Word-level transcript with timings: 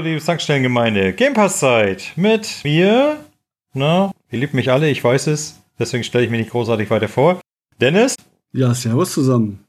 Hallo, 0.00 0.08
liebe 0.08 0.24
Tankstellengemeinde. 0.24 1.12
Game 1.12 1.34
Pass 1.34 1.58
Zeit 1.58 2.12
mit 2.16 2.62
mir. 2.64 3.18
Na, 3.74 4.12
ihr 4.30 4.38
liebt 4.38 4.54
mich 4.54 4.70
alle, 4.70 4.88
ich 4.88 5.04
weiß 5.04 5.26
es. 5.26 5.60
Deswegen 5.78 6.04
stelle 6.04 6.24
ich 6.24 6.30
mich 6.30 6.40
nicht 6.40 6.52
großartig 6.52 6.88
weiter 6.88 7.06
vor. 7.06 7.38
Dennis. 7.82 8.16
Ja, 8.54 8.72
servus 8.72 9.12
zusammen. 9.12 9.62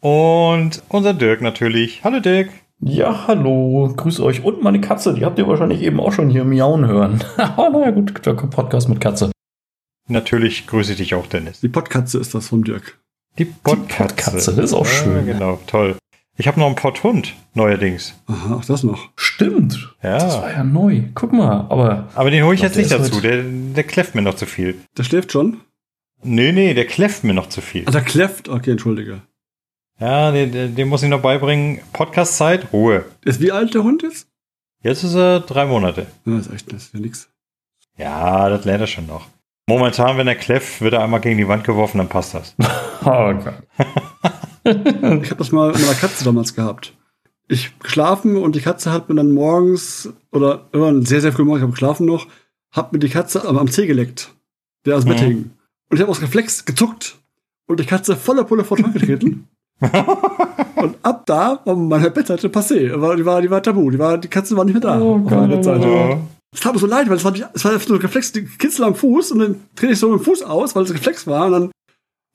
Und 0.00 0.80
unser 0.88 1.12
Dirk 1.12 1.40
natürlich. 1.40 2.04
Hallo, 2.04 2.20
Dirk. 2.20 2.50
Ja, 2.78 3.26
hallo. 3.26 3.92
Grüß 3.96 4.20
euch. 4.20 4.44
Und 4.44 4.62
meine 4.62 4.80
Katze, 4.80 5.12
die 5.12 5.24
habt 5.24 5.40
ihr 5.40 5.48
wahrscheinlich 5.48 5.82
eben 5.82 5.98
auch 5.98 6.12
schon 6.12 6.30
hier 6.30 6.44
miauen 6.44 6.86
hören. 6.86 7.24
oh, 7.56 7.68
naja, 7.68 7.90
gut, 7.90 8.12
Podcast 8.52 8.88
mit 8.88 9.00
Katze. 9.00 9.32
Natürlich 10.06 10.68
grüße 10.68 10.92
ich 10.92 10.98
dich 10.98 11.16
auch, 11.16 11.26
Dennis. 11.26 11.62
Die 11.62 11.68
Podkatze 11.68 12.20
ist 12.20 12.32
das 12.32 12.46
vom 12.46 12.62
Dirk. 12.62 13.00
Die 13.38 13.46
Podkatze. 13.46 13.88
Die 13.88 14.02
Podkatze, 14.04 14.54
das 14.54 14.66
ist 14.66 14.72
auch 14.72 14.86
schön. 14.86 15.26
Ja, 15.26 15.32
genau, 15.32 15.58
toll. 15.66 15.96
Ich 16.36 16.48
habe 16.48 16.58
noch 16.58 16.66
einen 16.66 16.74
Potthund, 16.74 17.34
neuerdings. 17.54 18.14
Aha, 18.26 18.56
auch 18.56 18.64
das 18.64 18.82
noch. 18.82 19.10
Stimmt. 19.16 19.94
Ja. 20.02 20.18
Das 20.18 20.38
war 20.38 20.50
ja 20.50 20.64
neu. 20.64 21.02
Guck 21.14 21.32
mal, 21.32 21.66
aber. 21.68 22.08
Aber 22.14 22.30
den 22.30 22.44
hole 22.44 22.56
ich 22.56 22.62
jetzt 22.62 22.76
nicht 22.76 22.90
dazu. 22.90 23.20
Der, 23.20 23.42
der 23.44 23.84
kläfft 23.84 24.16
mir 24.16 24.22
noch 24.22 24.34
zu 24.34 24.46
viel. 24.46 24.80
Der 24.96 25.04
schläft 25.04 25.30
schon? 25.30 25.60
Nee, 26.22 26.52
nee, 26.52 26.74
der 26.74 26.86
kläfft 26.86 27.22
mir 27.22 27.34
noch 27.34 27.48
zu 27.48 27.60
viel. 27.60 27.84
Ah, 27.86 27.92
der 27.92 28.00
kläfft? 28.00 28.48
Okay, 28.48 28.72
entschuldige. 28.72 29.22
Ja, 30.00 30.32
den, 30.32 30.74
den 30.74 30.88
muss 30.88 31.04
ich 31.04 31.08
noch 31.08 31.22
beibringen. 31.22 31.80
Podcast-Zeit, 31.92 32.72
Ruhe. 32.72 33.04
Ist 33.22 33.40
wie 33.40 33.52
alt 33.52 33.74
der 33.74 33.84
Hund 33.84 34.02
ist? 34.02 34.26
Jetzt 34.82 35.04
ist 35.04 35.14
er 35.14 35.40
drei 35.40 35.66
Monate. 35.66 36.06
Ja, 36.26 36.36
das 36.36 36.46
ist 36.48 36.52
echt, 36.52 36.72
das 36.72 36.82
ist 36.84 36.94
ja 36.94 37.00
nix. 37.00 37.28
Ja, 37.96 38.48
das 38.48 38.64
lernt 38.64 38.80
er 38.80 38.86
schon 38.88 39.06
noch. 39.06 39.28
Momentan, 39.68 40.18
wenn 40.18 40.26
er 40.26 40.34
kläfft, 40.34 40.80
wird 40.80 40.94
er 40.94 41.02
einmal 41.02 41.20
gegen 41.20 41.38
die 41.38 41.48
Wand 41.48 41.64
geworfen, 41.64 41.98
dann 41.98 42.08
passt 42.08 42.34
das. 42.34 42.54
oh 43.04 43.34
Gott. 43.34 43.62
ich 44.64 45.30
habe 45.30 45.36
das 45.36 45.52
mal 45.52 45.72
mit 45.72 45.80
meiner 45.80 45.94
Katze 45.94 46.24
damals 46.24 46.54
gehabt. 46.54 46.94
Ich 47.48 47.78
geschlafen 47.78 48.36
und 48.36 48.56
die 48.56 48.60
Katze 48.60 48.90
hat 48.90 49.08
mir 49.08 49.14
dann 49.14 49.32
morgens 49.32 50.12
oder 50.32 50.66
irgendwann 50.72 51.04
sehr, 51.04 51.20
sehr 51.20 51.32
früh 51.32 51.44
morgens, 51.44 51.60
ich 51.60 51.62
habe 51.62 51.72
geschlafen 51.72 52.06
noch, 52.06 52.26
hat 52.70 52.92
mir 52.92 52.98
die 52.98 53.10
Katze 53.10 53.46
am, 53.46 53.58
am 53.58 53.70
Zeh 53.70 53.86
geleckt, 53.86 54.34
der 54.86 54.96
aus 54.96 55.04
dem 55.04 55.10
mhm. 55.10 55.16
Bett 55.16 55.24
hing. 55.24 55.50
Und 55.90 55.96
ich 55.96 56.00
habe 56.00 56.10
aus 56.10 56.22
Reflex 56.22 56.64
gezuckt 56.64 57.18
und 57.66 57.80
die 57.80 57.84
Katze 57.84 58.16
voller 58.16 58.44
Pulle 58.44 58.64
vor 58.64 58.78
den 58.78 58.92
getreten. 58.92 59.48
und 59.80 60.96
ab 61.02 61.26
da 61.26 61.60
war 61.64 61.76
meine 61.76 62.10
Bettseite 62.10 62.48
passé. 62.48 63.16
Die 63.16 63.26
war, 63.26 63.42
die 63.42 63.50
war 63.50 63.62
tabu. 63.62 63.90
Die, 63.90 63.98
war, 63.98 64.18
die 64.18 64.28
Katze 64.28 64.56
war 64.56 64.64
nicht 64.64 64.74
mehr 64.74 64.80
da. 64.80 65.00
Oh, 65.00 65.16
auf 65.16 65.30
meiner 65.30 65.48
Bettseite. 65.48 66.18
Es 66.52 66.60
tat 66.60 66.72
mir 66.72 66.78
so 66.78 66.86
leid, 66.86 67.08
weil 67.08 67.16
es 67.16 67.24
war, 67.24 67.34
es 67.52 67.64
war 67.64 67.78
so 67.78 67.94
ein 67.94 68.00
Reflex, 68.00 68.32
die 68.32 68.44
Kitzel 68.44 68.84
am 68.84 68.94
Fuß 68.94 69.32
und 69.32 69.40
dann 69.40 69.60
drehe 69.74 69.90
ich 69.90 69.98
so 69.98 70.16
den 70.16 70.24
Fuß 70.24 70.44
aus, 70.44 70.76
weil 70.76 70.84
es 70.84 70.94
Reflex 70.94 71.26
war 71.26 71.46
und 71.46 71.52
dann 71.52 71.70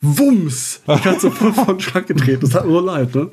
Wumms! 0.02 0.82
Die 0.88 1.00
Katze 1.02 1.32
voll 1.32 1.54
vor 1.54 1.66
den 1.66 1.80
Schrank 1.80 2.08
getreten. 2.08 2.42
Das 2.42 2.56
hat 2.56 2.66
mir 2.66 2.72
so 2.72 2.80
leid, 2.80 3.16
ne? 3.16 3.32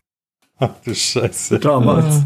Ach 0.59 0.71
du 0.85 0.95
Scheiße. 0.95 1.59
Damals. 1.61 2.23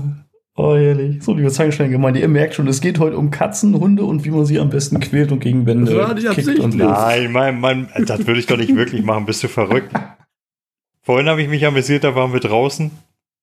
Oh, 0.56 0.74
ehrlich. 0.74 1.22
So, 1.22 1.34
liebe 1.34 1.50
Zahngemeinde, 1.50 2.20
ihr 2.20 2.28
merkt 2.28 2.54
schon, 2.54 2.66
es 2.68 2.80
geht 2.80 2.98
heute 2.98 3.16
um 3.16 3.30
Katzen, 3.30 3.78
Hunde 3.78 4.04
und 4.04 4.24
wie 4.24 4.30
man 4.30 4.44
sie 4.44 4.58
am 4.58 4.70
besten 4.70 5.00
quält 5.00 5.32
und 5.32 5.40
gegen 5.40 5.66
Wände 5.66 5.94
ja, 5.94 6.34
kickt 6.34 6.58
und 6.58 6.76
Nein, 6.76 7.32
mein, 7.32 7.60
mein, 7.60 7.88
das 8.06 8.26
würde 8.26 8.40
ich 8.40 8.46
doch 8.46 8.56
nicht 8.56 8.74
wirklich 8.74 9.02
machen. 9.02 9.26
Bist 9.26 9.42
du 9.42 9.48
verrückt? 9.48 9.92
Vorhin 11.02 11.28
habe 11.28 11.42
ich 11.42 11.48
mich 11.48 11.64
amüsiert, 11.64 12.04
da 12.04 12.14
waren 12.14 12.32
wir 12.32 12.40
draußen 12.40 12.90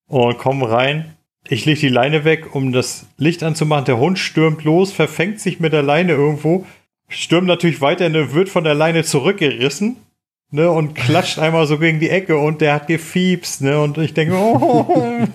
und 0.07 0.37
kommen 0.37 0.63
rein. 0.63 1.13
Ich 1.47 1.65
lege 1.65 1.79
die 1.79 1.89
Leine 1.89 2.23
weg, 2.23 2.53
um 2.53 2.71
das 2.71 3.07
Licht 3.17 3.41
anzumachen. 3.41 3.85
Der 3.85 3.97
Hund 3.97 4.19
stürmt 4.19 4.63
los, 4.63 4.91
verfängt 4.91 5.39
sich 5.39 5.59
mit 5.59 5.73
der 5.73 5.83
Leine 5.83 6.13
irgendwo, 6.13 6.65
stürmt 7.07 7.47
natürlich 7.47 7.81
weiter, 7.81 8.11
wird 8.33 8.49
von 8.49 8.63
der 8.63 8.75
Leine 8.75 9.03
zurückgerissen 9.03 9.95
ne, 10.51 10.69
und 10.69 10.95
klatscht 10.95 11.39
einmal 11.39 11.67
so 11.67 11.77
gegen 11.77 11.99
die 11.99 12.09
Ecke 12.09 12.37
und 12.37 12.61
der 12.61 12.73
hat 12.73 12.87
gefiebst, 12.87 13.61
ne, 13.61 13.81
und 13.81 13.97
ich 13.97 14.13
denke, 14.13 14.35
oh, 14.35 15.27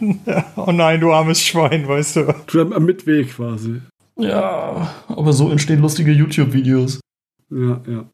oh 0.56 0.72
nein, 0.72 1.00
du 1.00 1.12
armes 1.12 1.42
Schwein, 1.42 1.86
weißt 1.86 2.16
du. 2.16 2.34
Du 2.46 2.60
am 2.60 2.84
Mitweg 2.84 3.34
quasi. 3.34 3.80
Ja, 4.16 4.94
aber 5.08 5.32
so 5.32 5.50
entstehen 5.50 5.80
lustige 5.80 6.12
YouTube-Videos. 6.12 7.00
Ja, 7.50 7.80
ja. 7.86 8.04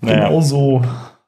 Naja. 0.00 0.28
Genau 0.28 0.40
so. 0.40 0.82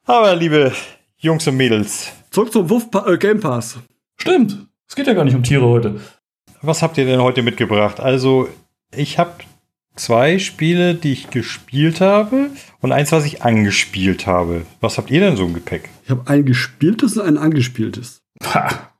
Aber 0.05 0.35
liebe 0.37 0.73
Jungs 1.19 1.47
und 1.47 1.57
Mädels. 1.57 2.13
Zurück 2.31 2.53
zum 2.53 2.69
Wuff 2.69 2.89
äh, 3.07 3.17
Game 3.17 3.41
Pass. 3.41 3.79
Stimmt. 4.17 4.67
Es 4.89 4.95
geht 4.95 5.07
ja 5.07 5.15
gar 5.15 5.25
nicht 5.25 5.35
um 5.35 5.43
Tiere 5.43 5.67
heute. 5.67 6.01
Was 6.63 6.83
habt 6.83 6.99
ihr 6.99 7.05
denn 7.05 7.23
heute 7.23 7.43
mitgebracht? 7.43 8.01
Also, 8.01 8.49
ich 8.95 9.19
habe 9.19 9.33
zwei 9.97 10.39
Spiele, 10.39 10.95
die 10.95 11.13
ich 11.13 11.31
gespielt 11.31 12.01
habe 12.01 12.51
und 12.81 12.93
eins, 12.93 13.13
was 13.13 13.25
ich 13.25 13.43
angespielt 13.43 14.27
habe. 14.27 14.67
Was 14.81 14.99
habt 14.99 15.11
ihr 15.11 15.21
denn 15.21 15.37
so 15.37 15.47
im 15.47 15.55
Gepäck? 15.55 15.89
Ich 16.05 16.11
habe 16.11 16.23
ein 16.27 16.45
gespieltes 16.45 17.17
und 17.17 17.27
ein 17.27 17.39
angespieltes. 17.39 18.23
Ha, 18.45 18.91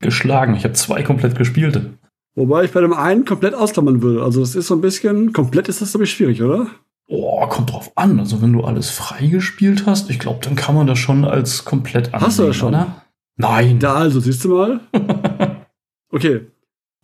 geschlagen. 0.00 0.54
Ich 0.54 0.64
habe 0.64 0.74
zwei 0.74 1.02
komplett 1.02 1.36
gespielte. 1.36 1.94
Wobei 2.34 2.64
ich 2.64 2.72
bei 2.72 2.80
dem 2.80 2.92
einen 2.92 3.24
komplett 3.24 3.54
ausklammern 3.54 4.02
würde. 4.02 4.22
Also 4.22 4.40
das 4.40 4.54
ist 4.54 4.66
so 4.66 4.74
ein 4.74 4.80
bisschen, 4.80 5.32
komplett 5.32 5.68
ist 5.68 5.80
das 5.80 5.92
glaube 5.92 6.04
ich 6.04 6.12
schwierig, 6.12 6.42
oder? 6.42 6.68
Oh, 7.08 7.46
kommt 7.46 7.72
drauf 7.72 7.92
an. 7.94 8.18
Also 8.18 8.42
wenn 8.42 8.52
du 8.52 8.62
alles 8.62 8.90
freigespielt 8.90 9.86
hast, 9.86 10.10
ich 10.10 10.18
glaube, 10.18 10.40
dann 10.42 10.56
kann 10.56 10.74
man 10.74 10.86
das 10.86 10.98
schon 10.98 11.24
als 11.24 11.64
komplett 11.64 12.12
ansehen, 12.12 12.26
Hast 12.26 12.38
du 12.38 12.46
das 12.46 12.56
schon? 12.56 12.74
Oder? 12.74 13.02
Nein. 13.36 13.78
Da 13.78 13.94
also, 13.94 14.20
siehst 14.20 14.44
du 14.44 14.48
mal. 14.48 14.80
okay. 16.10 16.42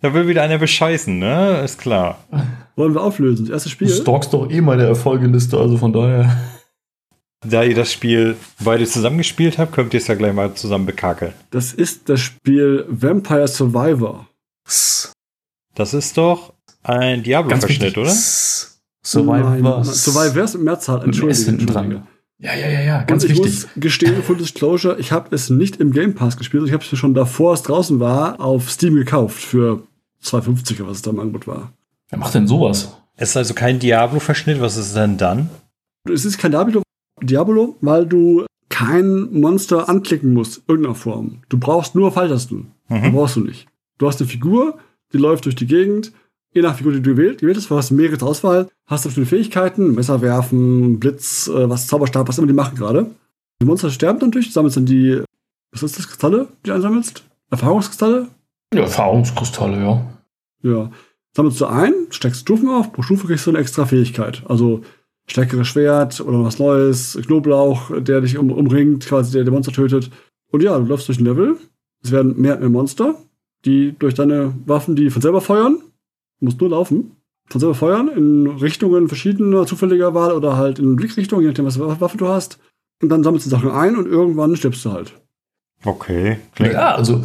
Da 0.01 0.13
will 0.13 0.27
wieder 0.27 0.43
einer 0.43 0.59
bescheißen, 0.59 1.19
ne? 1.19 1.61
Ist 1.65 1.79
klar. 1.79 2.19
Wollen 2.77 2.95
wir 2.95 3.03
auflösen? 3.03 3.47
Das 3.47 3.53
erste 3.53 3.69
Spiel? 3.71 3.89
Du 3.89 3.95
stalkst 3.95 4.33
doch 4.33 4.51
eh 4.51 4.61
meine 4.61 4.85
Erfolgeliste, 4.85 5.59
also 5.59 5.77
von 5.77 5.93
daher. 5.93 6.37
Da 7.47 7.65
ihr 7.65 7.75
das 7.75 7.93
Spiel 7.93 8.37
beide 8.61 8.87
zusammengespielt 8.87 9.59
habt, 9.59 9.73
könnt 9.73 9.93
ihr 9.95 10.01
es 10.01 10.07
ja 10.07 10.15
gleich 10.15 10.33
mal 10.33 10.55
zusammen 10.55 10.87
bekakeln. 10.87 11.33
Das 11.51 11.73
ist 11.73 12.09
das 12.09 12.21
Spiel 12.21 12.87
Vampire 12.89 13.49
Survivor. 13.49 14.29
Das 15.75 15.93
ist 15.93 16.17
doch 16.17 16.53
ein 16.85 17.23
Diablo-Verschnitt, 17.23 17.99
oder? 17.99 18.13
Survivor. 19.05 19.85
Survivor 19.85 20.45
ist 20.45 20.55
im 20.55 20.65
Mehrzahl, 20.65 21.03
Entschuldigung. 21.05 22.05
Ja, 22.39 22.55
ja, 22.55 22.69
ja, 22.69 22.81
ja, 22.81 23.03
ganz 23.05 23.23
und 23.23 23.31
ich 23.31 23.39
wichtig. 23.39 23.63
muss 23.63 23.69
gestehen, 23.77 24.21
Full 24.23 24.37
Disclosure, 24.37 24.99
ich 24.99 25.13
habe 25.13 25.33
es 25.35 25.49
nicht 25.49 25.77
im 25.77 25.93
Game 25.93 26.15
Pass 26.15 26.37
gespielt, 26.37 26.67
ich 26.67 26.73
habe 26.73 26.83
es 26.83 26.99
schon 26.99 27.15
davor, 27.15 27.55
es 27.55 27.63
draußen 27.63 28.01
war, 28.01 28.41
auf 28.41 28.69
Steam 28.69 28.97
gekauft 28.97 29.41
für 29.41 29.85
2,50 30.25 30.81
oder 30.81 30.89
was 30.91 30.97
es 30.97 31.03
da 31.03 31.13
im 31.13 31.21
Angebot 31.21 31.47
war. 31.47 31.73
Wer 32.13 32.19
macht 32.19 32.35
denn 32.35 32.47
sowas? 32.47 32.95
Es 33.17 33.31
ist 33.31 33.37
also 33.39 33.55
kein 33.55 33.79
Diablo-Verschnitt, 33.79 34.61
was 34.61 34.77
ist 34.77 34.95
denn 34.95 35.17
dann? 35.17 35.49
Es 36.05 36.27
ist 36.27 36.37
kein 36.37 36.51
Diablo, 36.51 36.83
Diablo, 37.23 37.77
weil 37.81 38.07
du 38.07 38.45
kein 38.69 39.33
Monster 39.33 39.89
anklicken 39.89 40.35
musst, 40.35 40.63
irgendeiner 40.69 40.95
Form. 40.95 41.39
Du 41.49 41.59
brauchst 41.59 41.95
nur 41.95 42.13
Falltasten. 42.13 42.73
Mhm. 42.89 43.13
brauchst 43.13 43.37
du 43.37 43.41
nicht. 43.41 43.67
Du 43.97 44.07
hast 44.07 44.21
eine 44.21 44.29
Figur, 44.29 44.79
die 45.15 45.19
läuft 45.19 45.47
durch 45.47 45.55
die 45.55 45.67
Gegend, 45.67 46.13
je 46.53 46.61
nach 46.61 46.77
Figur, 46.77 46.93
die 46.93 47.01
du 47.01 47.17
wählst, 47.17 47.41
gewählt 47.41 47.57
hast, 47.57 47.71
du 47.71 47.77
hast 47.77 47.91
mehrere 47.93 48.19
zur 48.19 48.29
Auswahl, 48.29 48.69
hast 48.87 49.05
du 49.05 49.09
bestimmte 49.09 49.31
Fähigkeiten, 49.31 49.95
Messer 49.95 50.21
werfen, 50.21 51.01
Blitz, 51.01 51.49
äh, 51.49 51.69
was 51.71 51.87
Zauberstab, 51.87 52.29
was 52.29 52.37
immer 52.37 52.47
die 52.47 52.53
machen 52.53 52.77
gerade. 52.77 53.07
Die 53.63 53.67
Monster 53.67 53.91
sterben 53.91 54.31
du 54.31 54.43
sammelst 54.43 54.77
dann 54.77 54.87
die, 54.87 55.23
was 55.71 55.83
ist 55.83 55.99
das, 55.99 56.09
Kristalle, 56.09 56.49
die 56.63 56.69
du 56.69 56.75
einsammelst? 56.75 57.25
Erfahrungskristalle? 57.51 58.29
Ja, 58.75 58.83
Erfahrungskristalle, 58.83 59.83
ja. 59.83 60.07
Ja. 60.63 60.91
Sammelst 61.35 61.61
du 61.61 61.67
ein, 61.67 61.95
steckst 62.11 62.43
Stufen 62.43 62.69
auf, 62.69 62.93
pro 62.93 63.03
Stufe 63.03 63.27
kriegst 63.27 63.47
du 63.47 63.51
eine 63.51 63.59
extra 63.59 63.87
Fähigkeit. 63.87 64.43
Also 64.47 64.83
stärkeres 65.27 65.69
Schwert 65.69 66.21
oder 66.21 66.45
was 66.45 66.59
Neues, 66.59 67.19
Knoblauch, 67.27 67.91
der 68.01 68.21
dich 68.21 68.37
um, 68.37 68.51
umringt, 68.51 69.07
quasi 69.07 69.33
der, 69.33 69.45
der 69.45 69.53
Monster 69.53 69.73
tötet. 69.73 70.11
Und 70.51 70.63
ja, 70.63 70.79
du 70.79 70.85
läufst 70.85 71.09
durch 71.09 71.19
ein 71.19 71.25
Level. 71.25 71.57
Es 72.03 72.11
werden 72.11 72.41
mehr 72.41 72.55
und 72.55 72.61
mehr 72.61 72.69
Monster, 72.69 73.15
die 73.65 73.95
durch 73.99 74.15
deine 74.15 74.53
Waffen, 74.67 74.97
die 74.97 75.09
von 75.09 75.23
selber 75.23 75.41
feuern, 75.41 75.83
Du 76.43 76.47
musst 76.47 76.61
nur 76.61 76.71
laufen. 76.71 77.17
Von 77.47 77.61
selber 77.61 77.77
feuern 77.77 78.09
in 78.09 78.49
Richtungen 78.49 79.07
verschiedener 79.07 79.65
zufälliger 79.65 80.13
Wahl 80.13 80.33
oder 80.33 80.57
halt 80.57 80.81
in 80.81 80.97
Blickrichtungen, 80.97 81.43
je 81.45 81.49
nachdem, 81.49 81.67
was 81.67 81.77
für 81.77 82.01
Waffe 82.01 82.19
du 82.19 82.27
hast. 82.27 82.59
Und 83.01 83.11
dann 83.11 83.23
sammelst 83.23 83.47
du 83.47 83.51
Sachen 83.51 83.71
ein 83.71 83.95
und 83.97 84.07
irgendwann 84.07 84.57
stirbst 84.57 84.85
du 84.85 84.91
halt. 84.91 85.13
Okay. 85.85 86.39
Klingt 86.57 86.73
ja, 86.73 86.97
also 86.97 87.25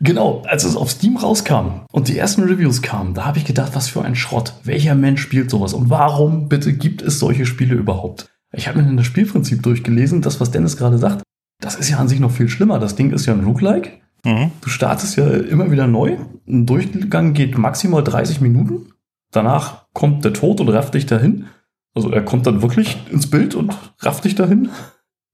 Genau, 0.00 0.42
als 0.46 0.64
es 0.64 0.76
auf 0.76 0.90
Steam 0.90 1.16
rauskam 1.16 1.80
und 1.90 2.08
die 2.08 2.16
ersten 2.16 2.44
Reviews 2.44 2.82
kamen, 2.82 3.14
da 3.14 3.24
habe 3.24 3.38
ich 3.38 3.44
gedacht, 3.44 3.74
was 3.74 3.88
für 3.88 4.02
ein 4.02 4.14
Schrott. 4.14 4.54
Welcher 4.62 4.94
Mensch 4.94 5.20
spielt 5.20 5.50
sowas 5.50 5.74
und 5.74 5.90
warum 5.90 6.48
bitte 6.48 6.72
gibt 6.72 7.02
es 7.02 7.18
solche 7.18 7.46
Spiele 7.46 7.74
überhaupt? 7.74 8.30
Ich 8.52 8.68
habe 8.68 8.78
mir 8.78 8.84
dann 8.84 8.96
das 8.96 9.06
Spielprinzip 9.06 9.62
durchgelesen, 9.62 10.22
das, 10.22 10.40
was 10.40 10.50
Dennis 10.50 10.76
gerade 10.76 10.98
sagt. 10.98 11.22
Das 11.60 11.74
ist 11.74 11.90
ja 11.90 11.98
an 11.98 12.08
sich 12.08 12.20
noch 12.20 12.30
viel 12.30 12.48
schlimmer. 12.48 12.78
Das 12.78 12.94
Ding 12.94 13.10
ist 13.10 13.26
ja 13.26 13.34
ein 13.34 13.44
Roguelike. 13.44 13.90
Mhm. 14.24 14.52
Du 14.60 14.68
startest 14.70 15.16
ja 15.16 15.28
immer 15.28 15.70
wieder 15.70 15.86
neu. 15.86 16.16
Ein 16.46 16.64
Durchgang 16.64 17.34
geht 17.34 17.58
maximal 17.58 18.04
30 18.04 18.40
Minuten. 18.40 18.92
Danach 19.32 19.86
kommt 19.92 20.24
der 20.24 20.32
Tod 20.32 20.60
und 20.60 20.68
rafft 20.68 20.94
dich 20.94 21.06
dahin. 21.06 21.46
Also 21.94 22.10
er 22.10 22.22
kommt 22.22 22.46
dann 22.46 22.62
wirklich 22.62 22.96
ins 23.10 23.28
Bild 23.28 23.54
und 23.54 23.76
rafft 24.00 24.24
dich 24.24 24.36
dahin. 24.36 24.70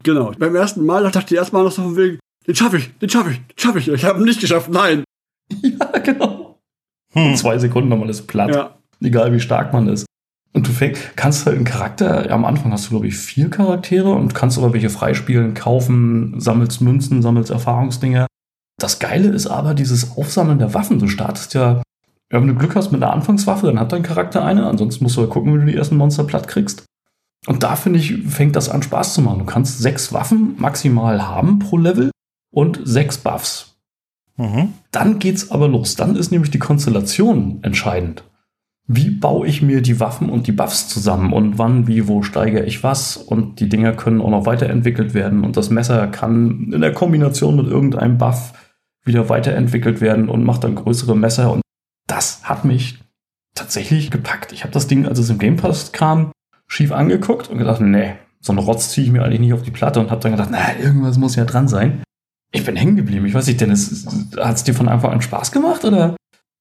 Genau. 0.03 0.33
Beim 0.39 0.57
ersten 0.57 0.85
Mal 0.85 1.11
dachte 1.11 1.35
ich 1.35 1.39
erstmal 1.39 1.65
noch 1.65 1.73
so 1.73 1.83
von 1.83 1.97
wegen, 1.97 2.19
den 2.47 2.55
schaffe 2.55 2.79
ich, 2.79 2.97
den 2.99 3.09
schaffe 3.09 3.31
ich, 3.31 3.39
den 3.39 3.59
schaffe 3.59 3.79
ich. 3.79 3.89
Ich 3.89 4.05
habe 4.05 4.21
ihn 4.21 4.25
nicht 4.25 4.41
geschafft, 4.41 4.71
nein. 4.71 5.05
Ja, 5.63 5.99
genau. 5.99 6.59
Hm. 7.13 7.31
In 7.31 7.37
zwei 7.37 7.59
Sekunden 7.59 7.89
man 7.89 8.09
ist 8.09 8.27
platt. 8.27 8.55
Ja. 8.55 8.75
Egal 9.03 9.33
wie 9.33 9.41
stark 9.41 9.73
man 9.73 9.89
ist. 9.89 10.07
Und 10.53 10.69
du 10.69 10.73
fängst, 10.73 11.17
kannst 11.17 11.47
halt 11.47 11.57
einen 11.57 11.65
Charakter, 11.65 12.31
am 12.31 12.45
Anfang 12.45 12.73
hast 12.73 12.87
du, 12.87 12.91
glaube 12.91 13.09
ich, 13.09 13.17
vier 13.17 13.51
Charaktere 13.51 14.13
und 14.13 14.35
kannst 14.35 14.57
aber 14.57 14.73
welche 14.73 14.89
freispielen, 14.89 15.55
kaufen, 15.55 16.41
sammelst 16.41 16.81
Münzen, 16.81 17.23
sammelst 17.23 17.51
Erfahrungsdinge. 17.51 18.27
Das 18.79 19.01
Geile 19.01 19.29
ist 19.29 19.47
aber 19.47 19.75
dieses 19.75 20.17
Aufsammeln 20.17 20.59
der 20.59 20.75
Waffen. 20.75 20.99
Du 20.99 21.09
startest 21.09 21.55
ja 21.55 21.83
Ja, 22.33 22.41
wenn 22.41 22.49
du 22.49 22.55
Glück 22.55 22.77
hast 22.77 22.93
mit 22.93 23.03
einer 23.03 23.13
Anfangswaffe, 23.13 23.67
dann 23.67 23.81
hat 23.81 23.93
dein 23.93 24.03
Charakter 24.03 24.45
eine. 24.45 24.67
Ansonsten 24.67 25.05
musst 25.05 25.17
du 25.17 25.23
halt 25.23 25.31
gucken, 25.31 25.55
wie 25.55 25.59
du 25.59 25.67
die 25.73 25.77
ersten 25.77 25.97
Monster 25.97 26.25
platt 26.25 26.49
kriegst. 26.49 26.85
Und 27.47 27.63
da 27.63 27.77
finde 27.77 27.99
ich, 27.99 28.23
fängt 28.29 28.57
das 28.57 28.69
an 28.69 28.83
Spaß 28.83 29.15
zu 29.15 29.23
machen. 29.23 29.41
Du 29.41 29.45
kannst 29.45 29.81
sechs 29.81 30.13
Waffen 30.13 30.55
maximal 30.59 31.27
haben 31.27 31.59
pro 31.59 31.77
Level 31.77 32.11
und 32.55 32.81
sechs 32.85 33.19
Buffs. 33.19 33.77
Mhm. 34.37 34.73
Dann 34.91 35.19
geht's 35.19 35.51
aber 35.51 35.69
los. 35.69 35.97
Dann 35.97 36.17
ist 36.17 36.31
nämlich 36.31 36.51
die 36.51 36.59
Konstellation 36.59 37.59
entscheidend. 37.63 38.25
Wie 38.87 39.11
baue 39.11 39.47
ich 39.47 39.63
mir 39.63 39.81
die 39.81 39.99
Waffen 39.99 40.29
und 40.29 40.47
die 40.47 40.53
Buffs 40.53 40.89
zusammen 40.89 41.33
und 41.33 41.59
wann, 41.59 41.87
wie, 41.87 42.07
wo 42.07 42.23
steigere 42.23 42.65
ich 42.65 42.83
was? 42.83 43.17
Und 43.17 43.61
die 43.61 43.69
Dinger 43.69 43.93
können 43.93 44.21
auch 44.21 44.31
noch 44.31 44.47
weiterentwickelt 44.47 45.15
werden 45.15 45.43
und 45.43 45.57
das 45.57 45.71
Messer 45.71 46.07
kann 46.09 46.71
in 46.73 46.81
der 46.83 46.93
Kombination 46.93 47.57
mit 47.57 47.67
irgendeinem 47.67 48.19
Buff 48.19 48.53
wieder 49.03 49.29
weiterentwickelt 49.31 50.01
werden 50.01 50.29
und 50.29 50.45
macht 50.45 50.65
dann 50.65 50.75
größere 50.75 51.17
Messer. 51.17 51.53
Und 51.53 51.63
das 52.07 52.45
hat 52.45 52.67
mich 52.67 52.99
tatsächlich 53.55 54.11
gepackt. 54.11 54.53
Ich 54.53 54.65
habe 54.65 54.73
das 54.73 54.87
Ding, 54.87 55.07
als 55.07 55.19
es 55.19 55.31
im 55.31 55.39
Game 55.39 55.57
Pass 55.57 55.93
kam, 55.93 56.33
schief 56.67 56.93
angeguckt 56.93 57.49
und 57.49 57.59
gedacht, 57.59 57.81
nee, 57.81 58.15
so 58.41 58.53
einen 58.53 58.59
Rotz 58.59 58.91
ziehe 58.91 59.07
ich 59.07 59.13
mir 59.13 59.23
eigentlich 59.23 59.41
nicht 59.41 59.55
auf 59.55 59.63
die 59.63 59.71
Platte 59.71 60.01
und 60.01 60.11
habe 60.11 60.21
dann 60.21 60.33
gedacht, 60.33 60.51
na, 60.53 60.77
irgendwas 60.79 61.17
muss 61.17 61.37
ja 61.37 61.47
dran 61.47 61.69
sein. 61.69 62.03
Ich 62.55 62.65
bin 62.65 62.77
hängen 62.77 62.95
geblieben. 62.95 63.27
Ich 63.27 63.35
weiß 63.35 63.49
nicht, 63.49 63.61
Dennis, 63.61 64.07
hat 64.37 64.57
es 64.57 64.63
dir 64.63 64.75
von 64.75 64.89
Anfang 64.89 65.11
an 65.11 65.21
Spaß 65.21 65.51
gemacht 65.51 65.85
oder? 65.85 66.15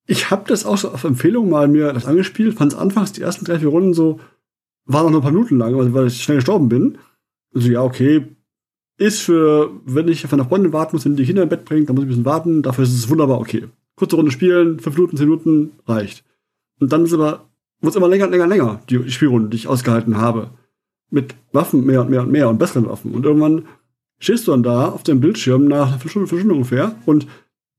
Ich 0.07 0.31
habe 0.31 0.43
das 0.47 0.65
auch 0.65 0.77
so 0.77 0.89
auf 0.89 1.03
Empfehlung 1.03 1.51
mal 1.51 1.67
mir 1.67 1.93
das 1.93 2.07
angespielt, 2.07 2.57
fand 2.57 2.73
es 2.73 2.77
anfangs 2.77 3.11
die 3.11 3.21
ersten 3.21 3.45
drei, 3.45 3.59
vier 3.59 3.67
Runden 3.67 3.93
so, 3.93 4.19
war 4.85 5.03
noch 5.03 5.11
nur 5.11 5.19
ein 5.19 5.23
paar 5.23 5.31
Minuten 5.31 5.59
lang, 5.59 5.93
weil 5.93 6.07
ich 6.07 6.23
schnell 6.23 6.37
gestorben 6.37 6.67
bin. 6.67 6.97
Also 7.53 7.69
ja, 7.69 7.83
okay, 7.83 8.25
ist 8.97 9.21
für, 9.21 9.69
wenn 9.85 10.07
ich 10.07 10.25
auf 10.25 10.33
eine 10.33 10.45
Freundin 10.45 10.73
warten 10.73 10.95
muss, 10.95 11.05
wenn 11.05 11.15
die 11.15 11.25
Kinder 11.25 11.43
im 11.43 11.49
Bett 11.49 11.63
bringt, 11.63 11.87
dann 11.87 11.95
muss 11.95 12.03
ich 12.03 12.07
ein 12.07 12.09
bisschen 12.09 12.25
warten, 12.25 12.63
dafür 12.63 12.85
ist 12.85 12.93
es 12.93 13.09
wunderbar 13.09 13.39
okay. 13.39 13.67
Kurze 13.95 14.15
Runde 14.15 14.31
spielen, 14.31 14.79
fünf 14.79 14.95
Minuten, 14.95 15.15
zehn 15.15 15.29
Minuten, 15.29 15.71
reicht. 15.85 16.25
Und 16.79 16.91
dann 16.91 17.05
ist 17.05 17.13
aber, 17.13 17.49
wird 17.81 17.95
immer 17.95 18.07
länger 18.07 18.25
und 18.25 18.31
länger 18.31 18.45
und 18.45 18.49
länger, 18.49 18.81
die 18.89 19.11
Spielrunde, 19.11 19.49
die 19.49 19.57
ich 19.57 19.67
ausgehalten 19.67 20.17
habe. 20.17 20.49
Mit 21.11 21.35
Waffen 21.51 21.85
mehr 21.85 22.01
und 22.01 22.09
mehr 22.09 22.23
und 22.23 22.31
mehr 22.31 22.49
und 22.49 22.57
besseren 22.57 22.89
Waffen. 22.89 23.13
Und 23.13 23.25
irgendwann 23.25 23.67
stehst 24.23 24.47
du 24.47 24.51
dann 24.51 24.63
da 24.63 24.87
auf 24.89 25.03
dem 25.03 25.19
Bildschirm 25.19 25.65
nach 25.65 25.91
einer 25.91 26.09
Stunde, 26.09 26.27
Stunde 26.27 26.53
ungefähr 26.53 26.95
und 27.05 27.27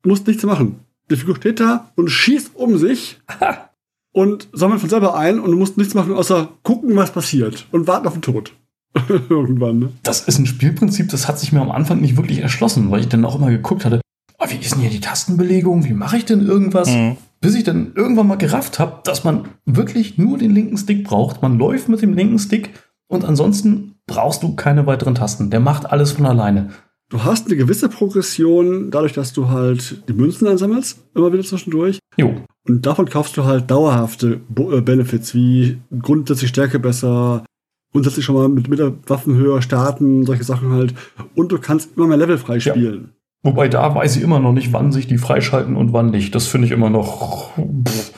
musst 0.05 0.27
nichts 0.27 0.45
machen. 0.45 0.81
Die 1.11 1.17
Figur 1.17 1.37
steht 1.37 1.61
da 1.61 1.91
und 1.97 2.11
schießt 2.11 2.53
um 2.55 2.79
sich 2.79 3.21
und 4.13 4.49
sammelt 4.53 4.81
von 4.81 4.91
selber 4.91 5.17
ein 5.17 5.41
und 5.41 5.51
du 5.51 5.57
musst 5.57 5.79
nichts 5.79 5.95
machen, 5.95 6.13
außer 6.13 6.51
gucken, 6.63 6.97
was 6.97 7.13
passiert 7.13 7.67
und 7.73 7.87
warten 7.87 8.07
auf 8.07 8.15
den 8.15 8.23
Tod. 8.23 8.53
Irgendwann, 9.29 9.79
ne? 9.79 9.89
Das 10.03 10.21
ist 10.21 10.39
ein 10.39 10.47
Spielprinzip, 10.47 11.09
das 11.09 11.27
hat 11.27 11.39
sich 11.39 11.53
mir 11.53 11.61
am 11.61 11.71
Anfang 11.71 12.01
nicht 12.01 12.17
wirklich 12.17 12.39
erschlossen, 12.39 12.91
weil 12.91 13.01
ich 13.01 13.09
dann 13.09 13.25
auch 13.25 13.37
immer 13.37 13.51
geguckt 13.51 13.85
hatte, 13.85 14.01
oh, 14.39 14.47
wie 14.49 14.57
ist 14.57 14.75
denn 14.75 14.83
hier 14.83 14.91
die 14.91 15.01
Tastenbelegung, 15.01 15.85
wie 15.85 15.95
mache 15.95 16.19
ich 16.19 16.27
denn 16.27 16.47
irgendwas? 16.47 16.91
Mhm. 16.91 17.17
Bis 17.41 17.55
ich 17.55 17.65
dann 17.65 17.93
irgendwann 17.95 18.29
mal 18.29 18.37
gerafft 18.37 18.79
habe, 18.79 19.01
dass 19.05 19.25
man 19.25 19.49
wirklich 19.65 20.17
nur 20.17 20.39
den 20.39 20.55
linken 20.55 20.79
Stick 20.79 21.05
braucht. 21.05 21.43
Man 21.43 21.59
läuft 21.59 21.89
mit 21.89 22.01
dem 22.03 22.15
linken 22.15 22.39
Stick 22.39 22.71
und 23.15 23.25
ansonsten 23.25 23.95
brauchst 24.07 24.43
du 24.43 24.55
keine 24.55 24.87
weiteren 24.87 25.15
Tasten. 25.15 25.51
Der 25.51 25.61
macht 25.61 25.87
alles 25.87 26.13
von 26.13 26.27
alleine. 26.27 26.71
Du 27.11 27.23
hast 27.23 27.47
eine 27.47 27.57
gewisse 27.57 27.89
Progression, 27.89 28.91
dadurch, 28.91 29.13
dass 29.13 29.33
du 29.33 29.49
halt 29.49 30.03
die 30.09 30.15
Münzen 30.15 30.49
einsammelst, 30.49 30.99
immer 31.15 31.33
wieder 31.33 31.45
zwischendurch. 31.45 31.99
Jo. 32.17 32.35
Und 32.67 32.87
davon 32.87 33.09
kaufst 33.09 33.37
du 33.37 33.45
halt 33.45 33.71
dauerhafte 33.71 34.41
äh, 34.57 34.81
Benefits, 34.81 35.35
wie 35.35 35.79
grundsätzlich 36.01 36.49
Stärke 36.49 36.79
besser, 36.79 37.45
grundsätzlich 37.93 38.25
schon 38.25 38.35
mal 38.35 38.49
mit, 38.49 38.69
mit 38.69 38.79
der 38.79 38.95
Waffenhöhe 39.07 39.61
starten, 39.63 40.25
solche 40.25 40.45
Sachen 40.45 40.71
halt. 40.71 40.95
Und 41.35 41.53
du 41.53 41.59
kannst 41.59 41.97
immer 41.97 42.07
mehr 42.07 42.17
Level 42.17 42.39
freispielen. 42.39 43.03
Ja. 43.03 43.11
Wobei 43.45 43.69
da 43.69 43.95
weiß 43.95 44.17
ich 44.17 44.23
immer 44.23 44.41
noch 44.41 44.53
nicht, 44.53 44.73
wann 44.73 44.91
sich 44.91 45.07
die 45.07 45.19
freischalten 45.19 45.77
und 45.77 45.93
wann 45.93 46.11
nicht. 46.11 46.35
Das 46.35 46.47
finde 46.47 46.67
ich 46.67 46.73
immer 46.73 46.89
noch. 46.89 47.53
Pff. 47.87 48.13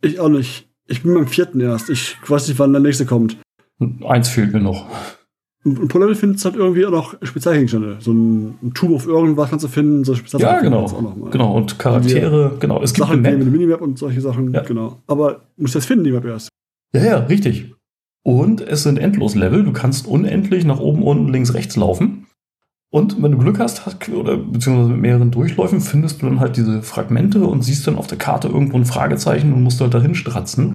Ich 0.00 0.20
auch 0.20 0.28
nicht. 0.28 0.68
Ich 0.86 1.02
bin 1.02 1.14
beim 1.14 1.26
vierten 1.26 1.60
erst. 1.60 1.90
Ich 1.90 2.16
weiß 2.26 2.46
nicht, 2.46 2.58
wann 2.60 2.72
der 2.72 2.80
nächste 2.80 3.04
kommt. 3.04 3.36
Eins 4.06 4.28
fehlt 4.28 4.52
mir 4.52 4.60
noch. 4.60 4.86
Und 5.64 5.88
pro 5.88 5.98
Level 5.98 6.14
findest 6.14 6.44
du 6.44 6.50
halt 6.50 6.58
irgendwie 6.58 6.86
auch 6.86 6.90
noch 6.90 7.14
Spezialgegenstände. 7.22 7.96
So 8.00 8.12
ein, 8.12 8.58
ein 8.62 8.74
Tube 8.74 8.94
auf 8.94 9.06
irgendwas 9.06 9.50
kannst 9.50 9.64
du 9.64 9.68
finden, 9.68 10.04
so 10.04 10.14
Ja, 10.38 10.60
genau. 10.60 10.86
Genau, 11.30 11.56
und 11.56 11.78
Charaktere, 11.78 12.52
und 12.52 12.60
genau. 12.60 12.82
Es 12.82 12.94
gibt 12.94 13.08
Sachen, 13.08 13.26
eine 13.26 13.44
Minimap 13.44 13.80
und 13.80 13.98
solche 13.98 14.20
Sachen, 14.20 14.52
ja. 14.52 14.62
genau. 14.62 15.02
Aber 15.06 15.32
du 15.56 15.62
musst 15.62 15.74
das 15.74 15.86
finden, 15.86 16.04
die 16.04 16.12
Map 16.12 16.24
erst. 16.24 16.48
Ja, 16.94 17.04
ja, 17.04 17.16
richtig. 17.18 17.74
Und 18.22 18.60
es 18.60 18.82
sind 18.82 18.98
Endlos-Level. 18.98 19.64
Du 19.64 19.72
kannst 19.72 20.06
unendlich 20.06 20.64
nach 20.64 20.80
oben, 20.80 21.02
unten, 21.02 21.32
links, 21.32 21.54
rechts 21.54 21.76
laufen. 21.76 22.26
Und 22.90 23.22
wenn 23.22 23.32
du 23.32 23.38
Glück 23.38 23.58
hast, 23.58 23.82
oder 24.10 24.38
beziehungsweise 24.38 24.90
mit 24.90 25.00
mehreren 25.00 25.30
Durchläufen, 25.30 25.80
findest 25.80 26.22
du 26.22 26.26
dann 26.26 26.40
halt 26.40 26.56
diese 26.56 26.82
Fragmente 26.82 27.44
und 27.44 27.62
siehst 27.62 27.86
dann 27.86 27.96
auf 27.96 28.06
der 28.06 28.16
Karte 28.16 28.48
irgendwo 28.48 28.78
ein 28.78 28.86
Fragezeichen 28.86 29.52
und 29.52 29.62
musst 29.62 29.80
halt 29.80 29.92
dahin 29.92 30.14
stratzen. 30.14 30.72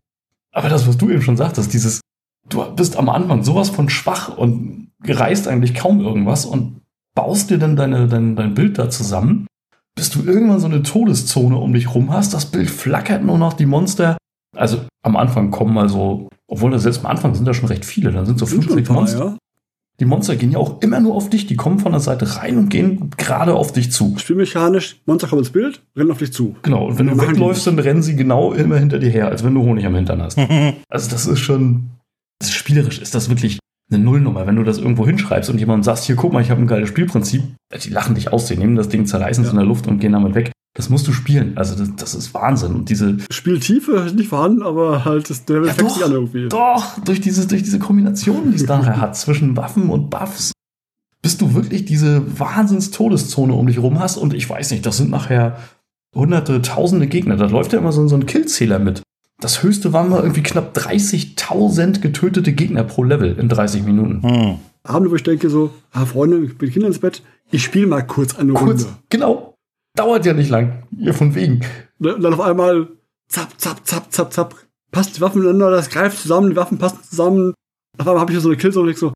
Aber 0.52 0.70
das, 0.70 0.88
was 0.88 0.98
du 0.98 1.10
eben 1.10 1.24
schon 1.24 1.38
sagtest, 1.38 1.74
dieses, 1.74 2.02
du 2.50 2.64
bist 2.76 2.98
am 2.98 3.10
Anfang 3.10 3.44
sowas 3.44 3.70
von 3.70 3.90
schwach 3.90 4.38
und 4.38 4.90
reißt 5.06 5.48
eigentlich 5.48 5.74
kaum 5.74 6.02
irgendwas 6.02 6.46
und 6.46 6.82
baust 7.16 7.50
dir 7.50 7.58
dann 7.58 7.76
deine, 7.76 8.08
dein, 8.08 8.36
dein 8.36 8.54
Bild 8.54 8.78
da 8.78 8.90
zusammen, 8.90 9.48
bis 9.96 10.10
du 10.10 10.24
irgendwann 10.24 10.60
so 10.60 10.68
eine 10.68 10.84
Todeszone 10.84 11.58
um 11.58 11.74
dich 11.74 11.94
rum 11.94 12.12
hast. 12.12 12.34
Das 12.34 12.46
Bild 12.46 12.70
flackert 12.70 13.24
nur 13.24 13.38
noch, 13.38 13.54
die 13.54 13.66
Monster. 13.66 14.18
Also 14.56 14.82
am 15.04 15.16
Anfang 15.16 15.52
kommen 15.52 15.74
mal 15.74 15.90
so, 15.90 16.30
obwohl 16.48 16.72
das 16.72 16.84
selbst 16.84 17.04
am 17.04 17.12
Anfang 17.12 17.36
sind 17.36 17.48
da 17.48 17.54
schon 17.54 17.70
recht 17.70 17.86
viele, 17.86 18.12
dann 18.12 18.26
sind 18.26 18.40
so 18.40 18.46
50 18.46 18.90
Monster. 18.90 19.26
Ja. 19.26 19.38
Die 20.00 20.06
Monster 20.06 20.36
gehen 20.36 20.52
ja 20.52 20.58
auch 20.58 20.82
immer 20.82 21.00
nur 21.00 21.14
auf 21.14 21.30
dich. 21.30 21.46
Die 21.46 21.56
kommen 21.56 21.78
von 21.78 21.92
der 21.92 22.02
Seite 22.02 22.38
rein 22.38 22.58
und 22.58 22.70
gehen 22.70 23.12
gerade 23.16 23.54
auf 23.54 23.72
dich 23.72 23.92
zu. 23.92 24.16
Spielmechanisch, 24.18 25.02
Monster 25.06 25.28
kommen 25.28 25.40
ins 25.40 25.52
Bild, 25.52 25.84
rennen 25.96 26.10
auf 26.10 26.18
dich 26.18 26.34
zu. 26.34 26.56
Genau, 26.64 26.88
und 26.88 26.98
wenn 26.98 27.08
du 27.08 27.20
wegläufst, 27.20 27.68
dann 27.68 27.78
rennen 27.78 28.02
sie 28.02 28.16
genau 28.16 28.54
immer 28.54 28.78
hinter 28.78 28.98
dir 28.98 29.12
her, 29.12 29.28
als 29.28 29.44
wenn 29.44 29.54
du 29.54 29.62
Honig 29.62 29.86
am 29.86 29.94
Hintern 29.94 30.22
hast. 30.24 30.38
also 30.90 31.12
das 31.12 31.28
ist 31.28 31.40
schon, 31.40 31.92
ist 32.44 32.54
spielerisch 32.54 33.00
ist 33.00 33.16
das 33.16 33.30
wirklich 33.30 33.60
eine 33.92 34.04
Nullnummer. 34.04 34.48
Wenn 34.48 34.56
du 34.56 34.64
das 34.64 34.78
irgendwo 34.78 35.06
hinschreibst 35.06 35.50
und 35.50 35.60
jemand 35.60 35.86
sagt, 35.86 36.00
hier, 36.00 36.16
guck 36.16 36.34
mal, 36.34 36.42
ich 36.42 36.50
habe 36.50 36.62
ein 36.62 36.68
geiles 36.68 36.90
Spielprinzip, 36.90 37.44
die 37.84 37.90
lachen 37.90 38.16
dich 38.16 38.32
aus, 38.32 38.46
die 38.46 38.58
nehmen 38.58 38.76
das 38.76 38.90
Ding, 38.90 39.06
zerreißen 39.06 39.44
es 39.44 39.50
ja. 39.50 39.52
in 39.52 39.58
der 39.58 39.68
Luft 39.68 39.88
und 39.88 40.00
gehen 40.00 40.14
damit 40.14 40.36
weg. 40.36 40.52
Das 40.76 40.90
musst 40.90 41.08
du 41.08 41.12
spielen. 41.12 41.56
Also 41.56 41.76
das, 41.76 41.96
das 41.96 42.16
ist 42.16 42.34
Wahnsinn. 42.34 42.74
Und 42.74 42.90
diese 42.90 43.18
Spieltiefe 43.30 43.92
ist 43.98 44.16
nicht 44.16 44.30
vorhanden, 44.30 44.64
aber 44.64 45.06
halt 45.06 45.30
das 45.30 45.46
der 45.46 45.64
ja, 45.64 45.74
doch, 45.74 45.94
sich 45.94 46.04
an 46.04 46.12
irgendwie. 46.12 46.50
Doch, 46.50 47.00
durch 47.04 47.22
diese, 47.22 47.48
durch 47.48 47.62
diese 47.62 47.78
Kombination, 47.78 48.50
die 48.50 48.56
es 48.56 48.66
nachher 48.66 48.98
hat, 49.02 49.16
zwischen 49.16 49.56
Waffen 49.56 49.90
und 49.90 50.10
Buffs, 50.10 50.52
bis 51.22 51.38
du 51.38 51.54
wirklich 51.54 51.86
diese 51.86 52.40
Wahnsinns-Todeszone 52.40 53.54
um 53.54 53.68
dich 53.68 53.78
rum 53.78 54.00
hast. 54.00 54.18
Und 54.18 54.34
ich 54.34 54.50
weiß 54.50 54.72
nicht, 54.72 54.86
das 54.86 54.98
sind 54.98 55.12
nachher 55.12 55.58
hunderte, 56.16 56.62
tausende 56.64 57.06
Gegner. 57.08 57.38
Da 57.38 57.46
läuft 57.46 57.74
ja 57.74 57.80
immer 57.80 57.92
so, 57.92 58.08
so 58.08 58.16
ein 58.16 58.26
Killzähler 58.26 58.80
mit. 58.80 59.04
Das 59.40 59.64
höchste 59.64 59.94
waren 59.94 60.10
mal 60.10 60.22
irgendwie 60.22 60.44
knapp 60.44 60.78
30.000 60.78 62.00
getötete 62.00 62.54
Gegner 62.54 62.84
pro 62.84 63.04
Level 63.04 63.38
in 63.38 63.50
30 63.50 63.84
Minuten. 63.84 64.22
Hm. 64.24 64.60
Abende, 64.84 65.12
wo 65.12 65.16
ich 65.16 65.24
denke 65.24 65.50
so, 65.50 65.72
ah, 65.92 66.06
Freunde, 66.06 66.44
ich 66.44 66.58
bin 66.58 66.70
Kinder 66.70 66.88
ins 66.88 67.00
Bett, 67.00 67.24
ich 67.52 67.64
spiele 67.64 67.88
mal 67.88 68.06
kurz 68.06 68.36
eine 68.36 68.54
kurz, 68.54 68.84
Runde. 68.84 68.98
Genau, 69.10 69.54
Dauert 69.96 70.26
ja 70.26 70.34
nicht 70.34 70.50
lang. 70.50 70.84
Hier 70.98 71.14
von 71.14 71.36
wegen. 71.36 71.62
Und 72.00 72.24
dann 72.24 72.34
auf 72.34 72.42
einmal 72.42 72.90
zapp, 73.28 73.60
zapp, 73.60 73.86
zapp, 73.86 74.12
zapp, 74.12 74.34
zapp. 74.34 74.56
Passt 74.92 75.18
die 75.18 75.22
Waffen 75.22 75.42
miteinander, 75.42 75.72
das 75.72 75.90
greift 75.90 76.20
zusammen, 76.20 76.50
die 76.50 76.56
Waffen 76.56 76.78
passen 76.78 77.04
zusammen. 77.04 77.54
Auf 77.98 78.08
einmal 78.08 78.22
habe 78.22 78.34
ich 78.34 78.40
so 78.40 78.50
eine 78.50 78.58
Killzone 78.58 78.86
und 78.86 78.92
ich 78.92 78.98
so, 78.98 79.14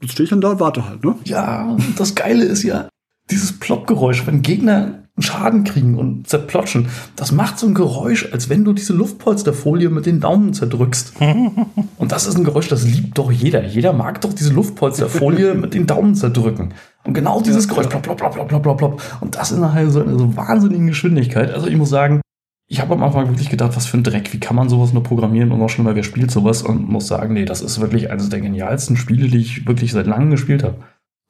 jetzt 0.00 0.12
stehe 0.12 0.24
ich 0.24 0.30
dann 0.30 0.40
da 0.40 0.50
und 0.50 0.60
warte 0.60 0.88
halt, 0.88 1.04
ne? 1.04 1.16
Ja, 1.24 1.76
das 1.96 2.14
Geile 2.14 2.44
ist 2.44 2.64
ja, 2.64 2.88
dieses 3.30 3.58
Plopp-Geräusch, 3.58 4.26
wenn 4.26 4.42
Gegner 4.42 5.02
Schaden 5.18 5.64
kriegen 5.64 5.96
und 5.96 6.28
zerplotschen, 6.28 6.88
das 7.16 7.32
macht 7.32 7.58
so 7.58 7.66
ein 7.66 7.74
Geräusch, 7.74 8.28
als 8.32 8.50
wenn 8.50 8.64
du 8.64 8.74
diese 8.74 8.92
Luftpolsterfolie 8.92 9.88
mit 9.88 10.04
den 10.04 10.20
Daumen 10.20 10.52
zerdrückst. 10.52 11.14
und 11.98 12.12
das 12.12 12.26
ist 12.26 12.36
ein 12.36 12.44
Geräusch, 12.44 12.68
das 12.68 12.84
liebt 12.84 13.16
doch 13.16 13.32
jeder. 13.32 13.64
Jeder 13.64 13.94
mag 13.94 14.20
doch 14.20 14.34
diese 14.34 14.52
Luftpolsterfolie 14.52 15.54
mit 15.54 15.72
den 15.72 15.86
Daumen 15.86 16.14
zerdrücken. 16.14 16.74
Und 17.04 17.14
genau 17.14 17.40
dieses 17.40 17.66
Geräusch, 17.66 17.86
plopp, 17.86 18.02
plopp, 18.02 18.18
plopp, 18.18 18.48
plopp, 18.48 18.62
plopp, 18.62 18.78
plopp. 18.78 19.02
Und 19.22 19.36
das 19.36 19.52
in 19.52 19.62
einer 19.62 19.90
so 19.90 20.02
einer 20.02 20.18
so 20.18 20.36
wahnsinnigen 20.36 20.88
Geschwindigkeit. 20.88 21.50
Also 21.50 21.66
ich 21.66 21.76
muss 21.76 21.88
sagen, 21.88 22.20
ich 22.68 22.80
habe 22.80 22.94
am 22.94 23.02
Anfang 23.02 23.28
wirklich 23.28 23.48
gedacht, 23.48 23.76
was 23.76 23.86
für 23.86 23.96
ein 23.96 24.02
Dreck, 24.02 24.34
wie 24.34 24.40
kann 24.40 24.56
man 24.56 24.68
sowas 24.68 24.92
nur 24.92 25.02
programmieren 25.02 25.52
und 25.52 25.60
noch 25.60 25.68
schlimmer, 25.68 25.94
wer 25.94 26.02
spielt 26.02 26.30
sowas? 26.30 26.62
Und 26.62 26.88
muss 26.88 27.06
sagen, 27.06 27.32
nee, 27.32 27.44
das 27.44 27.62
ist 27.62 27.80
wirklich 27.80 28.10
eines 28.10 28.28
der 28.28 28.40
genialsten 28.40 28.96
Spiele, 28.96 29.28
die 29.28 29.38
ich 29.38 29.66
wirklich 29.66 29.92
seit 29.92 30.06
langem 30.06 30.30
gespielt 30.30 30.62
habe. 30.62 30.76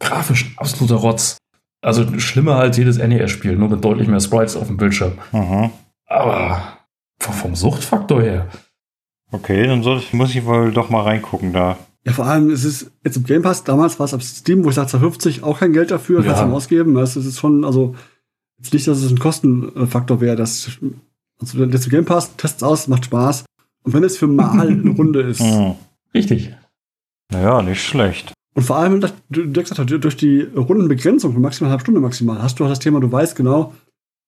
Grafisch 0.00 0.55
absoluter 0.57 0.97
Rotz. 0.97 1.37
Also 1.83 2.18
schlimmer 2.18 2.56
als 2.56 2.76
jedes 2.76 2.99
NES-Spiel, 2.99 3.56
nur 3.56 3.68
mit 3.68 3.85
deutlich 3.85 4.09
mehr 4.09 4.21
Sprites 4.21 4.56
auf 4.56 4.66
dem 4.66 4.76
Bildschirm. 4.76 5.12
Mhm. 5.33 5.71
Aber 6.06 6.78
vom 7.18 7.54
Suchtfaktor 7.54 8.23
her. 8.23 8.49
Okay, 9.33 9.66
dann 9.66 9.83
soll 9.83 9.99
ich, 9.99 10.12
muss 10.12 10.35
ich 10.35 10.45
wohl 10.45 10.73
doch 10.73 10.90
mal 10.90 11.02
reingucken 11.02 11.52
da. 11.52 11.76
Ja, 12.04 12.12
vor 12.12 12.26
allem, 12.26 12.50
es 12.50 12.64
ist 12.64 12.92
jetzt 13.04 13.16
im 13.16 13.25
Game 13.25 13.42
Pass, 13.42 13.64
damals 13.64 13.99
war 13.99 14.04
es 14.04 14.14
auf 14.14 14.23
Steam, 14.23 14.64
wo 14.64 14.68
ich 14.68 14.76
sage, 14.76 14.88
50 14.88 15.42
auch 15.42 15.59
kein 15.59 15.73
Geld 15.73 15.90
dafür, 15.90 16.21
ja. 16.21 16.26
kannst 16.26 16.42
du 16.42 16.54
ausgeben. 16.54 16.97
Es 16.99 17.16
ist 17.16 17.38
schon, 17.38 17.64
also, 17.64 17.97
jetzt 18.59 18.73
nicht, 18.73 18.87
dass 18.87 18.99
es 18.99 19.11
ein 19.11 19.18
Kostenfaktor 19.18 20.21
wäre, 20.21 20.37
dass, 20.37 20.78
also, 21.40 21.64
jetzt 21.64 21.87
im 21.87 21.90
Game 21.90 22.04
Pass, 22.04 22.37
test's 22.37 22.62
aus, 22.62 22.87
macht 22.87 23.06
Spaß. 23.06 23.45
Und 23.83 23.92
wenn 23.92 24.04
es 24.04 24.16
für 24.16 24.28
mal 24.28 24.68
eine 24.68 24.90
Runde 24.97 25.23
ist. 25.23 25.40
Mhm. 25.40 25.75
Richtig. 26.14 26.54
Naja, 27.33 27.61
nicht 27.62 27.85
schlecht. 27.85 28.33
Und 28.57 28.63
vor 28.63 28.77
allem, 28.79 29.03
du, 29.29 29.53
gesagt 29.53 29.79
hast, 29.79 29.91
durch 29.91 30.17
die 30.17 30.41
Rundenbegrenzung 30.41 31.35
von 31.35 31.43
maximal 31.43 31.71
halbe 31.71 31.83
Stunde 31.83 32.01
maximal, 32.01 32.43
hast 32.43 32.59
du 32.59 32.65
auch 32.65 32.71
das 32.71 32.79
Thema, 32.79 33.01
du 33.01 33.13
weißt 33.13 33.37
genau, 33.37 33.75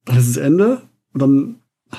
das 0.05 0.19
ist 0.19 0.37
das 0.37 0.45
Ende 0.45 0.83
und 1.15 1.23
dann 1.23 1.55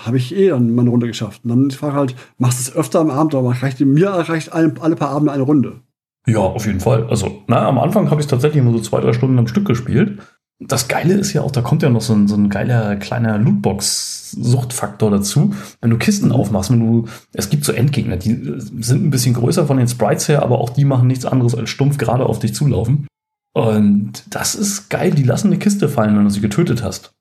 habe 0.05 0.17
ich 0.17 0.35
eh 0.35 0.49
dann 0.49 0.75
mal 0.75 0.83
eine 0.83 0.91
Runde 0.91 1.07
geschafft. 1.07 1.43
Und 1.43 1.49
dann 1.49 1.71
Frage 1.71 1.95
halt, 1.95 2.15
machst 2.37 2.59
du 2.59 2.69
es 2.69 2.77
öfter 2.77 2.99
am 2.99 3.09
Abend, 3.09 3.33
aber 3.33 3.49
reicht, 3.49 3.79
mir 3.79 4.09
reicht 4.09 4.53
alle, 4.53 4.71
alle 4.79 4.95
paar 4.95 5.09
Abende 5.09 5.31
eine 5.31 5.41
Runde. 5.41 5.81
Ja, 6.27 6.39
auf 6.41 6.67
jeden 6.67 6.79
Fall. 6.79 7.07
Also, 7.09 7.41
na, 7.47 7.67
am 7.67 7.79
Anfang 7.79 8.11
habe 8.11 8.21
ich 8.21 8.27
tatsächlich 8.27 8.63
nur 8.63 8.73
so 8.73 8.79
zwei, 8.81 9.01
drei 9.01 9.13
Stunden 9.13 9.39
am 9.39 9.47
Stück 9.47 9.65
gespielt. 9.65 10.19
Das 10.61 10.89
Geile 10.89 11.13
ist 11.13 11.31
ja 11.31 11.41
auch, 11.41 11.51
da 11.51 11.61
kommt 11.61 11.83
ja 11.83 11.89
noch 11.89 12.01
so 12.01 12.13
ein, 12.13 12.27
so 12.27 12.35
ein 12.35 12.49
geiler 12.49 12.97
kleiner 12.97 13.37
Lootbox-Suchtfaktor 13.37 15.09
dazu. 15.09 15.53
Wenn 15.79 15.89
du 15.89 15.97
Kisten 15.97 16.33
aufmachst, 16.33 16.69
wenn 16.69 16.81
du, 16.81 17.07
es 17.31 17.49
gibt 17.49 17.63
so 17.63 17.71
Endgegner, 17.71 18.17
die 18.17 18.55
sind 18.57 19.05
ein 19.05 19.09
bisschen 19.09 19.33
größer 19.33 19.65
von 19.67 19.77
den 19.77 19.87
Sprites 19.87 20.27
her, 20.27 20.43
aber 20.43 20.59
auch 20.59 20.71
die 20.71 20.83
machen 20.83 21.07
nichts 21.07 21.25
anderes 21.25 21.55
als 21.55 21.69
stumpf 21.69 21.97
gerade 21.97 22.25
auf 22.25 22.39
dich 22.39 22.53
zulaufen. 22.53 23.07
Und 23.53 24.23
das 24.29 24.53
ist 24.53 24.89
geil, 24.89 25.11
die 25.11 25.23
lassen 25.23 25.47
eine 25.47 25.59
Kiste 25.59 25.87
fallen, 25.87 26.17
wenn 26.17 26.25
du 26.25 26.29
sie 26.29 26.41
getötet 26.41 26.83
hast. 26.83 27.13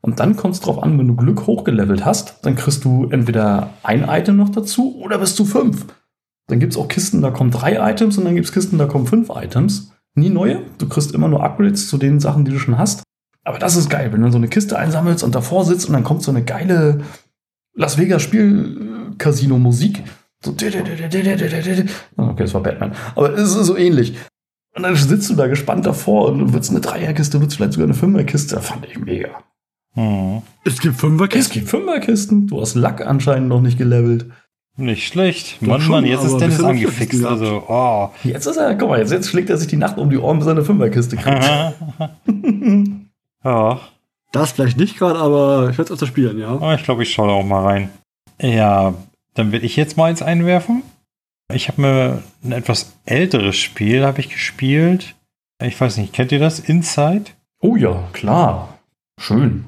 Und 0.00 0.20
dann 0.20 0.36
kommt 0.36 0.54
es 0.54 0.60
drauf 0.60 0.82
an, 0.82 0.98
wenn 0.98 1.08
du 1.08 1.16
Glück 1.16 1.46
hochgelevelt 1.46 2.04
hast, 2.04 2.38
dann 2.42 2.56
kriegst 2.56 2.84
du 2.84 3.08
entweder 3.10 3.70
ein 3.82 4.04
Item 4.08 4.36
noch 4.36 4.48
dazu 4.48 4.96
oder 4.96 5.18
bist 5.18 5.38
du 5.38 5.44
fünf. 5.44 5.86
Dann 6.46 6.60
gibt 6.60 6.72
es 6.72 6.78
auch 6.78 6.88
Kisten, 6.88 7.20
da 7.20 7.30
kommen 7.30 7.50
drei 7.50 7.90
Items 7.90 8.16
und 8.16 8.24
dann 8.24 8.34
gibt 8.34 8.46
es 8.46 8.52
Kisten, 8.52 8.78
da 8.78 8.86
kommen 8.86 9.06
fünf 9.06 9.28
Items. 9.28 9.92
Nie 10.18 10.30
neue. 10.30 10.62
Du 10.78 10.88
kriegst 10.88 11.12
immer 11.12 11.28
nur 11.28 11.42
Upgrades 11.42 11.88
zu 11.88 11.98
den 11.98 12.20
Sachen, 12.20 12.44
die 12.44 12.50
du 12.50 12.58
schon 12.58 12.78
hast. 12.78 13.02
Aber 13.44 13.58
das 13.58 13.76
ist 13.76 13.88
geil, 13.88 14.12
wenn 14.12 14.20
du 14.20 14.30
so 14.30 14.36
eine 14.36 14.48
Kiste 14.48 14.78
einsammelst 14.78 15.24
und 15.24 15.34
davor 15.34 15.64
sitzt 15.64 15.86
und 15.86 15.94
dann 15.94 16.04
kommt 16.04 16.22
so 16.22 16.30
eine 16.30 16.44
geile 16.44 17.02
Las 17.74 17.96
Vegas 17.96 18.22
Spiel 18.22 19.14
Casino 19.18 19.58
Musik. 19.58 20.02
So 20.44 20.52
okay, 22.30 22.42
das 22.44 22.54
war 22.54 22.62
Batman. 22.62 22.92
Aber 23.14 23.32
es 23.32 23.54
ist 23.54 23.66
so 23.66 23.76
ähnlich. 23.76 24.16
Und 24.76 24.82
dann 24.82 24.94
sitzt 24.94 25.30
du 25.30 25.34
da 25.34 25.46
gespannt 25.46 25.86
davor 25.86 26.28
und 26.28 26.52
wird 26.52 26.62
es 26.62 26.70
eine 26.70 26.80
Dreierkiste, 26.80 27.40
wird 27.40 27.50
es 27.50 27.56
vielleicht 27.56 27.72
sogar 27.72 27.86
eine 27.86 27.94
Fünferkiste. 27.94 28.56
Das 28.56 28.66
fand 28.66 28.86
ich 28.86 28.98
mega. 28.98 29.42
Hm. 29.94 30.42
Es 30.64 30.80
gibt 30.80 30.96
Fünferkisten? 30.96 31.40
Es 31.40 31.50
gibt 31.50 31.68
Fünferkisten. 31.68 32.46
Du 32.46 32.60
hast 32.60 32.74
Lack 32.74 33.04
anscheinend 33.04 33.48
noch 33.48 33.60
nicht 33.60 33.78
gelevelt. 33.78 34.26
Nicht 34.80 35.08
schlecht. 35.08 35.60
Mann, 35.60 35.80
schon, 35.80 35.90
Mann, 35.90 36.06
jetzt 36.06 36.24
ist 36.24 36.36
Dennis 36.36 36.62
angefixt. 36.62 37.24
Also, 37.24 37.64
oh. 37.66 38.10
Jetzt 38.22 38.46
ist 38.46 38.56
er, 38.56 38.76
guck 38.76 38.90
mal, 38.90 39.00
jetzt, 39.00 39.10
jetzt 39.10 39.28
schlägt 39.28 39.50
er 39.50 39.56
sich 39.56 39.66
die 39.66 39.76
Nacht 39.76 39.98
um 39.98 40.08
die 40.08 40.18
Ohren, 40.18 40.38
bis 40.38 40.46
er 40.46 40.52
eine 40.52 40.64
Fünferkiste 40.64 41.16
kriegt. 41.16 41.42
ja. 43.44 43.80
Das 44.30 44.52
vielleicht 44.52 44.76
nicht 44.76 44.96
gerade, 44.96 45.18
aber 45.18 45.70
ich 45.70 45.78
werde 45.78 45.82
es 45.82 45.90
öfter 45.90 46.06
spielen, 46.06 46.38
ja. 46.38 46.74
Ich 46.74 46.84
glaube, 46.84 47.02
ich 47.02 47.12
schaue 47.12 47.26
da 47.26 47.34
auch 47.34 47.44
mal 47.44 47.64
rein. 47.64 47.90
Ja, 48.40 48.94
dann 49.34 49.50
will 49.50 49.64
ich 49.64 49.74
jetzt 49.74 49.96
mal 49.96 50.04
eins 50.04 50.22
einwerfen. 50.22 50.84
Ich 51.52 51.66
habe 51.66 51.80
mir 51.80 52.22
ein 52.44 52.52
etwas 52.52 52.92
älteres 53.04 53.56
Spiel 53.56 54.04
habe 54.04 54.20
ich 54.20 54.28
gespielt. 54.28 55.16
Ich 55.60 55.80
weiß 55.80 55.96
nicht, 55.96 56.12
kennt 56.12 56.30
ihr 56.30 56.38
das? 56.38 56.60
Inside? 56.60 57.32
Oh 57.60 57.74
ja, 57.74 58.04
klar. 58.12 58.78
Schön. 59.18 59.64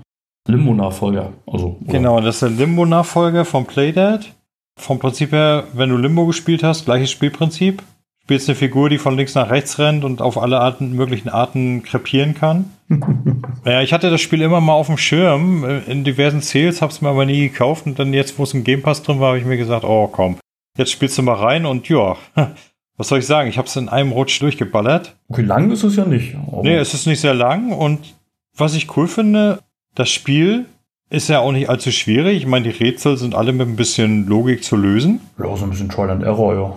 Limbo-Nachfolger. 0.46 1.32
Also, 1.48 1.78
genau, 1.80 2.20
das 2.20 2.36
ist 2.36 2.42
der 2.42 2.50
Limbo-Nachfolger 2.50 3.44
von 3.44 3.66
Playdead. 3.66 4.32
Vom 4.80 4.98
Prinzip 4.98 5.32
her, 5.32 5.64
wenn 5.74 5.90
du 5.90 5.96
Limbo 5.96 6.26
gespielt 6.26 6.62
hast, 6.62 6.86
gleiches 6.86 7.10
Spielprinzip. 7.10 7.82
Spielst 8.22 8.48
eine 8.48 8.56
Figur, 8.56 8.88
die 8.88 8.98
von 8.98 9.16
links 9.16 9.34
nach 9.34 9.50
rechts 9.50 9.78
rennt 9.78 10.04
und 10.04 10.22
auf 10.22 10.40
alle 10.40 10.60
Arten, 10.60 10.92
möglichen 10.92 11.28
Arten 11.28 11.82
krepieren 11.82 12.34
kann. 12.34 12.70
ja, 13.64 13.82
ich 13.82 13.92
hatte 13.92 14.08
das 14.08 14.20
Spiel 14.20 14.40
immer 14.40 14.60
mal 14.60 14.72
auf 14.72 14.86
dem 14.86 14.96
Schirm 14.96 15.64
äh, 15.64 15.80
in 15.80 16.04
diversen 16.04 16.40
Sales, 16.40 16.80
hab's 16.80 17.02
mir 17.02 17.10
aber 17.10 17.26
nie 17.26 17.48
gekauft 17.48 17.86
und 17.86 17.98
dann 17.98 18.14
jetzt, 18.14 18.38
wo 18.38 18.44
es 18.44 18.54
im 18.54 18.64
Game 18.64 18.82
Pass 18.82 19.02
drin 19.02 19.20
war, 19.20 19.28
habe 19.28 19.38
ich 19.38 19.44
mir 19.44 19.56
gesagt, 19.56 19.84
oh 19.84 20.06
komm, 20.06 20.38
jetzt 20.78 20.92
spielst 20.92 21.18
du 21.18 21.22
mal 21.22 21.34
rein 21.34 21.66
und 21.66 21.88
ja, 21.88 22.16
was 22.96 23.08
soll 23.08 23.18
ich 23.18 23.26
sagen? 23.26 23.48
Ich 23.48 23.58
habe 23.58 23.68
es 23.68 23.76
in 23.76 23.88
einem 23.88 24.12
Rutsch 24.12 24.40
durchgeballert. 24.40 25.14
Okay, 25.28 25.42
lang 25.42 25.70
ist 25.70 25.82
es 25.82 25.96
ja 25.96 26.04
nicht. 26.04 26.36
Nee, 26.62 26.76
es 26.76 26.94
ist 26.94 27.06
nicht 27.06 27.20
sehr 27.20 27.34
lang 27.34 27.72
und 27.72 28.14
was 28.56 28.74
ich 28.74 28.96
cool 28.96 29.08
finde, 29.08 29.60
das 29.94 30.08
Spiel 30.08 30.66
ist 31.10 31.28
ja 31.28 31.40
auch 31.40 31.52
nicht 31.52 31.68
allzu 31.68 31.90
schwierig. 31.90 32.38
Ich 32.38 32.46
meine, 32.46 32.72
die 32.72 32.84
Rätsel 32.84 33.16
sind 33.16 33.34
alle 33.34 33.52
mit 33.52 33.68
ein 33.68 33.76
bisschen 33.76 34.26
Logik 34.26 34.64
zu 34.64 34.76
lösen. 34.76 35.20
Ja, 35.38 35.54
so 35.56 35.64
ein 35.64 35.70
bisschen 35.70 35.88
Trial 35.88 36.10
and 36.10 36.22
Error, 36.22 36.54
ja. 36.54 36.76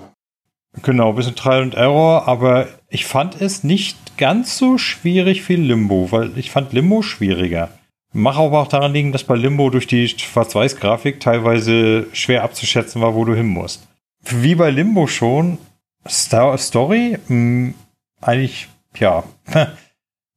Genau, 0.81 1.09
ein 1.09 1.15
bisschen 1.15 1.35
Trial 1.35 1.61
and 1.61 1.75
Error, 1.75 2.27
aber 2.27 2.67
ich 2.89 3.05
fand 3.05 3.39
es 3.39 3.63
nicht 3.63 4.17
ganz 4.17 4.57
so 4.57 4.79
schwierig 4.79 5.47
wie 5.47 5.55
Limbo, 5.55 6.11
weil 6.11 6.35
ich 6.37 6.49
fand 6.49 6.73
Limbo 6.73 7.03
schwieriger. 7.03 7.69
Mach 8.11 8.37
aber 8.37 8.59
auch 8.59 8.67
daran 8.67 8.93
liegen, 8.93 9.11
dass 9.11 9.23
bei 9.23 9.35
Limbo 9.35 9.69
durch 9.69 9.85
die 9.87 10.07
Schwarz-Weiß-Grafik 10.07 11.19
teilweise 11.19 12.07
schwer 12.13 12.43
abzuschätzen 12.43 13.01
war, 13.01 13.13
wo 13.15 13.25
du 13.25 13.35
hin 13.35 13.47
musst. 13.47 13.87
Wie 14.23 14.55
bei 14.55 14.71
Limbo 14.71 15.05
schon, 15.05 15.59
Star 16.07 16.57
Story, 16.57 17.17
mh, 17.27 17.27
hm, 17.27 17.73
eigentlich, 18.21 18.67
ja, 18.97 19.23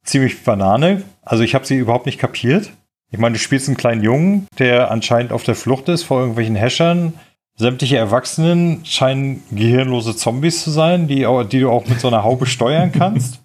ziemlich 0.03 0.43
Banane. 0.43 1.03
Also 1.23 1.43
ich 1.43 1.55
habe 1.55 1.65
sie 1.65 1.77
überhaupt 1.77 2.05
nicht 2.05 2.19
kapiert. 2.19 2.71
Ich 3.11 3.19
meine, 3.19 3.33
du 3.33 3.39
spielst 3.39 3.67
einen 3.67 3.77
kleinen 3.77 4.03
Jungen, 4.03 4.47
der 4.59 4.91
anscheinend 4.91 5.31
auf 5.31 5.43
der 5.43 5.55
Flucht 5.55 5.87
ist 5.87 6.03
vor 6.03 6.19
irgendwelchen 6.19 6.55
Häschern. 6.55 7.13
Sämtliche 7.55 7.97
Erwachsenen 7.97 8.85
scheinen 8.85 9.43
gehirnlose 9.51 10.15
Zombies 10.15 10.63
zu 10.63 10.71
sein, 10.71 11.07
die, 11.07 11.25
die 11.51 11.59
du 11.59 11.69
auch 11.71 11.87
mit 11.87 11.99
so 11.99 12.07
einer 12.07 12.23
Haube 12.23 12.45
steuern 12.47 12.91
kannst. 12.91 13.41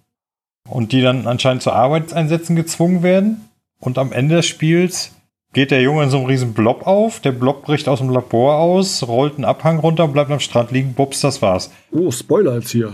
Und 0.69 0.93
die 0.93 1.01
dann 1.01 1.27
anscheinend 1.27 1.63
zu 1.63 1.73
Arbeitseinsätzen 1.73 2.57
gezwungen 2.57 3.03
werden. 3.03 3.49
Und 3.79 3.99
am 3.99 4.13
Ende 4.13 4.37
des 4.37 4.47
Spiels 4.47 5.13
geht 5.53 5.71
der 5.71 5.83
Junge 5.83 6.05
in 6.05 6.11
so 6.11 6.19
einem 6.19 6.27
riesen 6.27 6.55
Blob 6.55 6.87
auf. 6.87 7.21
Der 7.21 7.33
Blob 7.33 7.63
bricht 7.63 7.89
aus 7.89 7.99
dem 7.99 8.11
Labor 8.11 8.57
aus, 8.57 9.07
rollt 9.07 9.35
einen 9.35 9.45
Abhang 9.45 9.79
runter, 9.79 10.09
bleibt 10.09 10.31
am 10.31 10.41
Strand 10.41 10.71
liegen, 10.71 10.95
bups, 10.95 11.21
das 11.21 11.43
war's. 11.43 11.71
Oh, 11.91 12.11
Spoiler 12.11 12.55
jetzt 12.55 12.71
hier. 12.71 12.93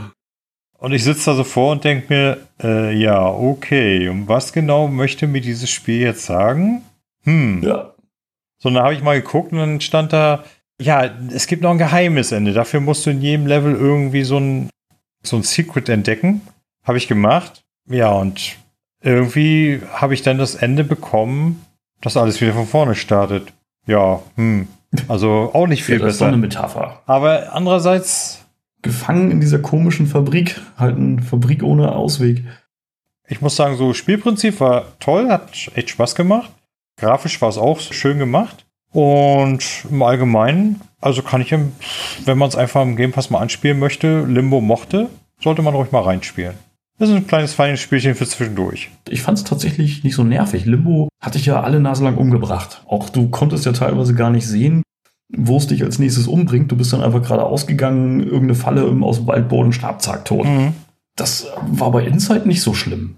Und 0.78 0.92
ich 0.92 1.02
sitze 1.02 1.30
da 1.30 1.37
so 1.37 1.44
vor 1.44 1.73
und 1.73 1.85
denke 1.85 2.12
mir, 2.12 2.38
äh, 2.62 2.94
ja, 2.94 3.26
okay, 3.26 4.08
und 4.08 4.28
was 4.28 4.52
genau 4.52 4.87
möchte 4.87 5.26
mir 5.26 5.40
dieses 5.40 5.68
Spiel 5.68 6.00
jetzt 6.00 6.25
sagen? 6.25 6.82
Hm. 7.25 7.62
Ja. 7.62 7.94
So, 8.58 8.70
dann 8.70 8.82
habe 8.82 8.94
ich 8.94 9.02
mal 9.02 9.20
geguckt 9.20 9.52
und 9.52 9.58
dann 9.58 9.80
stand 9.80 10.12
da, 10.12 10.44
ja, 10.80 11.11
es 11.32 11.49
gibt 11.49 11.62
noch 11.62 11.73
ein 11.73 11.78
geheimes 11.78 12.30
Ende. 12.30 12.52
Dafür 12.52 12.80
musst 12.80 13.04
du 13.04 13.11
in 13.11 13.20
jedem 13.20 13.47
Level 13.47 13.75
irgendwie 13.75 14.23
so 14.23 14.38
ein, 14.38 14.70
so 15.23 15.37
ein 15.37 15.42
Secret 15.42 15.88
entdecken. 15.88 16.42
Habe 16.85 16.99
ich 16.99 17.08
gemacht. 17.08 17.62
Ja, 17.90 18.11
und 18.12 18.56
irgendwie 19.02 19.80
habe 19.92 20.14
ich 20.14 20.23
dann 20.23 20.38
das 20.38 20.54
Ende 20.54 20.85
bekommen, 20.85 21.64
dass 22.00 22.16
alles 22.16 22.40
wieder 22.40 22.52
von 22.52 22.66
vorne 22.66 22.94
startet. 22.94 23.52
Ja, 23.87 24.20
hm. 24.37 24.68
Also 25.08 25.50
auch 25.52 25.66
nicht 25.66 25.85
viel 25.85 25.97
ja, 25.97 26.06
das 26.06 26.14
besser. 26.14 26.26
Das 26.26 26.28
ist 26.28 26.35
eine 26.35 26.37
Metapher. 26.40 27.02
Aber 27.06 27.52
andererseits 27.52 28.47
gefangen 28.88 29.30
in 29.30 29.40
dieser 29.40 29.59
komischen 29.59 30.07
Fabrik. 30.07 30.59
Halt 30.78 30.97
eine 30.97 31.21
Fabrik 31.21 31.62
ohne 31.62 31.92
Ausweg. 31.92 32.42
Ich 33.28 33.42
muss 33.42 33.54
sagen, 33.54 33.76
so 33.76 33.92
Spielprinzip 33.92 34.61
war 34.61 34.87
toll, 34.99 35.28
hat 35.28 35.50
echt 35.75 35.90
Spaß 35.90 36.14
gemacht. 36.14 36.50
Grafisch 36.97 37.40
war 37.42 37.50
es 37.50 37.59
auch 37.59 37.78
schön 37.80 38.18
gemacht. 38.18 38.64
Und 38.90 39.62
im 39.90 40.02
Allgemeinen, 40.02 40.80
also 41.02 41.21
kann 41.21 41.42
ich, 41.42 41.52
wenn 41.52 42.38
man 42.38 42.49
es 42.49 42.57
einfach 42.57 42.80
im 42.80 42.97
Game 42.97 43.12
Pass 43.12 43.28
mal 43.28 43.40
anspielen 43.40 43.78
möchte, 43.78 44.25
Limbo 44.25 44.62
mochte, 44.62 45.11
sollte 45.38 45.61
man 45.61 45.75
ruhig 45.75 45.92
mal 45.92 46.02
reinspielen. 46.02 46.54
Das 46.99 47.11
ist 47.11 47.14
ein 47.14 47.26
kleines, 47.26 47.52
feines 47.52 47.80
Spielchen 47.80 48.14
für 48.14 48.26
zwischendurch. 48.26 48.88
Ich 49.07 49.21
fand 49.21 49.37
es 49.37 49.45
tatsächlich 49.45 50.02
nicht 50.02 50.14
so 50.14 50.25
nervig. 50.25 50.64
Limbo 50.64 51.11
hatte 51.21 51.37
ich 51.37 51.45
ja 51.45 51.61
alle 51.61 51.80
Nase 51.80 52.02
lang 52.02 52.16
umgebracht. 52.16 52.83
Auch 52.88 53.11
du 53.11 53.28
konntest 53.28 53.66
ja 53.66 53.73
teilweise 53.73 54.14
gar 54.14 54.30
nicht 54.30 54.47
sehen, 54.47 54.83
wo 55.30 55.58
es 55.58 55.66
dich 55.66 55.82
als 55.82 55.99
nächstes 55.99 56.26
umbringt. 56.26 56.73
Du 56.73 56.76
bist 56.76 56.92
dann 56.92 57.02
einfach 57.02 57.23
gerade 57.23 57.44
ausgegangen, 57.44 58.20
irgendeine 58.20 58.54
Falle 58.54 58.85
aus 59.02 59.18
dem 59.18 59.26
Waldboden, 59.26 59.73
Stabzack, 59.73 60.25
tot. 60.25 60.47
Mhm. 60.47 60.73
Das 61.16 61.49
war 61.66 61.90
bei 61.90 62.04
Inside 62.04 62.47
nicht 62.47 62.62
so 62.62 62.75
schlimm. 62.75 63.16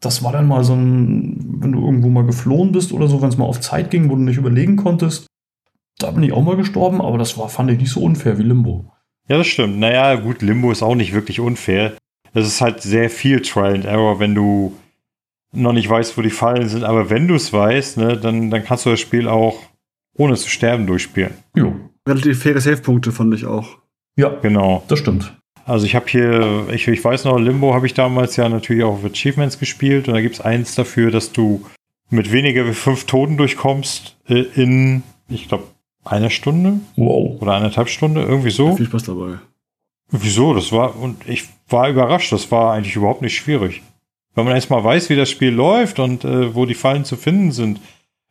Das 0.00 0.22
war 0.22 0.32
dann 0.32 0.46
mal 0.46 0.62
so 0.62 0.74
ein, 0.74 1.56
wenn 1.60 1.72
du 1.72 1.84
irgendwo 1.84 2.08
mal 2.08 2.24
geflohen 2.24 2.70
bist 2.70 2.92
oder 2.92 3.08
so, 3.08 3.20
wenn 3.20 3.30
es 3.30 3.38
mal 3.38 3.46
auf 3.46 3.60
Zeit 3.60 3.90
ging, 3.90 4.08
wo 4.08 4.14
du 4.14 4.22
nicht 4.22 4.36
überlegen 4.36 4.76
konntest. 4.76 5.26
Da 5.98 6.12
bin 6.12 6.22
ich 6.22 6.32
auch 6.32 6.42
mal 6.42 6.56
gestorben, 6.56 7.00
aber 7.00 7.18
das 7.18 7.36
war, 7.36 7.48
fand 7.48 7.70
ich 7.72 7.78
nicht 7.78 7.90
so 7.90 8.00
unfair 8.00 8.38
wie 8.38 8.44
Limbo. 8.44 8.92
Ja, 9.28 9.38
das 9.38 9.48
stimmt. 9.48 9.78
Naja, 9.78 10.14
gut, 10.14 10.42
Limbo 10.42 10.70
ist 10.70 10.82
auch 10.82 10.94
nicht 10.94 11.12
wirklich 11.12 11.40
unfair. 11.40 11.94
Es 12.32 12.46
ist 12.46 12.60
halt 12.60 12.82
sehr 12.82 13.10
viel 13.10 13.42
Trial 13.42 13.74
and 13.74 13.84
Error, 13.84 14.20
wenn 14.20 14.34
du 14.34 14.74
noch 15.52 15.72
nicht 15.72 15.88
weißt, 15.88 16.16
wo 16.16 16.22
die 16.22 16.30
Fallen 16.30 16.68
sind. 16.68 16.84
Aber 16.84 17.10
wenn 17.10 17.26
du 17.26 17.34
es 17.34 17.52
weißt, 17.52 17.96
ne, 17.96 18.16
dann, 18.16 18.50
dann 18.50 18.64
kannst 18.64 18.86
du 18.86 18.90
das 18.90 19.00
Spiel 19.00 19.26
auch 19.26 19.58
ohne 20.18 20.36
zu 20.36 20.50
sterben 20.50 20.86
durchspielen. 20.86 21.32
Jo. 21.56 21.74
Relativ 22.06 22.42
faire 22.42 22.60
Save-Punkte 22.60 23.12
fand 23.12 23.34
ich 23.34 23.46
auch. 23.46 23.78
Ja, 24.16 24.28
genau. 24.28 24.84
Das 24.88 24.98
stimmt. 24.98 25.34
Also 25.64 25.86
ich 25.86 25.94
habe 25.94 26.06
hier, 26.08 26.66
ich, 26.72 26.88
ich 26.88 27.04
weiß 27.04 27.24
noch, 27.24 27.38
Limbo 27.38 27.74
habe 27.74 27.86
ich 27.86 27.94
damals 27.94 28.36
ja 28.36 28.48
natürlich 28.48 28.84
auch 28.84 28.94
auf 28.94 29.04
Achievements 29.04 29.58
gespielt 29.58 30.08
und 30.08 30.14
da 30.14 30.20
gibt 30.20 30.36
es 30.36 30.40
eins 30.40 30.74
dafür, 30.74 31.10
dass 31.10 31.32
du 31.32 31.64
mit 32.10 32.32
weniger 32.32 32.66
wie 32.66 32.72
fünf 32.72 33.04
Toten 33.04 33.36
durchkommst 33.36 34.16
äh, 34.28 34.44
in, 34.54 35.02
ich 35.28 35.48
glaube, 35.48 35.64
einer 36.04 36.30
Stunde. 36.30 36.80
Wow. 36.96 37.40
Oder 37.42 37.54
eineinhalb 37.54 37.88
Stunde, 37.88 38.22
irgendwie 38.22 38.50
so. 38.50 38.76
Viel 38.76 38.86
Spaß 38.86 39.04
dabei. 39.04 39.38
Wieso? 40.10 40.54
Das 40.54 40.72
war, 40.72 40.98
und 40.98 41.28
ich 41.28 41.44
war 41.68 41.90
überrascht, 41.90 42.32
das 42.32 42.50
war 42.50 42.72
eigentlich 42.72 42.96
überhaupt 42.96 43.20
nicht 43.20 43.36
schwierig. 43.36 43.82
Wenn 44.34 44.46
man 44.46 44.54
erstmal 44.54 44.82
weiß, 44.82 45.10
wie 45.10 45.16
das 45.16 45.30
Spiel 45.30 45.50
läuft 45.50 45.98
und 45.98 46.24
äh, 46.24 46.54
wo 46.54 46.64
die 46.64 46.74
Fallen 46.74 47.04
zu 47.04 47.16
finden 47.16 47.52
sind, 47.52 47.80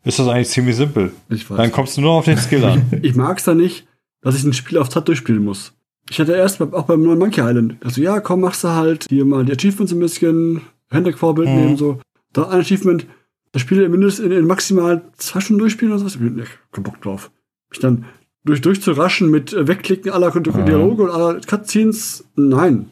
ist 0.08 0.20
das 0.20 0.28
eigentlich 0.28 0.50
ziemlich 0.50 0.76
simpel. 0.76 1.12
Ich 1.30 1.50
weiß. 1.50 1.58
Dann 1.58 1.72
kommst 1.72 1.98
du 1.98 2.02
nur 2.02 2.12
auf 2.12 2.26
den 2.26 2.38
Skill 2.38 2.64
an. 2.64 2.86
ich 3.02 3.16
mag 3.16 3.38
es 3.38 3.44
da 3.44 3.54
nicht, 3.54 3.86
dass 4.22 4.36
ich 4.36 4.44
ein 4.44 4.54
Spiel 4.54 4.78
auf 4.78 4.90
Zeit 4.90 5.08
durchspielen 5.08 5.44
muss. 5.44 5.74
Ich 6.10 6.20
hatte 6.20 6.34
erst 6.34 6.62
auch 6.62 6.86
beim 6.86 7.04
neuen 7.04 7.20
Monkey 7.20 7.42
Island, 7.42 7.76
also 7.84 8.02
ja, 8.02 8.22
komm, 8.22 8.42
machst 8.42 8.64
du 8.64 8.70
halt 8.70 9.08
hier 9.10 9.26
mal 9.26 9.44
die 9.44 9.52
Achievements 9.52 9.92
ein 9.92 10.00
bisschen, 10.00 10.62
Handwerk-Vorbild 10.90 11.50
mhm. 11.50 11.56
nehmen, 11.56 11.78
so. 11.78 12.00
Da 12.32 12.48
ein 12.48 12.62
Achievement, 12.62 13.06
das 13.52 13.62
Spiel 13.62 13.88
mindestens 13.90 14.26
in, 14.26 14.32
in 14.32 14.48
maximal 14.48 15.02
zwei 15.18 15.42
Stunden 15.42 15.60
durchspielen 15.60 15.92
oder 15.92 16.00
sowas. 16.00 16.16
Ich 16.16 16.22
hab 16.22 16.72
keinen 16.72 16.84
Bock 16.84 17.02
drauf. 17.02 17.32
Mich 17.70 17.80
dann 17.80 18.06
durch, 18.46 18.62
durchzuraschen 18.62 19.30
mit 19.30 19.54
äh, 19.54 19.68
Wegklicken 19.68 20.12
aller 20.12 20.34
mhm. 20.34 20.66
Dialoge 20.66 21.04
und 21.04 21.10
aller 21.10 21.42
Cutscenes, 21.42 22.26
nein. 22.36 22.90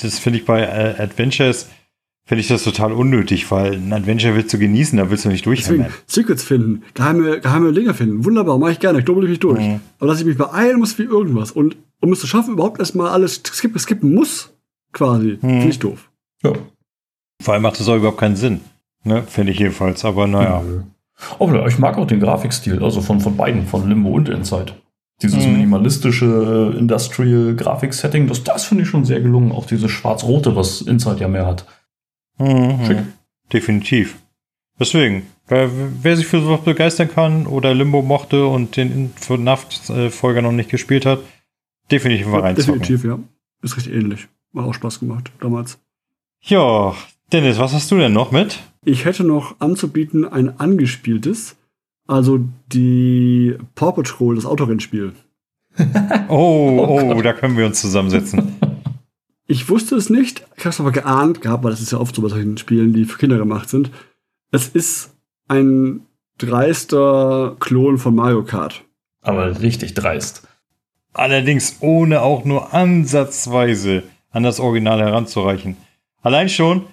Das 0.00 0.18
finde 0.18 0.38
ich 0.38 0.44
bei 0.44 0.60
äh, 0.60 1.02
Adventures, 1.02 1.68
finde 2.26 2.40
ich 2.40 2.48
das 2.48 2.64
total 2.64 2.92
unnötig, 2.92 3.50
weil 3.50 3.74
ein 3.74 3.92
Adventure 3.92 4.34
willst 4.34 4.52
du 4.52 4.58
genießen, 4.58 4.98
da 4.98 5.10
willst 5.10 5.24
du 5.24 5.28
nicht 5.28 5.46
durchhängen. 5.46 5.86
Secrets 6.06 6.42
finden, 6.42 6.82
geheime, 6.92 7.40
geheime 7.40 7.72
Dinge 7.72 7.94
finden, 7.94 8.24
wunderbar, 8.24 8.58
mache 8.58 8.72
ich 8.72 8.80
gerne, 8.80 8.98
ich 8.98 9.04
doppel 9.04 9.28
mich 9.28 9.38
durch. 9.38 9.60
Mhm. 9.60 9.80
Aber 9.98 10.08
dass 10.08 10.20
ich 10.20 10.26
mich 10.26 10.36
beeilen 10.36 10.80
muss 10.80 10.98
wie 10.98 11.04
irgendwas 11.04 11.52
und 11.52 11.76
um 12.00 12.12
es 12.12 12.20
zu 12.20 12.26
schaffen, 12.26 12.54
überhaupt 12.54 12.80
erstmal 12.80 13.08
alles 13.10 13.40
skippen, 13.44 13.78
skippen 13.78 14.12
muss, 14.12 14.52
quasi, 14.92 15.38
mhm. 15.40 15.48
finde 15.48 15.68
ich 15.68 15.78
doof. 15.78 16.10
Ja. 16.42 16.52
Vor 17.40 17.54
allem 17.54 17.62
macht 17.62 17.78
das 17.78 17.88
auch 17.88 17.96
überhaupt 17.96 18.18
keinen 18.18 18.36
Sinn. 18.36 18.60
Ne? 19.04 19.22
Finde 19.26 19.52
ich 19.52 19.58
jedenfalls, 19.60 20.04
aber 20.04 20.26
naja. 20.26 20.60
Mhm. 20.60 20.84
Aber 21.38 21.66
ich 21.66 21.78
mag 21.78 21.96
auch 21.96 22.06
den 22.06 22.20
Grafikstil, 22.20 22.82
also 22.82 23.00
von, 23.00 23.20
von 23.20 23.36
beiden, 23.36 23.66
von 23.66 23.88
Limbo 23.88 24.10
und 24.10 24.28
Inside. 24.28 24.72
Dieses 25.22 25.46
mhm. 25.46 25.52
minimalistische 25.52 26.72
äh, 26.74 26.78
Industrial-Grafik-Setting, 26.78 28.26
das, 28.26 28.44
das 28.44 28.64
finde 28.64 28.82
ich 28.82 28.90
schon 28.90 29.06
sehr 29.06 29.20
gelungen. 29.20 29.52
Auch 29.52 29.64
dieses 29.64 29.90
Schwarz-Rote, 29.90 30.56
was 30.56 30.82
Inside 30.82 31.20
ja 31.20 31.28
mehr 31.28 31.46
hat. 31.46 31.64
Mhm. 32.38 32.86
Schick. 32.86 32.98
Definitiv. 33.52 34.16
Deswegen, 34.78 35.26
wer, 35.48 35.70
wer, 36.02 36.16
sich 36.16 36.26
für 36.26 36.40
sowas 36.40 36.60
begeistern 36.62 37.08
kann 37.08 37.46
oder 37.46 37.74
Limbo 37.74 38.02
mochte 38.02 38.46
und 38.46 38.76
den 38.76 39.12
FNAF-Folger 39.16 40.42
noch 40.42 40.52
nicht 40.52 40.70
gespielt 40.70 41.06
hat, 41.06 41.20
definitiv 41.90 42.26
mal 42.26 42.38
ja, 42.38 42.44
reinzocken. 42.44 42.80
Definitiv, 42.80 43.04
ja. 43.04 43.18
Ist 43.62 43.76
richtig 43.76 43.94
ähnlich. 43.94 44.28
Hat 44.54 44.64
auch 44.64 44.74
Spaß 44.74 45.00
gemacht 45.00 45.32
damals. 45.40 45.78
Ja, 46.42 46.94
Dennis, 47.32 47.58
was 47.58 47.72
hast 47.72 47.90
du 47.90 47.96
denn 47.96 48.12
noch 48.12 48.32
mit? 48.32 48.60
Ich 48.84 49.04
hätte 49.04 49.24
noch 49.24 49.56
anzubieten 49.60 50.24
ein 50.26 50.60
angespieltes, 50.60 51.56
also 52.06 52.38
die 52.72 53.56
Paw 53.74 53.92
Patrol, 53.92 54.36
das 54.36 54.46
Autorennspiel. 54.46 55.12
oh, 56.28 56.28
oh, 56.28 57.12
oh 57.16 57.22
da 57.22 57.32
können 57.32 57.56
wir 57.56 57.66
uns 57.66 57.80
zusammensetzen. 57.80 58.56
Ich 59.46 59.68
wusste 59.68 59.94
es 59.94 60.10
nicht, 60.10 60.44
ich 60.56 60.64
habe 60.64 60.70
es 60.70 60.80
aber 60.80 60.90
geahnt 60.90 61.40
gehabt, 61.40 61.62
weil 61.62 61.70
das 61.70 61.80
ist 61.80 61.92
ja 61.92 61.98
oft 61.98 62.14
so 62.14 62.22
bei 62.22 62.28
solchen 62.28 62.58
Spielen, 62.58 62.92
die 62.92 63.04
für 63.04 63.18
Kinder 63.18 63.38
gemacht 63.38 63.68
sind. 63.68 63.90
Es 64.50 64.68
ist 64.68 65.14
ein 65.48 66.00
dreister 66.38 67.56
Klon 67.60 67.98
von 67.98 68.14
Mario 68.14 68.42
Kart. 68.42 68.84
Aber 69.22 69.60
richtig 69.60 69.94
dreist. 69.94 70.46
Allerdings 71.12 71.76
ohne 71.80 72.22
auch 72.22 72.44
nur 72.44 72.74
ansatzweise 72.74 74.02
an 74.30 74.42
das 74.42 74.60
Original 74.60 75.00
heranzureichen. 75.00 75.76
Allein 76.20 76.48
schon, 76.48 76.84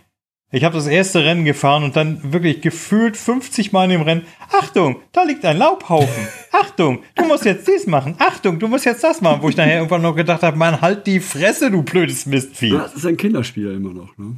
ich 0.56 0.64
habe 0.64 0.76
das 0.76 0.86
erste 0.86 1.26
Rennen 1.26 1.46
gefahren 1.46 1.84
und 1.84 1.96
dann 1.96 2.32
wirklich 2.32 2.62
gefühlt 2.62 3.18
50 3.18 3.72
Mal 3.72 3.86
in 3.86 3.90
dem 3.90 4.02
Rennen. 4.04 4.22
Achtung, 4.52 4.98
da 5.12 5.24
liegt 5.24 5.44
ein 5.46 5.58
Laubhaufen. 5.58 6.28
Achtung, 6.52 7.00
du 7.16 7.26
musst 7.26 7.44
jetzt 7.44 7.68
dies 7.68 7.88
machen. 7.88 8.14
Achtung, 8.20 8.60
du 8.60 8.68
musst 8.68 8.86
jetzt 8.86 9.04
das 9.04 9.20
machen. 9.20 9.42
Wo 9.42 9.50
ich 9.50 9.58
nachher 9.58 9.78
irgendwann 9.78 10.04
noch 10.04 10.16
gedacht 10.16 10.44
habe, 10.44 10.56
man, 10.56 10.80
halt 10.80 11.08
die 11.08 11.20
Fresse, 11.20 11.72
du 11.72 11.82
blödes 11.82 12.28
Mistvieh. 12.28 12.70
Das 12.70 12.94
ist 12.94 13.04
ein 13.06 13.18
Kinderspiel 13.18 13.72
immer 13.72 13.94
noch, 13.94 14.16
ne? 14.18 14.36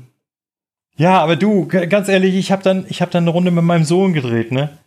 Ja, 0.95 1.19
aber 1.19 1.36
du, 1.36 1.67
ganz 1.67 2.07
ehrlich, 2.07 2.36
ich 2.36 2.50
habe 2.53 2.63
dann, 2.63 2.86
hab 2.86 3.12
dann 3.12 3.25
eine 3.25 3.31
Runde 3.31 3.51
mit 3.51 3.65
meinem 3.65 3.84
Sohn 3.84 4.13
gedreht, 4.13 4.53
ne? 4.53 4.77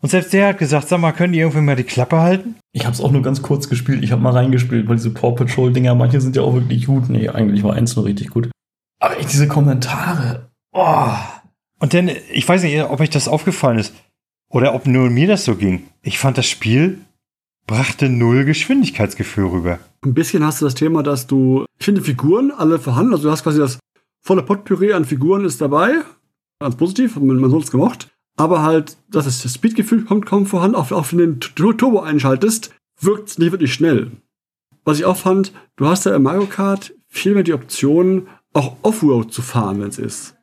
Und 0.00 0.08
selbst 0.08 0.32
der 0.32 0.48
hat 0.48 0.58
gesagt, 0.58 0.88
sag 0.88 0.98
mal, 0.98 1.12
können 1.12 1.34
die 1.34 1.40
irgendwie 1.40 1.60
mal 1.60 1.76
die 1.76 1.84
Klappe 1.84 2.18
halten? 2.18 2.54
Ich 2.72 2.86
habe 2.86 2.94
es 2.94 3.02
auch 3.02 3.12
nur 3.12 3.20
ganz 3.20 3.42
kurz 3.42 3.68
gespielt. 3.68 4.02
Ich 4.02 4.12
habe 4.12 4.22
mal 4.22 4.32
reingespielt, 4.32 4.88
weil 4.88 4.96
diese 4.96 5.10
Paw 5.10 5.32
Patrol-Dinger, 5.32 5.94
manche 5.94 6.22
sind 6.22 6.36
ja 6.36 6.42
auch 6.42 6.54
wirklich 6.54 6.86
gut. 6.86 7.10
Nee, 7.10 7.28
eigentlich 7.28 7.62
war 7.62 7.74
eins 7.74 7.96
nur 7.96 8.06
richtig 8.06 8.30
gut. 8.30 8.50
Aber 8.98 9.20
ich, 9.20 9.26
diese 9.26 9.46
Kommentare, 9.46 10.49
Oh. 10.72 11.08
Und 11.78 11.94
dann, 11.94 12.10
ich 12.32 12.48
weiß 12.48 12.62
nicht, 12.62 12.82
ob 12.82 13.00
euch 13.00 13.10
das 13.10 13.28
aufgefallen 13.28 13.78
ist 13.78 13.94
oder 14.50 14.74
ob 14.74 14.86
nur 14.86 15.10
mir 15.10 15.26
das 15.26 15.44
so 15.44 15.56
ging. 15.56 15.88
Ich 16.02 16.18
fand 16.18 16.38
das 16.38 16.46
Spiel 16.46 17.00
brachte 17.70 18.08
null 18.08 18.44
Geschwindigkeitsgefühl 18.44 19.46
rüber. 19.46 19.78
Ein 20.04 20.12
bisschen 20.12 20.44
hast 20.44 20.60
du 20.60 20.64
das 20.64 20.74
Thema, 20.74 21.04
dass 21.04 21.28
du, 21.28 21.64
ich 21.78 21.84
finde 21.84 22.02
Figuren 22.02 22.50
alle 22.50 22.80
vorhanden, 22.80 23.12
also 23.12 23.28
du 23.28 23.30
hast 23.30 23.44
quasi 23.44 23.60
das 23.60 23.78
volle 24.20 24.42
Potpüree 24.42 24.92
an 24.92 25.04
Figuren 25.04 25.44
ist 25.44 25.60
dabei, 25.60 26.00
ganz 26.58 26.74
positiv, 26.74 27.14
man, 27.14 27.40
es 27.54 27.70
gemocht, 27.70 28.08
aber 28.36 28.64
halt, 28.64 28.96
dass 29.08 29.24
das 29.24 29.54
Speedgefühl 29.54 30.04
kommt 30.04 30.26
kaum 30.26 30.46
vorhanden, 30.46 30.74
auch, 30.74 30.90
auch 30.90 31.12
wenn 31.12 31.38
du 31.38 31.48
den 31.48 31.78
Turbo 31.78 32.00
einschaltest, 32.00 32.74
wirkt 33.00 33.28
es 33.28 33.38
nicht 33.38 33.52
wirklich 33.52 33.72
schnell. 33.72 34.10
Was 34.84 34.98
ich 34.98 35.04
auch 35.04 35.16
fand, 35.16 35.52
du 35.76 35.86
hast 35.86 36.06
ja 36.06 36.16
im 36.16 36.24
Mario 36.24 36.46
Kart 36.46 36.92
viel 37.06 37.34
mehr 37.34 37.44
die 37.44 37.52
Option, 37.52 38.26
auch 38.52 38.78
Offroad 38.82 39.32
zu 39.32 39.42
fahren, 39.42 39.80
wenn 39.80 39.90
es 39.90 39.98
ist. 40.00 40.34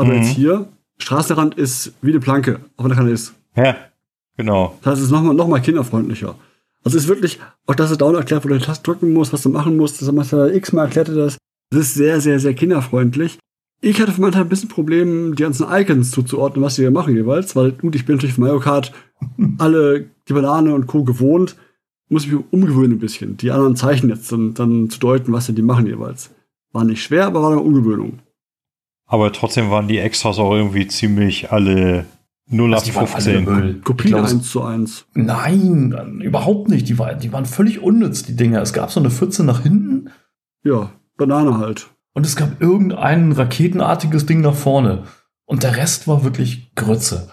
Aber 0.00 0.14
mhm. 0.14 0.22
jetzt 0.22 0.30
hier, 0.30 0.66
Straßenrand 0.98 1.56
ist 1.56 1.92
wie 2.00 2.10
eine 2.10 2.20
Planke, 2.20 2.60
auf 2.76 2.86
der 2.86 2.96
Kanne 2.96 3.10
ist. 3.10 3.34
Ja, 3.54 3.76
genau. 4.36 4.78
Das 4.82 4.92
heißt, 4.92 4.98
es 5.00 5.06
ist 5.06 5.12
nochmal 5.12 5.34
noch 5.34 5.46
mal 5.46 5.60
kinderfreundlicher. 5.60 6.34
Also 6.82 6.96
es 6.96 7.04
ist 7.04 7.08
wirklich, 7.08 7.38
auch 7.66 7.74
dass 7.74 7.90
er 7.90 7.98
down 7.98 8.14
erklärt, 8.14 8.44
wo 8.44 8.48
du 8.48 8.58
die 8.58 8.64
Taste 8.64 8.82
drücken 8.82 9.12
musst, 9.12 9.32
was 9.32 9.42
du 9.42 9.50
machen 9.50 9.76
musst, 9.76 10.00
das 10.00 10.10
macht 10.10 10.32
er 10.32 10.54
x-mal 10.54 10.86
erklärte 10.86 11.14
das. 11.14 11.36
Das 11.70 11.80
ist 11.82 11.94
sehr, 11.94 12.20
sehr, 12.20 12.40
sehr 12.40 12.54
kinderfreundlich. 12.54 13.38
Ich 13.82 14.00
hatte 14.00 14.12
für 14.12 14.20
meinen 14.20 14.32
Teil 14.32 14.42
ein 14.42 14.48
bisschen 14.48 14.68
Probleme, 14.68 15.34
die 15.34 15.42
ganzen 15.42 15.66
Icons 15.70 16.10
zuzuordnen, 16.10 16.64
was 16.64 16.76
sie 16.76 16.82
hier 16.82 16.90
machen 16.90 17.14
jeweils, 17.14 17.54
weil 17.56 17.72
gut, 17.72 17.94
ich 17.94 18.06
bin 18.06 18.16
natürlich 18.16 18.34
von 18.34 18.44
Mario 18.44 18.60
Kart 18.60 18.92
alle 19.58 20.06
die 20.28 20.32
Banane 20.32 20.74
und 20.74 20.86
Co. 20.86 21.04
gewohnt, 21.04 21.56
muss 22.08 22.24
ich 22.24 22.32
mich 22.32 22.44
umgewöhnen 22.50 22.92
ein 22.92 22.98
bisschen, 22.98 23.36
die 23.36 23.50
anderen 23.50 23.76
Zeichen 23.76 24.08
jetzt 24.08 24.32
dann, 24.32 24.54
dann 24.54 24.90
zu 24.90 24.98
deuten, 24.98 25.32
was 25.32 25.46
sie 25.46 25.54
die 25.54 25.62
machen 25.62 25.86
jeweils. 25.86 26.30
War 26.72 26.84
nicht 26.84 27.02
schwer, 27.02 27.26
aber 27.26 27.42
war 27.42 27.50
eine 27.50 27.60
Umgewöhnung. 27.60 28.20
Aber 29.10 29.32
trotzdem 29.32 29.70
waren 29.70 29.88
die 29.88 29.98
Extras 29.98 30.38
auch 30.38 30.52
irgendwie 30.52 30.86
ziemlich 30.86 31.50
alle 31.50 32.06
0 32.46 32.74
auf 32.74 32.84
15. 32.84 33.82
Kopien 33.82 34.14
1 34.14 34.48
zu 34.48 34.62
1. 34.62 35.06
Nein, 35.14 36.20
überhaupt 36.22 36.68
nicht. 36.68 36.88
Die, 36.88 36.96
war, 36.96 37.14
die 37.14 37.32
waren 37.32 37.44
völlig 37.44 37.82
unnütz, 37.82 38.22
die 38.22 38.36
Dinger. 38.36 38.62
Es 38.62 38.72
gab 38.72 38.92
so 38.92 39.00
eine 39.00 39.10
Pfütze 39.10 39.42
nach 39.42 39.64
hinten. 39.64 40.10
Ja, 40.62 40.92
Banane 41.16 41.58
halt. 41.58 41.88
Und 42.14 42.24
es 42.24 42.36
gab 42.36 42.62
irgendein 42.62 43.32
raketenartiges 43.32 44.26
Ding 44.26 44.42
nach 44.42 44.54
vorne. 44.54 45.02
Und 45.44 45.64
der 45.64 45.76
Rest 45.76 46.06
war 46.06 46.22
wirklich 46.22 46.72
Grütze. 46.76 47.32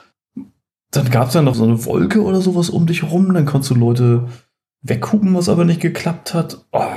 Dann 0.89 1.11
gab 1.11 1.27
es 1.27 1.35
ja 1.35 1.43
noch 1.43 1.53
so 1.53 1.63
eine 1.63 1.85
Wolke 1.85 2.23
oder 2.23 2.41
sowas 2.41 2.71
um 2.71 2.87
dich 2.87 3.03
rum. 3.03 3.35
Dann 3.35 3.45
konntest 3.45 3.69
du 3.69 3.75
Leute 3.75 4.27
weghuben, 4.81 5.35
was 5.35 5.47
aber 5.47 5.63
nicht 5.63 5.81
geklappt 5.81 6.33
hat. 6.33 6.65
Oh, 6.71 6.87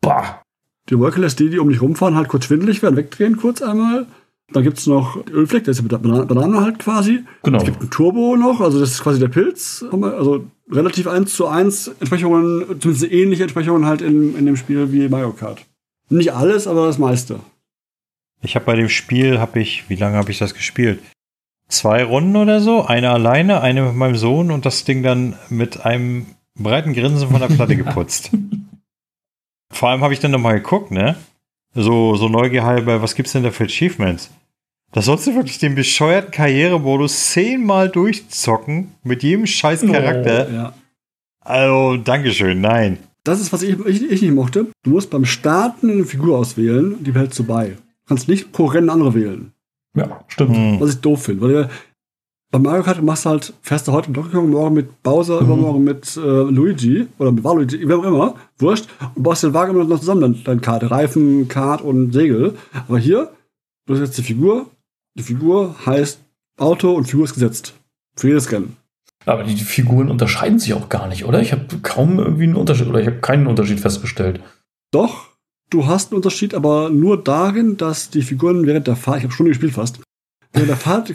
bah. 0.00 0.42
Die 0.88 0.98
Wolke 0.98 1.20
lässt 1.20 1.40
die, 1.40 1.50
die 1.50 1.58
um 1.58 1.68
dich 1.68 1.82
rumfahren, 1.82 2.14
halt 2.14 2.28
kurz 2.28 2.44
schwindelig 2.44 2.82
werden, 2.82 2.96
wegdrehen 2.96 3.36
kurz 3.36 3.62
einmal. 3.62 4.06
Dann 4.52 4.62
gibt 4.62 4.78
es 4.78 4.86
noch 4.86 5.18
Ölfleck, 5.28 5.64
der 5.64 5.72
ist 5.72 5.82
mit 5.82 5.90
der 5.90 5.98
Banane 5.98 6.60
halt 6.60 6.78
quasi. 6.78 7.24
Genau. 7.42 7.58
Es 7.58 7.64
gibt 7.64 7.82
ein 7.82 7.90
Turbo 7.90 8.36
noch, 8.36 8.60
also 8.60 8.78
das 8.78 8.92
ist 8.92 9.02
quasi 9.02 9.18
der 9.18 9.28
Pilz. 9.28 9.84
Also 9.90 10.44
relativ 10.70 11.08
eins 11.08 11.34
zu 11.34 11.48
eins 11.48 11.88
Entsprechungen, 11.98 12.80
zumindest 12.80 13.10
ähnliche 13.10 13.42
Entsprechungen 13.42 13.86
halt 13.86 14.02
in, 14.02 14.36
in 14.36 14.46
dem 14.46 14.56
Spiel 14.56 14.92
wie 14.92 15.08
Mario 15.08 15.32
Kart. 15.32 15.64
Nicht 16.08 16.32
alles, 16.32 16.68
aber 16.68 16.86
das 16.86 16.98
meiste. 16.98 17.40
Ich 18.42 18.54
habe 18.54 18.66
bei 18.66 18.76
dem 18.76 18.88
Spiel, 18.88 19.40
habe 19.40 19.58
ich, 19.58 19.88
wie 19.88 19.96
lange 19.96 20.16
habe 20.16 20.30
ich 20.30 20.38
das 20.38 20.54
gespielt? 20.54 21.00
Zwei 21.68 22.04
Runden 22.04 22.36
oder 22.36 22.60
so, 22.60 22.84
eine 22.84 23.10
alleine, 23.10 23.60
eine 23.60 23.82
mit 23.82 23.96
meinem 23.96 24.16
Sohn 24.16 24.52
und 24.52 24.64
das 24.64 24.84
Ding 24.84 25.02
dann 25.02 25.34
mit 25.48 25.84
einem 25.84 26.26
breiten 26.54 26.92
Grinsen 26.92 27.28
von 27.28 27.40
der 27.40 27.48
Platte 27.48 27.74
geputzt. 27.76 28.30
Vor 29.76 29.90
allem 29.90 30.00
habe 30.00 30.14
ich 30.14 30.20
dann 30.20 30.30
nochmal 30.30 30.54
geguckt, 30.54 30.90
ne? 30.90 31.16
So, 31.74 32.16
so 32.16 32.28
neugierhalber, 32.28 33.02
was 33.02 33.14
gibt's 33.14 33.32
denn 33.32 33.42
da 33.42 33.50
für 33.50 33.64
Achievements? 33.64 34.30
Da 34.92 35.02
sollst 35.02 35.26
du 35.26 35.34
wirklich 35.34 35.58
den 35.58 35.74
bescheuerten 35.74 36.30
Karrieremodus 36.30 37.32
zehnmal 37.32 37.90
durchzocken 37.90 38.92
mit 39.02 39.22
jedem 39.22 39.46
scheiß 39.46 39.84
oh, 39.84 39.92
Charakter. 39.92 40.46
Oh, 40.48 40.54
ja. 40.54 40.72
Also, 41.40 41.96
Dankeschön, 41.98 42.62
nein. 42.62 42.98
Das 43.24 43.40
ist, 43.40 43.52
was 43.52 43.62
ich, 43.62 43.78
ich, 43.80 44.10
ich, 44.10 44.22
nicht 44.22 44.32
mochte. 44.32 44.68
Du 44.82 44.90
musst 44.90 45.10
beim 45.10 45.26
Starten 45.26 45.90
eine 45.90 46.04
Figur 46.04 46.38
auswählen, 46.38 46.96
die 47.04 47.10
behältst 47.10 47.38
du 47.38 47.44
bei. 47.44 47.66
Du 47.66 48.08
kannst 48.08 48.28
nicht 48.28 48.52
pro 48.52 48.64
Rennen 48.64 48.88
andere 48.88 49.14
wählen. 49.14 49.52
Ja, 49.94 50.24
stimmt. 50.28 50.56
Hm. 50.56 50.80
Was 50.80 50.90
ich 50.90 51.00
doof 51.00 51.24
finde, 51.24 51.42
weil 51.42 51.70
bei 52.56 52.70
Mario 52.70 52.84
Kart 52.84 53.02
machst 53.02 53.26
du 53.26 53.30
halt, 53.30 53.52
fährst 53.60 53.86
du 53.86 53.92
heute 53.92 54.08
mit 54.08 54.16
Donkey 54.16 54.30
Kong, 54.30 54.48
morgen 54.50 54.74
mit 54.74 55.02
Bowser, 55.02 55.40
mhm. 55.40 55.46
übermorgen 55.46 55.84
mit 55.84 56.16
äh, 56.16 56.20
Luigi 56.20 57.06
oder 57.18 57.30
mit 57.30 57.44
Waluigi, 57.44 57.86
wer 57.86 57.98
auch 57.98 58.04
immer, 58.04 58.34
wurscht, 58.58 58.88
und 59.14 59.22
baust 59.22 59.42
den 59.42 59.52
Wagen 59.52 59.74
immer 59.74 59.84
noch 59.84 60.00
zusammen, 60.00 60.22
deine 60.22 60.34
dein 60.42 60.60
Kart, 60.62 60.90
Reifen, 60.90 61.48
Kart 61.48 61.82
und 61.82 62.12
Segel. 62.12 62.54
Aber 62.88 62.98
hier, 62.98 63.30
du 63.86 63.94
hast 63.94 64.00
jetzt 64.00 64.16
die 64.16 64.22
Figur, 64.22 64.70
die 65.18 65.22
Figur 65.22 65.74
heißt 65.84 66.20
Auto 66.58 66.94
und 66.94 67.04
Figur 67.04 67.26
ist 67.26 67.34
gesetzt. 67.34 67.74
Für 68.16 68.28
jedes 68.28 68.50
Rennen. 68.50 68.76
Aber 69.26 69.44
die, 69.44 69.54
die 69.54 69.64
Figuren 69.64 70.10
unterscheiden 70.10 70.58
sich 70.58 70.72
auch 70.72 70.88
gar 70.88 71.08
nicht, 71.08 71.26
oder? 71.26 71.42
Ich 71.42 71.52
habe 71.52 71.66
kaum 71.82 72.18
irgendwie 72.18 72.44
einen 72.44 72.56
Unterschied, 72.56 72.86
oder 72.86 73.00
ich 73.00 73.06
habe 73.06 73.18
keinen 73.18 73.46
Unterschied 73.46 73.80
festgestellt. 73.80 74.40
Doch, 74.92 75.26
du 75.68 75.86
hast 75.86 76.10
einen 76.10 76.16
Unterschied, 76.16 76.54
aber 76.54 76.88
nur 76.88 77.22
darin, 77.22 77.76
dass 77.76 78.08
die 78.08 78.22
Figuren 78.22 78.66
während 78.66 78.86
der 78.86 78.96
Fahrt, 78.96 79.18
ich 79.18 79.24
habe 79.24 79.34
Stunde 79.34 79.50
gespielt 79.50 79.74
fast, 79.74 80.00
Während 80.56 80.70
der 80.70 80.76
Fahrt. 80.76 81.14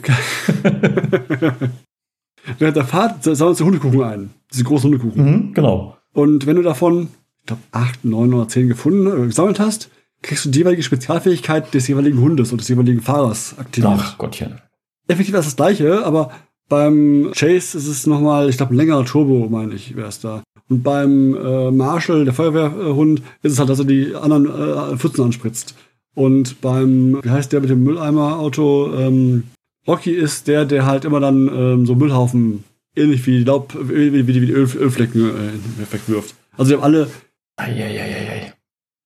während 2.58 2.76
der 2.76 2.84
Fahrt 2.84 3.24
sammelst 3.24 3.60
du 3.60 3.64
Hundekuchen 3.64 4.02
ein. 4.02 4.30
Diese 4.52 4.64
großen 4.64 4.88
Hundekuchen. 4.90 5.24
Mhm, 5.24 5.54
genau. 5.54 5.96
Und 6.12 6.46
wenn 6.46 6.56
du 6.56 6.62
davon, 6.62 7.08
ich 7.40 7.46
glaube, 7.46 7.62
8, 7.72 8.04
9 8.04 8.34
oder 8.34 8.48
10 8.48 8.68
gefunden 8.68 9.08
oder 9.08 9.26
gesammelt 9.26 9.58
hast, 9.58 9.90
kriegst 10.22 10.44
du 10.44 10.50
die 10.50 10.60
jeweilige 10.60 10.84
Spezialfähigkeit 10.84 11.74
des 11.74 11.88
jeweiligen 11.88 12.20
Hundes 12.20 12.52
und 12.52 12.60
des 12.60 12.68
jeweiligen 12.68 13.00
Fahrers 13.00 13.56
aktiviert. 13.58 13.94
Ach 13.96 14.18
Gottchen. 14.18 14.60
effektiv 15.08 15.34
ist 15.34 15.46
das 15.46 15.56
gleiche, 15.56 16.06
aber 16.06 16.30
beim 16.68 17.32
Chase 17.34 17.76
ist 17.76 17.88
es 17.88 18.06
nochmal, 18.06 18.48
ich 18.48 18.56
glaube, 18.56 18.74
ein 18.74 18.76
längerer 18.76 19.04
Turbo, 19.04 19.48
meine 19.50 19.74
ich, 19.74 19.96
wäre 19.96 20.08
es 20.08 20.20
da. 20.20 20.42
Und 20.68 20.82
beim 20.82 21.34
äh, 21.34 21.70
Marshall, 21.70 22.24
der 22.24 22.32
Feuerwehrhund, 22.32 23.22
ist 23.42 23.52
es 23.52 23.58
halt, 23.58 23.68
dass 23.68 23.80
er 23.80 23.84
die 23.84 24.14
anderen 24.14 24.46
äh, 24.46 24.96
Pfützen 24.96 25.24
anspritzt. 25.24 25.74
Und 26.14 26.60
beim, 26.60 27.20
wie 27.22 27.30
heißt 27.30 27.52
der 27.52 27.60
mit 27.60 27.70
dem 27.70 27.84
Mülleimer-Auto, 27.84 28.94
ähm, 28.94 29.44
Rocky 29.86 30.10
ist 30.12 30.46
der, 30.46 30.64
der 30.64 30.86
halt 30.86 31.04
immer 31.04 31.20
dann 31.20 31.48
ähm, 31.48 31.86
so 31.86 31.94
Müllhaufen, 31.94 32.64
ähnlich 32.94 33.26
wie 33.26 33.42
Laub, 33.42 33.74
wie, 33.74 34.12
wie, 34.12 34.26
wie 34.26 34.32
die 34.46 34.52
Öl, 34.52 34.68
Ölflecken 34.76 35.30
äh, 35.30 35.92
wegwirft. 35.92 36.34
Also 36.56 36.70
die 36.70 36.76
haben 36.76 36.84
alle 36.84 37.08
Eieieiei. 37.56 38.52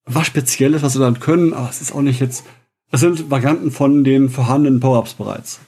was 0.04 0.26
Spezielles, 0.26 0.82
was 0.82 0.92
sie 0.94 0.98
dann 0.98 1.20
können, 1.20 1.54
aber 1.54 1.70
es 1.70 1.80
ist 1.80 1.94
auch 1.94 2.02
nicht 2.02 2.20
jetzt. 2.20 2.44
Es 2.92 3.00
sind 3.00 3.30
Varianten 3.30 3.70
von 3.70 4.04
den 4.04 4.28
vorhandenen 4.28 4.80
Power-Ups 4.80 5.14
bereits. 5.14 5.60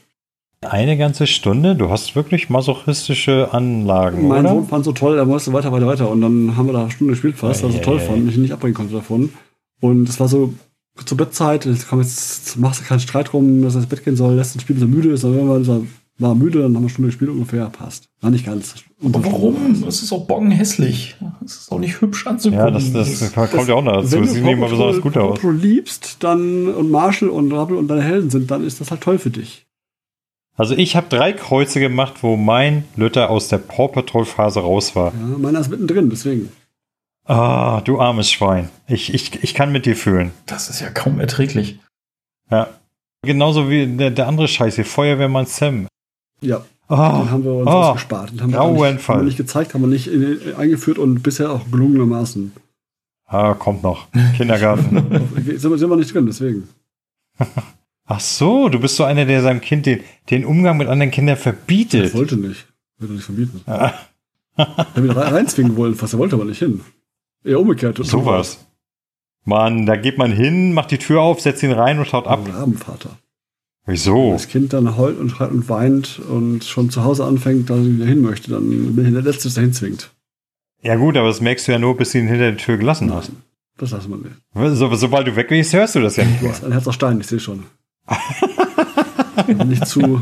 Eine 0.61 0.97
ganze 0.97 1.29
Stunde? 1.29 1.77
Du 1.77 1.89
hast 1.89 2.17
wirklich 2.17 2.51
masochistische 2.51 3.49
Anlagen, 3.53 4.27
Mein 4.27 4.41
oder? 4.45 4.55
Sohn 4.55 4.69
fand 4.69 4.85
so 4.85 4.93
toll, 4.93 5.17
er 5.17 5.25
musste 5.25 5.53
weiter, 5.53 5.71
weiter, 5.71 5.87
weiter. 5.87 6.11
Und 6.11 6.21
dann 6.21 6.57
haben 6.57 6.67
wir 6.67 6.73
da 6.73 6.83
eine 6.83 6.91
Stunde 6.91 7.13
gespielt 7.13 7.37
fast, 7.37 7.63
was 7.63 7.75
er 7.75 7.79
so 7.79 7.85
toll 7.85 8.01
fand 8.01 8.19
und 8.23 8.29
ich 8.29 8.35
ihn 8.35 8.43
nicht 8.43 8.53
abbringen 8.53 8.75
konnte 8.75 8.95
davon. 8.95 9.33
Und 9.81 10.09
es 10.09 10.19
war 10.19 10.27
so 10.27 10.53
zur 11.05 11.17
Bettzeit, 11.17 11.67
jetzt, 11.67 11.89
komm, 11.89 12.01
jetzt 12.01 12.57
machst 12.57 12.81
du 12.81 12.85
keinen 12.85 13.01
Streit 13.01 13.33
rum, 13.33 13.63
dass 13.63 13.75
er 13.75 13.81
ins 13.81 13.89
Bett 13.89 14.05
gehen 14.05 14.17
soll, 14.17 14.35
lässt 14.35 14.55
das 14.55 14.63
Spiel, 14.63 14.75
bis 14.75 14.83
er 14.85 14.89
müde 14.89 15.11
ist, 15.11 15.25
dann 15.25 15.35
irgendwann 15.35 15.63
ist 15.63 15.69
er, 15.69 15.83
war 16.19 16.33
er 16.33 16.35
müde, 16.35 16.59
dann 16.59 16.67
haben 16.67 16.75
wir 16.75 16.79
eine 16.81 16.89
Stunde 16.89 17.09
gespielt 17.09 17.31
ungefähr, 17.31 17.67
passt. 17.67 18.09
War 18.21 18.31
nicht 18.31 18.47
ganz. 18.47 18.75
Aber 19.05 19.25
warum? 19.25 19.85
Es 19.87 20.03
ist 20.03 20.13
auch 20.13 20.27
bockenhässlich. 20.27 21.17
Es 21.45 21.57
ist 21.57 21.73
auch 21.73 21.79
nicht 21.79 22.01
hübsch 22.01 22.27
anzugucken. 22.27 22.67
Ja, 22.67 22.71
das, 22.73 22.93
das, 22.93 23.33
kommt 23.33 23.69
ja 23.69 23.75
auch 23.75 23.83
noch 23.83 23.93
dazu. 23.93 24.13
Wenn 24.13 24.23
Das 24.23 24.31
du 24.31 24.35
sieht 24.35 24.45
nicht 24.45 24.59
mal 24.59 24.69
besonders 24.69 25.01
gut 25.01 25.17
aus. 25.17 25.37
Patrol 25.37 25.55
liebst, 25.55 26.17
dann 26.21 26.69
und 26.69 26.91
Marshall 26.91 27.29
und 27.29 27.53
Rubble 27.53 27.77
und 27.77 27.89
deine 27.89 28.03
Helden 28.03 28.31
sind, 28.31 28.51
dann 28.51 28.65
ist 28.65 28.81
das 28.81 28.91
halt 28.91 29.01
toll 29.01 29.19
für 29.19 29.31
dich. 29.31 29.67
Also 30.57 30.75
ich 30.75 30.97
habe 30.97 31.07
drei 31.09 31.33
Kreuze 31.33 31.79
gemacht, 31.79 32.15
wo 32.23 32.37
mein 32.37 32.83
Lütter 32.97 33.31
aus 33.31 33.47
der 33.47 33.59
Paw 33.59 33.87
Patrol 33.87 34.25
Phase 34.25 34.59
raus 34.59 34.97
war. 34.97 35.13
Ja, 35.15 35.39
meiner 35.39 35.61
ist 35.61 35.71
mittendrin, 35.71 36.11
deswegen. 36.11 36.49
Ah, 37.29 37.83
du 37.83 38.01
armes 38.01 38.31
Schwein. 38.31 38.71
Ich, 38.87 39.13
ich, 39.13 39.43
ich 39.45 39.55
kann 39.55 39.71
mit 39.71 39.85
dir 39.87 39.97
fühlen. 39.97 40.33
Das 40.47 40.71
ist 40.71 40.81
ja 40.81 40.89
kaum 40.91 41.21
erträglich. 41.21 41.79
Ja. 42.51 42.69
Genauso 43.23 43.69
wie 43.69 43.87
der, 43.87 44.11
der 44.11 44.27
andere 44.29 44.49
Scheiß 44.49 44.77
hier, 44.77 44.85
Feuerwehrmann 44.87 45.47
Sam. 45.47 45.87
Ja, 46.41 46.65
Ah, 46.91 47.19
den 47.21 47.31
haben 47.31 47.45
wir 47.45 47.53
uns 47.53 47.67
oh, 47.67 47.71
ausgespart. 47.71 48.31
Den 48.31 48.41
haben 48.41 48.53
wir, 48.53 48.63
auch 48.63 48.73
nicht, 48.93 49.09
haben 49.09 49.21
wir 49.21 49.25
nicht 49.25 49.37
gezeigt, 49.37 49.75
haben 49.75 49.83
wir 49.83 49.89
nicht 49.89 50.07
in, 50.07 50.55
eingeführt 50.57 50.97
und 50.99 51.23
bisher 51.23 51.51
auch 51.53 51.71
gelungenermaßen. 51.71 52.51
ah, 53.27 53.53
kommt 53.53 53.83
noch. 53.83 54.07
Kindergarten. 54.39 54.97
Sind, 55.37 55.71
wir, 55.71 55.77
sind 55.79 55.91
wir 55.91 55.97
nicht 55.97 56.15
drin, 56.15 56.25
deswegen. 56.25 56.67
Ach 58.07 58.21
so, 58.21 58.71
du 58.71 58.81
bist 58.81 58.97
so 58.97 59.05
einer, 59.05 59.27
der 59.27 59.43
seinem 59.43 59.61
Kind 59.61 59.85
den, 59.85 60.01
den 60.31 60.47
Umgang 60.47 60.79
mit 60.79 60.89
anderen 60.89 61.11
Kindern 61.11 61.37
Ich 61.37 61.43
verbietet. 61.43 62.15
wollte 62.15 62.39
nicht. 62.39 62.67
Ich 62.97 63.03
wollte 63.03 63.13
nicht 63.13 63.25
verbieten. 63.25 63.61
Ah, 63.67 63.93
Ich 64.57 64.65
habe 64.67 65.01
ihn 65.05 65.11
rein- 65.11 65.35
reinzwingen 65.35 65.77
wollen, 65.77 65.95
fast. 65.95 66.15
Er 66.15 66.19
wollte 66.19 66.37
aber 66.37 66.47
nicht 66.47 66.59
hin. 66.61 66.81
Eher 67.49 67.61
umgekehrt. 67.61 67.99
sowas. 68.05 68.65
Mann, 69.45 69.87
da 69.87 69.97
geht 69.97 70.19
man 70.19 70.31
hin, 70.31 70.75
macht 70.75 70.91
die 70.91 70.99
Tür 70.99 71.23
auf, 71.23 71.41
setzt 71.41 71.63
ihn 71.63 71.73
rein 71.73 71.99
und 71.99 72.07
schaut 72.07 72.27
ab. 72.27 72.47
Ab. 72.47 72.55
Rabenvater. 72.55 73.19
Wieso? 73.87 74.33
Das 74.33 74.49
Kind 74.49 74.75
dann 74.75 74.99
heult 74.99 75.19
und 75.19 75.31
schreit 75.31 75.51
und 75.51 75.67
weint 75.71 76.19
und 76.19 76.63
schon 76.63 76.91
zu 76.91 77.05
Hause 77.05 77.25
anfängt, 77.25 77.71
dass 77.71 77.79
er 77.79 77.87
wieder 77.87 78.05
hin 78.05 78.21
möchte, 78.21 78.51
dann 78.51 78.95
bin 78.95 79.07
ich 79.07 79.13
der 79.13 79.23
Letzte, 79.23 79.49
der 79.49 79.55
dahin 79.55 79.73
zwingt. 79.73 80.11
Ja 80.83 80.97
gut, 80.97 81.17
aber 81.17 81.29
das 81.29 81.41
merkst 81.41 81.67
du 81.67 81.73
ja 81.73 81.79
nur, 81.79 81.97
bis 81.97 82.13
du 82.13 82.19
ihn 82.19 82.29
hinter 82.29 82.51
der 82.51 82.57
Tür 82.59 82.77
gelassen 82.77 83.13
hast. 83.13 83.33
Das 83.79 83.93
lassen 83.93 84.11
wir 84.11 84.19
nicht. 84.19 84.77
So, 84.77 84.95
sobald 84.95 85.27
du 85.27 85.37
weggehst, 85.37 85.73
hörst 85.73 85.95
du 85.95 86.01
das 86.01 86.17
ja 86.17 86.25
nicht 86.25 86.43
Du 86.43 86.49
hast 86.49 86.65
ein 86.65 86.73
Herz 86.73 86.87
aus 86.87 86.97
Stein, 86.97 87.19
ich 87.21 87.27
sehe 87.29 87.41
schon. 87.41 87.65
nicht 89.67 89.87
zu. 89.87 90.21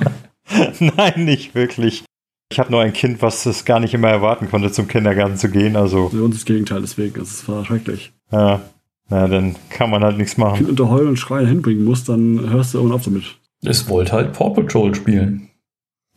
Nein, 0.78 1.24
nicht 1.24 1.56
wirklich. 1.56 2.04
Ich 2.52 2.58
habe 2.60 2.70
nur 2.70 2.80
ein 2.80 2.92
Kind, 2.92 3.22
was 3.22 3.44
es 3.46 3.64
gar 3.64 3.80
nicht 3.80 3.92
immer 3.94 4.08
erwarten 4.08 4.48
konnte, 4.48 4.70
zum 4.70 4.86
Kindergarten 4.86 5.36
zu 5.36 5.48
gehen. 5.50 5.74
Also, 5.76 6.10
Bei 6.12 6.20
uns 6.20 6.36
das 6.36 6.44
Gegenteil, 6.44 6.80
deswegen. 6.80 7.20
Es 7.20 7.46
war 7.48 7.64
schrecklich. 7.64 8.12
ja, 8.30 8.60
na, 9.08 9.26
dann 9.28 9.56
kann 9.70 9.90
man 9.90 10.02
halt 10.02 10.16
nichts 10.18 10.34
Kind 10.34 10.46
machen. 10.46 10.66
unter 10.66 10.88
Heulen 10.88 11.08
und 11.08 11.16
Schreien 11.16 11.46
hinbringen 11.46 11.84
musst, 11.84 12.08
dann 12.08 12.48
hörst 12.50 12.74
du 12.74 12.78
irgendwann 12.78 12.96
auf 12.96 13.04
damit. 13.04 13.36
Es 13.62 13.88
wollte 13.88 14.12
halt 14.12 14.32
Paw 14.32 14.50
Patrol 14.50 14.94
spielen. 14.94 15.48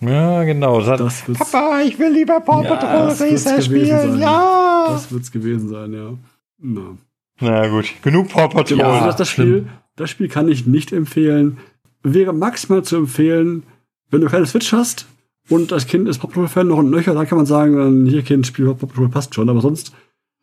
Ja, 0.02 0.44
genau. 0.44 0.80
Das 0.82 0.88
hat, 1.28 1.38
Papa, 1.38 1.82
ich 1.82 1.98
will 2.00 2.12
lieber 2.14 2.40
Paw 2.40 2.64
Ja, 2.64 2.76
Patrol 2.76 3.10
Racer 3.30 3.62
spielen. 3.62 3.88
sein. 3.88 4.20
Ja. 4.20 4.88
das 4.90 5.12
wird's 5.12 5.32
gewesen 5.32 5.68
sein, 5.70 5.94
ja. 5.94 6.14
Na. 6.60 6.98
Na 7.42 7.68
gut, 7.70 7.86
genug 8.02 8.30
Paw 8.30 8.48
Patrol. 8.50 8.78
Genau, 8.78 8.90
Ja, 8.90 8.94
also 8.96 9.06
das, 9.08 9.16
das. 9.18 9.30
Spiel, 9.30 9.68
das 9.96 10.10
Spiel 10.10 10.28
kann 10.28 10.48
ich 10.48 10.66
nicht 10.68 10.92
empfehlen. 10.94 11.58
Wäre 12.04 12.34
maximal 12.34 12.84
zu 12.84 12.98
empfehlen, 12.98 13.64
wenn 14.10 14.22
du 14.22 14.28
keine 14.28 14.46
Switch 14.46 14.72
hast 14.74 15.06
und 15.50 15.72
das 15.72 15.88
Kind 15.88 16.08
ist 16.08 16.20
Pop 16.20 16.32
Patrol-Fan 16.32 16.68
noch 16.68 16.78
und 16.78 16.90
nöcher, 16.90 17.14
dann 17.14 17.28
kann 17.28 17.38
man 17.38 17.46
sagen, 17.46 17.76
dann 17.78 18.06
hier 18.06 18.22
Kind, 18.22 18.46
Spiel 18.48 18.66
Pop 18.66 18.80
Patrol 18.80 19.10
passt 19.10 19.34
schon. 19.36 19.50
Aber 19.50 19.62
sonst 19.62 19.92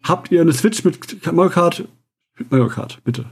habt 0.03 0.31
ihr 0.33 0.40
eine 0.40 0.53
Switch 0.53 0.85
mit 0.85 0.99
Mario 1.33 1.51
Kart, 1.51 1.85
mit 2.38 2.51
Mario 2.51 2.69
Kart, 2.69 2.99
bitte. 3.05 3.25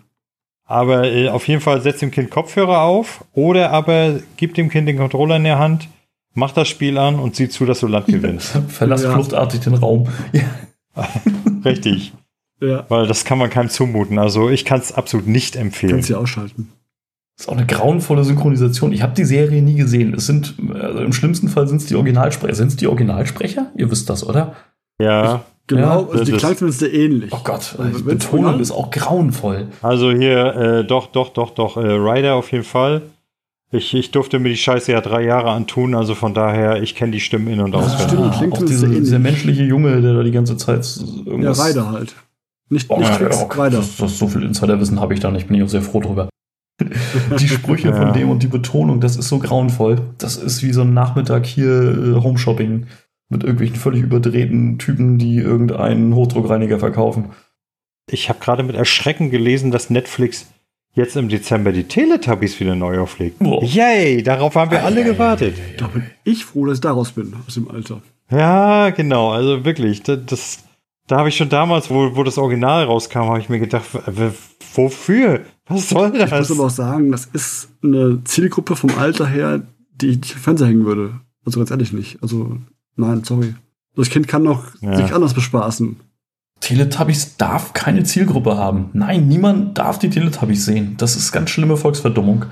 Aber 0.67 1.05
äh, 1.05 1.29
auf 1.29 1.47
jeden 1.47 1.61
Fall 1.61 1.81
setzt 1.83 2.01
dem 2.03 2.11
Kind 2.11 2.31
Kopfhörer 2.31 2.81
auf 2.83 3.25
oder 3.33 3.71
aber 3.71 4.21
gib 4.37 4.55
dem 4.55 4.71
Kind 4.71 4.89
den 4.89 4.97
Controller 4.97 5.37
in 5.37 5.45
der 5.45 5.59
Hand, 5.59 5.89
mach 6.33 6.53
das 6.53 6.69
Spiel 6.69 6.97
an 6.97 7.19
und 7.19 7.37
sieh 7.37 7.49
zu, 7.51 7.67
dass 7.67 7.81
du 7.81 7.87
Land 7.87 8.07
gewinnst. 8.07 8.59
Verlass 8.69 9.03
Ja. 9.03 9.13
fluchtartig 9.13 9.61
den 9.61 9.75
Raum. 9.75 10.09
Ja. 10.33 10.43
Richtig. 11.65 12.13
Ja, 12.61 12.87
Weil 12.89 13.07
das 13.09 13.25
kann 13.25 13.37
man 13.39 13.51
keinem 13.51 13.69
zumuten. 13.69 14.19
Also 14.19 14.49
ich 14.49 14.65
kann 14.65 14.79
es 14.79 14.93
absolut 14.93 15.27
nicht 15.27 15.57
empfehlen. 15.57 15.93
kannst 15.95 16.09
du 16.11 16.17
ausschalten. 16.17 16.71
Das 17.37 17.47
ist 17.47 17.49
auch 17.49 17.57
eine 17.57 17.67
grauenvolle 17.67 18.23
Synchronisation. 18.25 18.93
Ich 18.93 19.03
habe 19.03 19.15
die 19.15 19.25
Serie 19.25 19.61
nie 19.61 19.75
gesehen. 19.75 20.15
Es 20.15 20.27
sind, 20.27 20.55
also 20.73 21.01
im 21.01 21.13
schlimmsten 21.13 21.49
Fall 21.49 21.67
sind 21.67 21.79
es 21.79 21.87
die 21.87 21.97
Originalsprecher. 21.97 22.55
Sind 22.55 22.69
es 22.69 22.77
die 22.77 22.87
Originalsprecher? 22.87 23.73
Ihr 23.77 23.91
wisst 23.91 24.09
das, 24.11 24.27
oder? 24.27 24.55
Ja, 25.01 25.43
Genau, 25.67 25.81
Ja, 26.03 26.09
also 26.13 26.25
die 26.25 26.33
ist- 26.33 26.39
klang 26.41 26.57
zumindest 26.59 26.83
ähnlich. 26.83 27.33
Oh 27.33 27.41
Gott, 27.43 27.75
Also 27.79 27.97
die 27.97 28.03
Betonung 28.03 28.45
original- 28.45 28.61
ist 28.61 28.71
auch 28.71 28.91
grauenvoll. 28.91 29.69
also 29.81 30.13
hier, 30.13 30.55
äh, 30.55 30.85
doch, 30.85 31.07
doch, 31.07 31.31
doch, 31.31 31.53
doch, 31.53 31.79
äh, 31.79 31.81
Ryder 31.81 32.35
auf 32.35 32.53
jeden 32.53 32.65
Fall. 32.65 33.01
Ich, 33.73 33.95
ich 33.95 34.11
durfte 34.11 34.39
mir 34.39 34.51
die 34.51 34.59
Scheiße 34.59 34.93
ja 34.93 35.01
drei 35.01 35.25
Jahre 35.25 35.51
antun, 35.53 35.95
also 35.95 36.15
von 36.15 36.35
daher, 36.35 36.83
ich 36.83 36.95
kenne 36.95 37.13
die 37.13 37.21
Stimmen 37.21 37.49
in- 37.49 37.61
und 37.61 37.75
auswendig. 37.75 38.09
stimmt, 38.09 38.35
klingt 38.35 38.53
auch 38.53 38.63
diese, 38.67 38.85
ähnlich. 38.85 39.01
dieser 39.05 39.19
menschliche 39.19 39.63
Junge, 39.65 40.03
der 40.03 40.13
da 40.13 40.23
die 40.23 40.33
ganze 40.33 40.59
Zeit 40.59 40.85
Ja, 40.85 41.33
irgendwas... 41.33 41.67
Ryder 41.67 41.91
halt. 41.91 42.15
Nicht, 42.69 42.91
Oh, 42.91 42.99
nicht 42.99 43.09
ja. 43.19 43.27
Ryder. 43.27 43.79
Das, 43.79 43.97
das, 43.97 44.19
so 44.19 44.29
viel 44.29 44.43
Insiderwissen 44.43 45.01
habe 45.01 45.15
ich 45.15 45.21
da 45.21 45.31
nicht, 45.31 45.49
bin 45.49 45.57
ich 45.57 45.63
auch 45.63 45.69
sehr 45.69 45.81
froh 45.83 46.01
drüber. 46.01 46.29
Die 47.39 47.49
Sprüche 47.49 47.89
Ja. 47.89 47.97
von 47.97 48.13
dem 48.13 48.31
und 48.31 48.43
die 48.43 48.49
Betonung, 48.49 49.01
das 49.01 49.17
ist 49.17 49.29
so 49.29 49.39
grauenvoll. 49.39 50.01
Das 50.19 50.37
ist 50.37 50.63
wie 50.63 50.73
so 50.73 50.83
ein 50.83 50.93
Nachmittag 50.93 51.47
hier 51.47 51.69
äh, 52.17 52.23
Homeshopping 52.23 52.87
mit 53.29 53.43
irgendwelchen 53.43 53.77
völlig 53.77 54.03
überdrehten 54.03 54.79
Typen, 54.79 55.19
die 55.19 55.37
irgendeinen 55.37 56.15
Hochdruckreiniger 56.15 56.79
verkaufen. 56.79 57.27
Ich 58.11 58.29
habe 58.29 58.39
gerade 58.41 58.63
mit 58.65 58.77
Erschrecken 58.77 59.31
gelesen, 59.31 59.71
dass 59.71 59.89
Netflix 59.89 60.47
jetzt 60.95 61.17
im 61.17 61.29
Dezember 61.29 61.73
die 61.73 61.85
Teletubbies 61.85 62.61
wieder 62.61 62.75
neu 62.75 62.99
auflegt. 63.01 63.39
Boah. 63.39 63.63
Yay, 63.65 64.23
darauf 64.23 64.55
haben 64.57 64.71
wir 64.71 64.85
alle 64.85 65.05
gewartet. 65.05 65.55
Da 65.79 65.87
bin 65.87 66.05
ich 66.25 66.45
froh, 66.45 66.67
dass 66.67 66.77
ich 66.79 66.81
daraus 66.83 67.13
bin, 67.13 67.35
aus 67.47 67.55
dem 67.55 67.71
Alter. 67.71 68.03
Ja, 68.31 68.91
genau, 68.91 69.31
also 69.33 69.65
wirklich, 69.65 70.03
das, 70.03 70.19
das 70.27 70.59
da 71.07 71.19
habe 71.19 71.29
ich 71.29 71.37
schon 71.37 71.49
damals, 71.49 71.91
wo, 71.91 72.17
wo 72.17 72.23
das 72.23 72.39
Original 72.39 72.85
rauskam, 72.85 73.19
habe 73.29 73.39
ich 73.41 73.49
mir 73.49 73.59
gedacht, 73.61 73.85
wofür? 74.75 75.41
Was 75.67 75.89
soll 75.89 76.13
Ich 76.15 76.21
muss 76.21 76.31
das? 76.31 76.51
aber 76.51 76.65
auch 76.67 76.71
sagen, 76.71 77.11
das 77.13 77.27
ist 77.27 77.69
eine 77.83 78.23
Zielgruppe 78.25 78.77
vom 78.77 78.91
Alter 78.99 79.27
her, 79.27 79.63
die 80.01 80.09
ich 80.09 80.17
nicht 80.19 80.31
auf 80.33 80.39
den 80.39 80.43
Fernseher 80.43 80.67
hängen 80.69 80.85
würde. 80.87 81.21
Also 81.45 81.61
ganz 81.61 81.71
ehrlich 81.71 81.93
nicht. 81.93 82.23
Also, 82.23 82.59
nein, 82.97 83.23
sorry. 83.25 83.55
Das 83.97 84.11
Kind 84.11 84.29
kann 84.29 84.43
noch 84.43 84.65
Ja. 84.81 84.97
sich 84.97 85.13
anders 85.15 85.35
bespaßen. 85.35 86.01
Teletubbies 86.61 87.37
darf 87.37 87.75
keine 87.75 88.05
Zielgruppe 88.05 88.57
haben. 88.57 88.89
Nein, 88.95 89.29
niemand 89.29 89.77
darf 89.79 89.99
die 89.99 90.09
Teletubbies 90.09 90.65
sehen. 90.65 90.95
Das 90.97 91.15
ist 91.17 91.31
ganz 91.33 91.51
schlimme 91.51 91.77
Volksverdummung. 91.77 92.47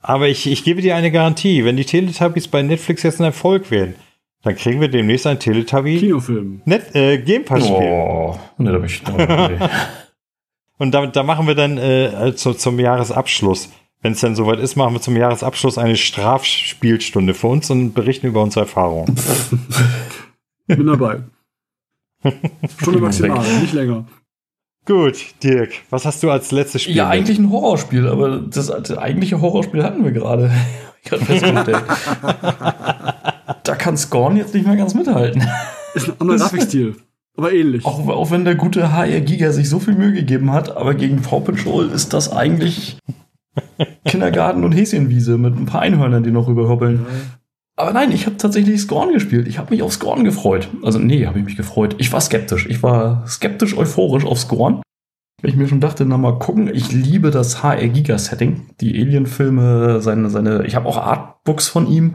Aber 0.00 0.28
ich, 0.28 0.46
ich 0.50 0.64
gebe 0.64 0.82
dir 0.82 0.96
eine 0.96 1.10
Garantie, 1.10 1.64
wenn 1.64 1.76
die 1.76 1.84
Teletubbies 1.84 2.48
bei 2.48 2.62
Netflix 2.62 3.02
jetzt 3.04 3.20
ein 3.20 3.24
Erfolg 3.24 3.70
werden, 3.70 3.94
dann 4.42 4.56
kriegen 4.56 4.80
wir 4.80 4.88
demnächst 4.88 5.26
ein 5.26 5.38
Teletubby 5.38 5.98
Kinofilm. 5.98 6.62
Net, 6.64 6.94
äh, 6.94 7.18
Game 7.18 7.44
Pass 7.44 7.64
Spiel. 7.64 7.76
Oh, 7.76 8.36
ne, 8.58 8.72
da 8.72 8.78
bin 8.78 8.86
ich. 8.86 9.02
Und 10.78 10.92
da, 10.92 11.06
da 11.12 11.22
machen 11.22 11.46
wir 11.46 11.54
dann 11.54 11.78
äh, 11.78 12.34
zu, 12.34 12.54
zum 12.54 12.80
Jahresabschluss, 12.80 13.70
wenn 14.02 14.12
es 14.12 14.20
dann 14.20 14.34
soweit 14.34 14.58
ist, 14.58 14.74
machen 14.74 14.94
wir 14.94 15.00
zum 15.00 15.16
Jahresabschluss 15.16 15.78
eine 15.78 15.96
Strafspielstunde 15.96 17.34
für 17.34 17.46
uns 17.46 17.70
und 17.70 17.92
berichten 17.94 18.26
über 18.26 18.42
unsere 18.42 18.64
Erfahrungen. 18.64 19.14
Bin 20.66 20.86
dabei. 20.86 21.20
Stunde 22.80 23.00
maximal, 23.00 23.46
nicht 23.60 23.72
länger. 23.72 24.06
Gut, 24.84 25.24
Dirk, 25.44 25.74
was 25.90 26.04
hast 26.04 26.22
du 26.24 26.30
als 26.30 26.50
letztes 26.50 26.82
Spiel? 26.82 26.96
Ja, 26.96 27.04
mit? 27.04 27.14
eigentlich 27.14 27.38
ein 27.38 27.50
Horrorspiel, 27.50 28.08
aber 28.08 28.38
das, 28.38 28.66
das 28.66 28.98
eigentliche 28.98 29.40
Horrorspiel 29.40 29.84
hatten 29.84 30.04
wir 30.04 30.10
gerade. 30.10 30.50
Hab 30.52 30.96
ich 31.02 31.08
gerade 31.10 31.24
festgestellt. 31.24 31.84
Da 33.64 33.74
kann 33.74 33.96
Scorn 33.96 34.36
jetzt 34.36 34.54
nicht 34.54 34.66
mehr 34.66 34.76
ganz 34.76 34.94
mithalten. 34.94 35.42
Ist 35.94 36.08
ein 36.08 36.20
anderer 36.20 36.38
Grafikstil. 36.38 36.96
Aber 37.36 37.52
ähnlich. 37.52 37.84
Auch, 37.86 38.06
auch 38.08 38.30
wenn 38.30 38.44
der 38.44 38.54
gute 38.54 38.92
HR 38.92 39.20
Giga 39.20 39.52
sich 39.52 39.68
so 39.68 39.78
viel 39.78 39.94
Mühe 39.94 40.12
gegeben 40.12 40.52
hat, 40.52 40.76
aber 40.76 40.94
gegen 40.94 41.22
Paw 41.22 41.40
Patrol 41.40 41.88
ist 41.90 42.12
das 42.12 42.30
eigentlich 42.30 42.98
Kindergarten 44.06 44.64
und 44.64 44.72
Häschenwiese 44.72 45.38
mit 45.38 45.56
ein 45.56 45.66
paar 45.66 45.82
Einhörnern, 45.82 46.22
die 46.22 46.30
noch 46.30 46.48
rüberhoppeln. 46.48 47.06
Aber 47.76 47.92
nein, 47.92 48.12
ich 48.12 48.26
habe 48.26 48.36
tatsächlich 48.36 48.80
Scorn 48.80 49.12
gespielt. 49.12 49.48
Ich 49.48 49.58
habe 49.58 49.70
mich 49.70 49.82
auf 49.82 49.92
Scorn 49.92 50.24
gefreut. 50.24 50.68
Also 50.82 50.98
nee, 50.98 51.26
habe 51.26 51.38
ich 51.38 51.44
mich 51.44 51.56
gefreut. 51.56 51.96
Ich 51.98 52.12
war 52.12 52.20
skeptisch. 52.20 52.66
Ich 52.68 52.82
war 52.82 53.26
skeptisch 53.26 53.76
euphorisch 53.76 54.26
auf 54.26 54.38
Scorn. 54.38 54.82
Weil 55.40 55.50
ich 55.50 55.56
mir 55.56 55.66
schon 55.66 55.80
dachte, 55.80 56.04
na 56.04 56.18
mal 56.18 56.38
gucken. 56.38 56.70
Ich 56.72 56.92
liebe 56.92 57.30
das 57.30 57.62
HR 57.62 57.88
Giga 57.88 58.18
Setting. 58.18 58.68
Die 58.80 59.00
Alien-Filme, 59.00 60.00
seine, 60.02 60.28
seine, 60.28 60.66
ich 60.66 60.76
habe 60.76 60.86
auch 60.86 60.98
Artbooks 60.98 61.68
von 61.68 61.88
ihm. 61.88 62.12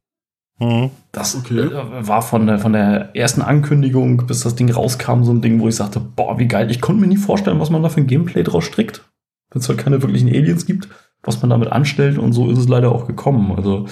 Mhm. 0.60 0.92
Das 1.12 1.36
okay. 1.36 1.60
Äh, 1.60 2.08
war 2.08 2.22
von 2.22 2.48
der, 2.48 2.60
von 2.60 2.74
der 2.74 3.16
ersten 3.16 3.42
Ankündigung, 3.42 4.26
bis 4.26 4.42
das 4.42 4.56
Ding 4.56 4.72
rauskam, 4.72 5.24
so 5.24 5.32
ein 5.32 5.42
Ding, 5.42 5.60
wo 5.60 5.68
ich 5.68 5.76
sagte, 5.76 6.00
boah, 6.00 6.40
wie 6.40 6.48
geil. 6.48 6.72
Ich 6.72 6.82
konnte 6.82 7.02
mir 7.02 7.08
nie 7.08 7.18
vorstellen, 7.18 7.60
was 7.60 7.70
man 7.70 7.84
da 7.84 7.90
für 7.90 8.02
ein 8.02 8.08
Gameplay 8.08 8.44
draus 8.44 8.66
strickt. 8.66 9.04
Wenn 9.52 9.62
es 9.62 9.70
halt 9.70 9.80
keine 9.80 10.02
wirklichen 10.02 10.30
Aliens 10.30 10.66
gibt, 10.66 10.90
was 11.24 11.42
man 11.42 11.50
damit 11.50 11.72
anstellt. 11.72 12.18
Und 12.18 12.34
so 12.34 12.50
ist 12.50 12.58
es 12.58 12.68
leider 12.68 12.92
auch 12.92 13.08
gekommen. 13.08 13.54
Also 13.56 13.86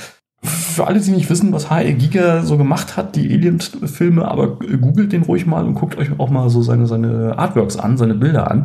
für 0.43 0.87
alle, 0.87 0.99
die 0.99 1.11
nicht 1.11 1.29
wissen, 1.29 1.53
was 1.53 1.69
HR 1.69 1.93
Giga 1.93 2.43
so 2.43 2.57
gemacht 2.57 2.97
hat, 2.97 3.15
die 3.15 3.31
Alien-Filme, 3.33 4.27
aber 4.27 4.59
googelt 4.59 5.11
den 5.11 5.23
ruhig 5.23 5.45
mal 5.45 5.65
und 5.65 5.75
guckt 5.75 5.97
euch 5.97 6.19
auch 6.19 6.29
mal 6.29 6.49
so 6.49 6.61
seine, 6.61 6.87
seine 6.87 7.37
Artworks 7.37 7.77
an, 7.77 7.97
seine 7.97 8.15
Bilder 8.15 8.51
an. 8.51 8.63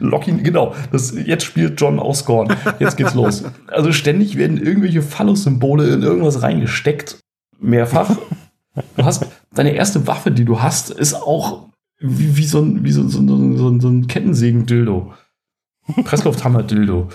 Lock 0.00 0.26
ihn, 0.26 0.42
genau. 0.42 0.74
Das, 0.90 1.14
jetzt 1.14 1.44
spielt 1.44 1.80
John 1.80 1.98
aus 1.98 2.20
Scorn. 2.20 2.54
Jetzt 2.78 2.96
geht's 2.96 3.14
los. 3.14 3.44
Also 3.68 3.92
ständig 3.92 4.36
werden 4.36 4.58
irgendwelche 4.58 5.02
Phallus-Symbole 5.02 5.88
in 5.88 6.02
irgendwas 6.02 6.42
reingesteckt. 6.42 7.18
Mehrfach. 7.60 8.16
Du 8.96 9.04
hast 9.04 9.26
deine 9.54 9.74
erste 9.74 10.06
Waffe, 10.06 10.30
die 10.30 10.44
du 10.44 10.60
hast, 10.60 10.90
ist 10.90 11.14
auch 11.14 11.68
wie, 12.00 12.36
wie 12.36 12.44
so 12.44 12.60
ein, 12.60 12.84
wie 12.84 12.90
so, 12.90 13.06
so, 13.08 13.26
so, 13.26 13.56
so, 13.56 13.80
so 13.80 13.88
ein 13.88 14.06
Kettensägen-Dildo. 14.06 15.12
Presslufthammer-Dildo. 16.04 17.08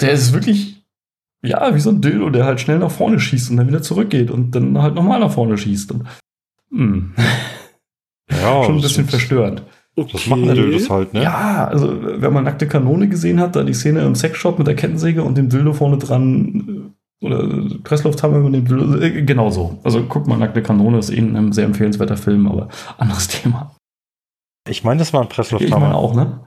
Der 0.00 0.12
ist 0.12 0.32
wirklich, 0.32 0.86
ja, 1.42 1.74
wie 1.74 1.80
so 1.80 1.90
ein 1.90 2.00
Dildo, 2.00 2.30
der 2.30 2.44
halt 2.44 2.60
schnell 2.60 2.78
nach 2.78 2.90
vorne 2.90 3.18
schießt 3.18 3.50
und 3.50 3.56
dann 3.56 3.68
wieder 3.68 3.82
zurückgeht 3.82 4.30
und 4.30 4.54
dann 4.54 4.80
halt 4.80 4.94
nochmal 4.94 5.20
nach 5.20 5.32
vorne 5.32 5.58
schießt. 5.58 5.92
Und, 5.92 6.06
hm. 6.70 7.14
Ja, 8.30 8.64
schon 8.64 8.76
ein 8.76 8.80
bisschen 8.80 9.06
verstörend. 9.06 9.62
Okay. 9.94 10.10
Das 10.12 10.26
machen 10.26 10.44
Dildos 10.44 10.88
halt, 10.88 11.12
ne? 11.12 11.22
Ja, 11.22 11.66
also 11.66 11.98
wenn 12.00 12.32
man 12.32 12.44
nackte 12.44 12.66
Kanone 12.66 13.08
gesehen 13.08 13.40
hat, 13.40 13.56
da 13.56 13.62
die 13.62 13.74
Szene 13.74 14.00
im 14.00 14.14
Sexshop 14.14 14.58
mit 14.58 14.66
der 14.66 14.74
Kettensäge 14.74 15.22
und 15.22 15.36
dem 15.36 15.50
Dildo 15.50 15.74
vorne 15.74 15.98
dran 15.98 16.92
äh, 17.22 17.26
oder 17.26 17.46
Presslufthammer 17.84 18.38
mit 18.38 18.54
dem 18.54 18.64
Dildo, 18.64 18.96
äh, 18.98 19.22
genau 19.22 19.50
so. 19.50 19.78
Also 19.84 20.04
guck 20.08 20.26
mal, 20.26 20.38
nackte 20.38 20.62
Kanone 20.62 20.98
ist 20.98 21.10
eh 21.10 21.18
ein 21.18 21.52
sehr 21.52 21.66
empfehlenswerter 21.66 22.16
Film, 22.16 22.46
aber 22.46 22.68
anderes 22.98 23.28
Thema. 23.28 23.76
Ich 24.66 24.82
meine, 24.82 25.00
das 25.00 25.12
war 25.12 25.20
ein 25.20 25.28
Presslufthammer. 25.28 25.76
Ich 25.76 25.82
meine 25.82 25.94
auch, 25.94 26.14
ne? 26.14 26.40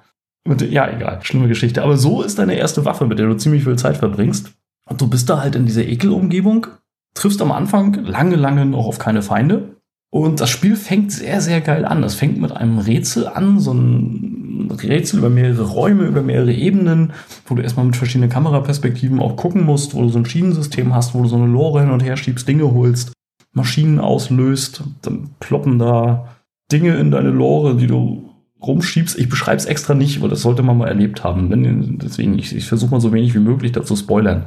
Mit, 0.47 0.61
ja, 0.61 0.89
egal, 0.89 1.19
schlimme 1.23 1.47
Geschichte. 1.47 1.83
Aber 1.83 1.97
so 1.97 2.23
ist 2.23 2.39
deine 2.39 2.55
erste 2.55 2.83
Waffe, 2.85 3.05
mit 3.05 3.19
der 3.19 3.27
du 3.27 3.35
ziemlich 3.35 3.63
viel 3.63 3.75
Zeit 3.75 3.97
verbringst. 3.97 4.53
Und 4.89 5.01
du 5.01 5.07
bist 5.07 5.29
da 5.29 5.41
halt 5.41 5.55
in 5.55 5.65
dieser 5.65 5.85
Ekelumgebung, 5.85 6.67
triffst 7.15 7.41
am 7.41 7.51
Anfang 7.51 7.93
lange, 8.05 8.35
lange 8.35 8.65
noch 8.65 8.85
auf 8.85 8.99
keine 8.99 9.21
Feinde 9.21 9.74
und 10.15 10.39
das 10.39 10.49
Spiel 10.49 10.77
fängt 10.77 11.11
sehr, 11.11 11.41
sehr 11.41 11.59
geil 11.59 11.83
an. 11.83 12.01
Das 12.01 12.15
fängt 12.15 12.39
mit 12.39 12.53
einem 12.53 12.77
Rätsel 12.77 13.27
an, 13.27 13.59
so 13.59 13.73
ein 13.73 14.71
Rätsel 14.81 15.19
über 15.19 15.29
mehrere 15.29 15.63
Räume, 15.63 16.05
über 16.05 16.21
mehrere 16.21 16.53
Ebenen, 16.53 17.11
wo 17.45 17.53
du 17.53 17.61
erstmal 17.61 17.85
mit 17.85 17.97
verschiedenen 17.97 18.29
Kameraperspektiven 18.29 19.19
auch 19.19 19.35
gucken 19.35 19.65
musst, 19.65 19.93
wo 19.93 20.03
du 20.03 20.07
so 20.07 20.17
ein 20.17 20.25
Schienensystem 20.25 20.95
hast, 20.95 21.15
wo 21.15 21.23
du 21.23 21.27
so 21.27 21.35
eine 21.35 21.47
Lore 21.47 21.81
hin 21.81 21.91
und 21.91 22.01
her 22.01 22.15
schiebst, 22.15 22.47
Dinge 22.47 22.73
holst, 22.73 23.11
Maschinen 23.51 23.99
auslöst, 23.99 24.83
dann 25.01 25.31
ploppen 25.41 25.79
da 25.79 26.29
Dinge 26.71 26.95
in 26.95 27.11
deine 27.11 27.31
Lore, 27.31 27.75
die 27.75 27.87
du 27.87 28.29
rumschiebst. 28.61 29.19
Ich 29.19 29.27
beschreibe 29.27 29.57
es 29.57 29.65
extra 29.65 29.95
nicht, 29.95 30.21
weil 30.21 30.29
das 30.29 30.43
sollte 30.43 30.63
man 30.63 30.77
mal 30.77 30.87
erlebt 30.87 31.25
haben. 31.25 31.49
Wenn, 31.49 31.99
deswegen, 31.99 32.39
ich, 32.39 32.55
ich 32.55 32.69
versuche 32.69 32.91
mal 32.91 33.01
so 33.01 33.11
wenig 33.11 33.35
wie 33.35 33.39
möglich 33.39 33.73
dazu 33.73 33.97
spoilern. 33.97 34.45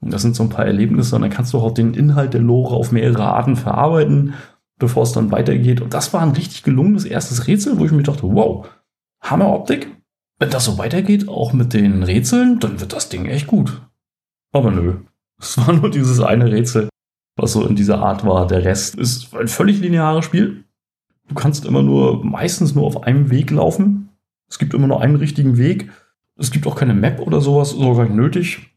Und 0.00 0.12
das 0.12 0.22
sind 0.22 0.36
so 0.36 0.44
ein 0.44 0.48
paar 0.48 0.66
Erlebnisse 0.66 1.16
und 1.16 1.22
dann 1.22 1.30
kannst 1.30 1.54
du 1.54 1.58
auch 1.58 1.74
den 1.74 1.92
Inhalt 1.92 2.34
der 2.34 2.40
Lore 2.40 2.76
auf 2.76 2.92
mehrere 2.92 3.24
Arten 3.24 3.56
verarbeiten 3.56 4.34
bevor 4.78 5.02
es 5.02 5.12
dann 5.12 5.30
weitergeht. 5.30 5.80
Und 5.80 5.94
das 5.94 6.12
war 6.12 6.22
ein 6.22 6.32
richtig 6.32 6.62
gelungenes 6.62 7.04
erstes 7.04 7.46
Rätsel, 7.46 7.78
wo 7.78 7.84
ich 7.84 7.92
mir 7.92 8.02
dachte, 8.02 8.22
wow, 8.22 8.68
Hammeroptik. 9.20 9.88
Wenn 10.38 10.50
das 10.50 10.64
so 10.64 10.78
weitergeht, 10.78 11.28
auch 11.28 11.52
mit 11.52 11.72
den 11.74 12.04
Rätseln, 12.04 12.60
dann 12.60 12.80
wird 12.80 12.92
das 12.92 13.08
Ding 13.08 13.26
echt 13.26 13.48
gut. 13.48 13.82
Aber 14.52 14.70
nö. 14.70 14.98
Es 15.40 15.56
war 15.56 15.72
nur 15.72 15.88
dieses 15.88 16.18
eine 16.18 16.50
Rätsel, 16.50 16.88
was 17.36 17.52
so 17.52 17.64
in 17.64 17.76
dieser 17.76 18.00
Art 18.00 18.26
war. 18.26 18.48
Der 18.48 18.64
Rest 18.64 18.96
ist 18.96 19.32
ein 19.36 19.46
völlig 19.46 19.78
lineares 19.78 20.24
Spiel. 20.24 20.64
Du 21.28 21.36
kannst 21.36 21.64
immer 21.64 21.80
nur, 21.80 22.24
meistens 22.24 22.74
nur 22.74 22.84
auf 22.84 23.04
einem 23.04 23.30
Weg 23.30 23.52
laufen. 23.52 24.08
Es 24.48 24.58
gibt 24.58 24.74
immer 24.74 24.88
nur 24.88 25.00
einen 25.00 25.14
richtigen 25.14 25.56
Weg. 25.56 25.92
Es 26.34 26.50
gibt 26.50 26.66
auch 26.66 26.74
keine 26.74 26.92
Map 26.92 27.20
oder 27.20 27.40
sowas, 27.40 27.72
ist 27.72 27.78
auch 27.78 27.94
gar 27.96 28.06
nicht 28.06 28.16
nötig. 28.16 28.74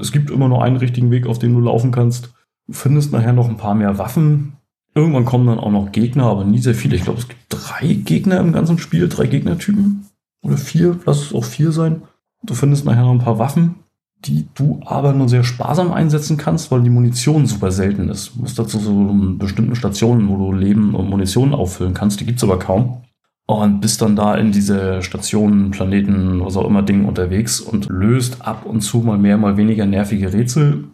Es 0.00 0.12
gibt 0.12 0.30
immer 0.30 0.46
nur 0.46 0.62
einen 0.62 0.76
richtigen 0.76 1.10
Weg, 1.10 1.26
auf 1.26 1.40
dem 1.40 1.54
du 1.54 1.60
laufen 1.60 1.90
kannst. 1.90 2.32
Du 2.68 2.72
findest 2.72 3.10
nachher 3.12 3.32
noch 3.32 3.48
ein 3.48 3.56
paar 3.56 3.74
mehr 3.74 3.98
Waffen, 3.98 4.55
Irgendwann 4.96 5.26
kommen 5.26 5.46
dann 5.46 5.60
auch 5.60 5.70
noch 5.70 5.92
Gegner, 5.92 6.24
aber 6.24 6.44
nie 6.44 6.58
sehr 6.58 6.74
viele. 6.74 6.96
Ich 6.96 7.04
glaube, 7.04 7.18
es 7.18 7.28
gibt 7.28 7.42
drei 7.50 7.92
Gegner 7.92 8.40
im 8.40 8.54
ganzen 8.54 8.78
Spiel, 8.78 9.10
drei 9.10 9.26
Gegnertypen. 9.26 10.06
Oder 10.42 10.56
vier, 10.56 10.98
lass 11.04 11.20
es 11.20 11.34
auch 11.34 11.44
vier 11.44 11.70
sein. 11.70 12.00
Du 12.42 12.54
findest 12.54 12.86
nachher 12.86 13.02
noch 13.02 13.10
ein 13.10 13.18
paar 13.18 13.38
Waffen, 13.38 13.74
die 14.24 14.48
du 14.54 14.80
aber 14.86 15.12
nur 15.12 15.28
sehr 15.28 15.44
sparsam 15.44 15.92
einsetzen 15.92 16.38
kannst, 16.38 16.70
weil 16.70 16.82
die 16.82 16.88
Munition 16.88 17.44
super 17.44 17.70
selten 17.72 18.08
ist. 18.08 18.34
Du 18.34 18.40
musst 18.40 18.58
dazu 18.58 18.78
so 18.78 19.14
bestimmten 19.36 19.76
Stationen, 19.76 20.30
wo 20.30 20.38
du 20.38 20.52
Leben 20.52 20.94
und 20.94 21.10
Munition 21.10 21.52
auffüllen 21.52 21.92
kannst, 21.92 22.20
die 22.20 22.24
gibt 22.24 22.38
es 22.38 22.44
aber 22.44 22.58
kaum. 22.58 23.02
Und 23.46 23.82
bist 23.82 24.00
dann 24.00 24.16
da 24.16 24.34
in 24.34 24.50
diese 24.50 25.02
Stationen, 25.02 25.72
Planeten, 25.72 26.42
was 26.42 26.56
auch 26.56 26.66
immer 26.66 26.82
Ding 26.82 27.04
unterwegs 27.04 27.60
und 27.60 27.90
löst 27.90 28.40
ab 28.40 28.64
und 28.64 28.80
zu 28.80 29.00
mal 29.00 29.18
mehr, 29.18 29.36
mal 29.36 29.58
weniger 29.58 29.84
nervige 29.84 30.32
Rätsel. 30.32 30.84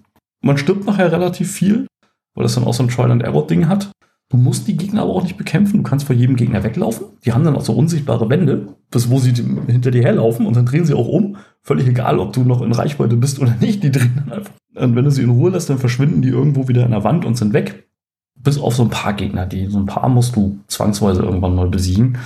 Man 0.43 0.59
stirbt 0.59 0.87
nachher 0.87 1.13
relativ 1.13 1.53
viel, 1.53 1.87
weil 2.35 2.43
das 2.43 2.55
dann 2.55 2.65
auch 2.65 2.75
so 2.75 2.83
ein 2.83 2.89
Trial-and-Error-Ding 2.89 3.69
hat. 3.69 3.91
Du 4.31 4.39
musst 4.39 4.67
die 4.67 4.77
Gegner 4.79 5.03
aber 5.03 5.15
auch 5.15 5.23
nicht 5.23 5.37
bekämpfen. 5.37 5.77
Du 5.77 5.83
kannst 5.83 6.07
vor 6.07 6.17
jedem 6.17 6.37
Gegner 6.37 6.65
weglaufen. 6.65 7.07
Die 7.25 7.33
haben 7.35 7.45
dann 7.45 7.55
auch 7.55 7.65
so 7.65 7.75
unsichtbare 7.75 8.31
Wände, 8.31 8.69
bis 8.91 9.11
wo 9.11 9.19
sie 9.19 9.35
hinter 9.35 9.91
dir 9.91 10.03
herlaufen 10.03 10.47
und 10.47 10.57
dann 10.57 10.65
drehen 10.65 10.87
sie 10.87 10.95
auch 10.95 11.09
um. 11.09 11.37
Völlig 11.61 11.87
egal, 11.87 12.19
ob 12.19 12.33
du 12.33 12.43
noch 12.43 12.63
in 12.63 12.73
Reichweite 12.73 13.17
bist 13.17 13.41
oder 13.41 13.55
nicht. 13.61 13.83
Die 13.83 13.91
drehen 13.91 14.15
dann 14.17 14.33
einfach. 14.33 14.53
Und 14.75 14.97
wenn 14.97 15.05
du 15.05 15.11
sie 15.11 15.23
in 15.23 15.31
Ruhe 15.31 15.51
lässt, 15.51 15.69
dann 15.69 15.79
verschwinden 15.79 16.23
die 16.23 16.31
irgendwo 16.31 16.67
wieder 16.67 16.85
in 16.85 16.93
der 16.93 17.05
Wand 17.05 17.27
und 17.27 17.37
sind 17.37 17.53
weg. 17.53 17.87
Bis 18.35 18.59
auf 18.59 18.75
so 18.75 18.85
ein 18.85 18.91
paar 18.91 19.13
Gegner. 19.13 19.45
Die, 19.45 19.67
so 19.67 19.79
ein 19.79 19.87
paar 19.87 20.09
musst 20.09 20.35
du 20.35 20.59
zwangsweise 20.67 21.23
irgendwann 21.23 21.55
mal 21.55 21.69
besiegen. 21.69 22.17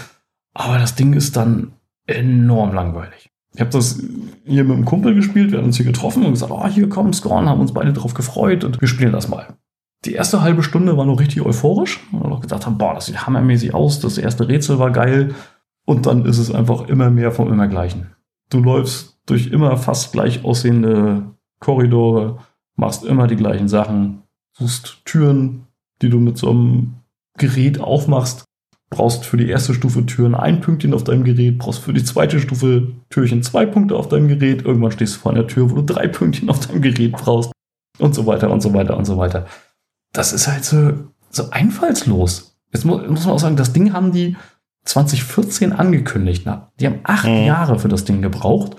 Aber 0.54 0.78
das 0.78 0.94
Ding 0.94 1.12
ist 1.12 1.36
dann 1.36 1.72
enorm 2.06 2.72
langweilig. 2.72 3.30
Ich 3.52 3.60
habe 3.60 3.70
das 3.70 4.00
hier 4.44 4.64
mit 4.64 4.76
einem 4.76 4.84
Kumpel 4.84 5.14
gespielt, 5.14 5.50
wir 5.50 5.58
haben 5.58 5.66
uns 5.66 5.76
hier 5.76 5.86
getroffen 5.86 6.24
und 6.24 6.32
gesagt, 6.32 6.52
oh, 6.52 6.66
hier 6.68 6.88
komm, 6.88 7.12
Scorn, 7.12 7.48
haben 7.48 7.60
uns 7.60 7.72
beide 7.72 7.92
drauf 7.92 8.14
gefreut 8.14 8.64
und 8.64 8.80
wir 8.80 8.86
spielen 8.86 9.12
das 9.12 9.28
mal. 9.28 9.48
Die 10.04 10.12
erste 10.12 10.42
halbe 10.42 10.62
Stunde 10.62 10.96
war 10.96 11.06
noch 11.06 11.18
richtig 11.18 11.42
euphorisch. 11.42 12.00
Und 12.12 12.28
noch 12.28 12.40
gedacht 12.40 12.66
haben, 12.66 12.78
boah, 12.78 12.94
das 12.94 13.06
sieht 13.06 13.26
hammermäßig 13.26 13.74
aus. 13.74 14.00
Das 14.00 14.18
erste 14.18 14.48
Rätsel 14.48 14.78
war 14.78 14.90
geil. 14.90 15.34
Und 15.84 16.06
dann 16.06 16.24
ist 16.24 16.38
es 16.38 16.54
einfach 16.54 16.88
immer 16.88 17.10
mehr 17.10 17.32
vom 17.32 17.52
Immergleichen. 17.52 18.14
Du 18.50 18.60
läufst 18.60 19.18
durch 19.26 19.48
immer 19.48 19.76
fast 19.76 20.12
gleich 20.12 20.44
aussehende 20.44 21.22
Korridore, 21.58 22.38
machst 22.76 23.04
immer 23.04 23.26
die 23.26 23.36
gleichen 23.36 23.68
Sachen, 23.68 24.22
suchst 24.52 25.04
Türen, 25.04 25.66
die 26.02 26.10
du 26.10 26.18
mit 26.18 26.38
so 26.38 26.50
einem 26.50 26.94
Gerät 27.38 27.80
aufmachst, 27.80 28.44
brauchst 28.90 29.24
für 29.24 29.36
die 29.36 29.48
erste 29.48 29.74
Stufe 29.74 30.06
Türen 30.06 30.34
ein 30.34 30.60
Pünktchen 30.60 30.94
auf 30.94 31.04
deinem 31.04 31.24
Gerät, 31.24 31.58
brauchst 31.58 31.80
für 31.80 31.92
die 31.92 32.04
zweite 32.04 32.40
Stufe 32.40 32.92
Türchen 33.10 33.42
zwei 33.42 33.66
Punkte 33.66 33.96
auf 33.96 34.08
deinem 34.08 34.28
Gerät, 34.28 34.64
irgendwann 34.64 34.92
stehst 34.92 35.16
du 35.16 35.20
vor 35.20 35.32
einer 35.32 35.46
Tür, 35.46 35.70
wo 35.70 35.76
du 35.76 35.82
drei 35.82 36.08
Pünktchen 36.08 36.48
auf 36.50 36.60
deinem 36.60 36.82
Gerät 36.82 37.12
brauchst 37.12 37.52
und 37.98 38.14
so 38.14 38.26
weiter 38.26 38.50
und 38.50 38.60
so 38.60 38.74
weiter 38.74 38.96
und 38.96 39.04
so 39.04 39.16
weiter 39.16 39.46
das 40.16 40.32
ist 40.32 40.48
halt 40.48 40.64
so, 40.64 40.92
so 41.30 41.50
einfallslos. 41.50 42.56
Jetzt 42.72 42.84
muss, 42.84 43.06
muss 43.08 43.24
man 43.24 43.34
auch 43.34 43.38
sagen, 43.38 43.56
das 43.56 43.72
Ding 43.72 43.92
haben 43.92 44.12
die 44.12 44.36
2014 44.84 45.72
angekündigt. 45.72 46.42
Na, 46.46 46.72
die 46.80 46.86
haben 46.86 47.00
acht 47.04 47.28
mhm. 47.28 47.44
Jahre 47.44 47.78
für 47.78 47.88
das 47.88 48.04
Ding 48.04 48.22
gebraucht. 48.22 48.76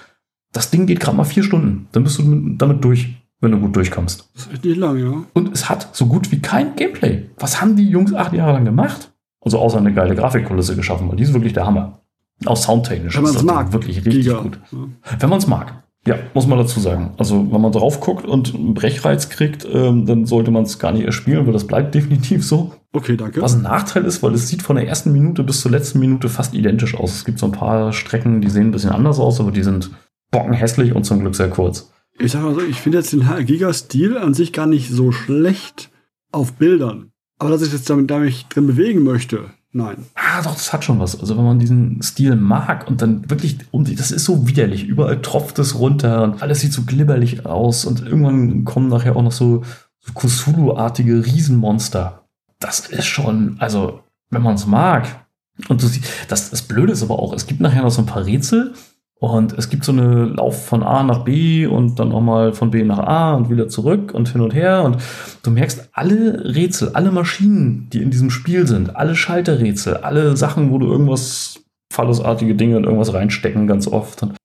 Das 0.51 0.71
Ding 0.71 0.87
geht 0.87 0.99
gerade 0.99 1.17
mal 1.17 1.25
vier 1.25 1.43
Stunden. 1.43 1.87
Dann 1.91 2.03
bist 2.03 2.17
du 2.17 2.55
damit 2.57 2.83
durch, 2.83 3.15
wenn 3.39 3.51
du 3.51 3.59
gut 3.59 3.75
durchkommst. 3.75 4.29
Das 4.33 4.45
ist 4.45 4.53
echt 4.53 4.65
nicht 4.65 4.77
lang, 4.77 4.97
ja. 4.97 5.23
Und 5.33 5.53
es 5.53 5.69
hat 5.69 5.89
so 5.95 6.07
gut 6.07 6.31
wie 6.31 6.39
kein 6.39 6.75
Gameplay. 6.75 7.29
Was 7.37 7.61
haben 7.61 7.75
die 7.75 7.87
Jungs 7.87 8.13
acht 8.13 8.33
Jahre 8.33 8.53
lang 8.53 8.65
gemacht? 8.65 9.11
Also 9.41 9.59
außer 9.59 9.77
eine 9.77 9.93
geile 9.93 10.15
Grafikkulisse 10.15 10.75
geschaffen, 10.75 11.07
weil 11.09 11.17
die 11.17 11.23
ist 11.23 11.33
wirklich 11.33 11.53
der 11.53 11.65
Hammer. 11.65 11.99
Auch 12.45 12.57
soundtechnisch 12.57 13.15
Wenn 13.17 13.25
ist 13.25 13.35
das 13.35 13.41
Ding 13.41 13.53
mag, 13.53 13.71
wirklich 13.73 13.97
richtig 13.97 14.25
Giga. 14.25 14.41
gut. 14.41 14.59
Ja. 14.71 14.77
Wenn 15.19 15.29
man 15.29 15.39
es 15.39 15.47
mag. 15.47 15.83
Ja, 16.07 16.17
muss 16.33 16.47
man 16.47 16.57
dazu 16.57 16.79
sagen. 16.79 17.11
Also, 17.17 17.51
wenn 17.51 17.61
man 17.61 17.71
drauf 17.71 17.99
guckt 17.99 18.25
und 18.25 18.55
einen 18.55 18.73
Brechreiz 18.73 19.29
kriegt, 19.29 19.67
ähm, 19.71 20.05
dann 20.05 20.25
sollte 20.25 20.51
man 20.51 20.63
es 20.63 20.79
gar 20.79 20.93
nicht 20.93 21.05
erspielen, 21.05 21.45
weil 21.45 21.53
das 21.53 21.67
bleibt 21.67 21.93
definitiv 21.95 22.45
so. 22.45 22.73
Okay, 22.93 23.17
danke. 23.17 23.41
Was 23.41 23.55
ein 23.55 23.61
Nachteil 23.63 24.05
ist, 24.05 24.23
weil 24.23 24.33
es 24.33 24.47
sieht 24.47 24.61
von 24.61 24.77
der 24.77 24.87
ersten 24.87 25.11
Minute 25.11 25.43
bis 25.43 25.61
zur 25.61 25.71
letzten 25.71 25.99
Minute 25.99 26.29
fast 26.29 26.53
identisch 26.53 26.95
aus. 26.95 27.13
Es 27.13 27.25
gibt 27.25 27.39
so 27.39 27.45
ein 27.45 27.51
paar 27.51 27.91
Strecken, 27.91 28.41
die 28.41 28.49
sehen 28.49 28.69
ein 28.69 28.71
bisschen 28.71 28.91
anders 28.91 29.19
aus, 29.19 29.39
aber 29.39 29.51
die 29.51 29.63
sind 29.63 29.91
bockenhässlich 30.31 30.95
und 30.95 31.03
zum 31.03 31.19
Glück 31.19 31.35
sehr 31.35 31.49
kurz. 31.49 31.91
Ich 32.19 32.31
sag 32.31 32.41
mal 32.41 32.55
so, 32.55 32.61
ich 32.61 32.81
finde 32.81 32.99
jetzt 32.99 33.13
den 33.13 33.27
Giga-Stil 33.45 34.17
an 34.17 34.33
sich 34.33 34.53
gar 34.53 34.65
nicht 34.65 34.89
so 34.89 35.11
schlecht 35.11 35.91
auf 36.31 36.53
Bildern. 36.53 37.11
Aber 37.37 37.51
dass 37.51 37.61
ich 37.61 37.71
jetzt 37.71 37.89
damit, 37.89 38.09
da 38.09 38.19
mich 38.19 38.47
drin 38.47 38.65
bewegen 38.65 39.03
möchte, 39.03 39.51
nein. 39.71 40.05
Ah, 40.15 40.41
doch, 40.41 40.53
das 40.53 40.73
hat 40.73 40.83
schon 40.83 40.99
was. 40.99 41.19
Also 41.19 41.37
wenn 41.37 41.45
man 41.45 41.59
diesen 41.59 42.01
Stil 42.01 42.35
mag 42.35 42.87
und 42.87 43.01
dann 43.01 43.29
wirklich, 43.29 43.57
und 43.71 43.99
das 43.99 44.11
ist 44.11 44.25
so 44.25 44.47
widerlich, 44.47 44.85
überall 44.85 45.21
tropft 45.21 45.59
es 45.59 45.77
runter 45.77 46.23
und 46.23 46.41
alles 46.41 46.61
sieht 46.61 46.73
so 46.73 46.83
glibberlich 46.83 47.45
aus 47.45 47.85
und 47.85 48.01
irgendwann 48.01 48.65
kommen 48.65 48.89
nachher 48.89 49.15
auch 49.15 49.23
noch 49.23 49.31
so, 49.31 49.63
so 49.99 50.13
Cthulhu-artige 50.13 51.25
Riesenmonster. 51.25 52.23
Das 52.59 52.87
ist 52.87 53.05
schon, 53.05 53.57
also 53.59 54.01
wenn 54.29 54.41
man 54.41 54.55
es 54.55 54.65
mag. 54.65 55.25
Und 55.69 55.81
du 55.81 55.87
siehst, 55.87 56.05
das, 56.27 56.49
das 56.51 56.61
Blöde 56.61 56.93
ist 56.93 57.03
aber 57.03 57.19
auch, 57.19 57.33
es 57.33 57.47
gibt 57.47 57.61
nachher 57.61 57.81
noch 57.81 57.89
so 57.89 58.01
ein 58.01 58.05
paar 58.05 58.25
Rätsel 58.25 58.73
und 59.19 59.57
es 59.57 59.69
gibt 59.69 59.83
so 59.83 59.91
eine 59.91 60.25
Lauf 60.25 60.65
von 60.67 60.83
A 60.83 61.01
nach 61.01 61.23
B 61.23 61.65
und 61.65 61.97
dann 61.97 62.09
nochmal 62.09 62.53
von 62.53 62.69
B 62.69 62.83
nach 62.83 62.99
A 62.99 63.33
und 63.33 63.49
wieder 63.49 63.67
zurück 63.67 64.13
und 64.13 64.29
hin 64.29 64.41
und 64.41 64.53
her. 64.53 64.83
Und 64.83 64.97
du 65.41 65.49
merkst, 65.49 65.89
alle 65.93 66.55
Rätsel, 66.55 66.89
alle 66.93 67.11
Maschinen, 67.11 67.89
die 67.91 68.03
in 68.03 68.11
diesem 68.11 68.29
Spiel 68.29 68.67
sind, 68.67 68.95
alle 68.95 69.15
Schalterrätsel, 69.15 69.97
alle 69.97 70.37
Sachen, 70.37 70.71
wo 70.71 70.77
du 70.77 70.85
irgendwas 70.85 71.59
fallosartige 71.91 72.53
Dinge 72.53 72.77
und 72.77 72.83
irgendwas 72.83 73.13
reinstecken 73.13 73.65
ganz 73.65 73.87
oft. 73.87 74.21
Und 74.21 74.35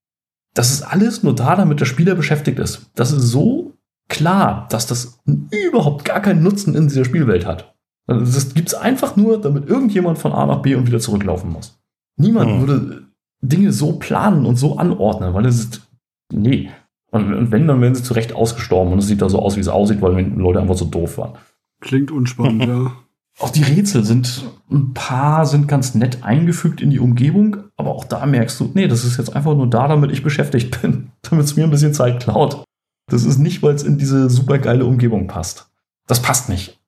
das 0.55 0.71
ist 0.71 0.83
alles 0.83 1.23
nur 1.23 1.35
da, 1.35 1.55
damit 1.55 1.81
der 1.81 1.87
Spieler 1.87 2.15
beschäftigt 2.15 2.59
ist. 2.59 2.91
Das 2.95 3.13
ist 3.13 3.25
so 3.25 3.75
klar, 4.09 4.69
dass 4.71 4.87
das 4.87 5.21
überhaupt 5.51 6.07
gar 6.07 6.21
keinen 6.21 6.43
Nutzen 6.43 6.75
in 6.75 6.89
dieser 6.89 7.05
Spielwelt 7.05 7.45
hat. 7.45 7.75
Das 8.07 8.55
gibt 8.55 8.69
es 8.69 8.75
einfach 8.75 9.17
nur, 9.17 9.41
damit 9.41 9.69
irgendjemand 9.69 10.19
von 10.19 10.33
A 10.33 10.47
nach 10.47 10.63
B 10.63 10.75
und 10.75 10.87
wieder 10.87 10.99
zurücklaufen 10.99 11.51
muss. 11.51 11.79
Niemand 12.17 12.51
Hm. 12.51 12.61
würde 12.67 13.03
Dinge 13.43 13.73
so 13.73 13.95
planen 13.95 14.47
und 14.47 14.57
so 14.57 14.79
anordnen, 14.79 15.35
weil 15.35 15.47
es 15.47 15.59
ist. 15.59 15.89
Nee. 16.33 16.71
Und, 17.11 17.35
und 17.35 17.51
wenn, 17.51 17.67
dann 17.67 17.81
werden 17.83 17.95
sie 17.95 18.03
zu 18.03 18.15
Recht 18.15 18.33
ausgestorben 18.33 18.93
und 18.93 19.01
es 19.01 19.07
sieht 19.07 19.21
da 19.21 19.29
so 19.29 19.39
aus, 19.39 19.57
wie 19.57 19.61
es 19.61 19.69
aussieht, 19.69 20.01
weil 20.01 20.25
die 20.25 20.41
Leute 20.41 20.61
einfach 20.61 20.77
so 20.77 20.87
doof 20.87 21.19
waren. 21.19 21.35
Klingt 21.81 22.11
unspannend, 22.11 22.65
ja. 22.67 22.93
Auch 23.39 23.51
die 23.51 23.63
Rätsel 23.63 24.05
sind, 24.05 24.45
ein 24.71 24.95
paar 24.95 25.47
sind 25.47 25.67
ganz 25.67 25.95
nett 25.95 26.23
eingefügt 26.23 26.81
in 26.81 26.91
die 26.91 27.01
Umgebung, 27.01 27.57
aber 27.77 27.91
auch 27.91 28.05
da 28.05 28.27
merkst 28.27 28.61
du, 28.61 28.71
nee, 28.75 28.89
das 28.89 29.05
ist 29.05 29.17
jetzt 29.17 29.35
einfach 29.35 29.55
nur 29.55 29.69
da, 29.69 29.89
damit 29.89 30.13
ich 30.13 30.23
beschäftigt 30.23 30.81
bin, 30.81 31.11
damit 31.23 31.45
es 31.45 31.57
mir 31.57 31.65
ein 31.65 31.71
bisschen 31.71 31.95
Zeit 31.95 32.23
klaut. 32.23 32.65
Das 33.11 33.25
ist 33.25 33.39
nicht, 33.39 33.63
weil 33.63 33.75
es 33.75 33.83
in 33.83 33.99
diese 33.99 34.31
super 34.31 34.59
geile 34.59 34.85
Umgebung 34.85 35.27
passt. 35.27 35.69
Das 36.07 36.23
passt 36.23 36.49
nicht. 36.49 36.79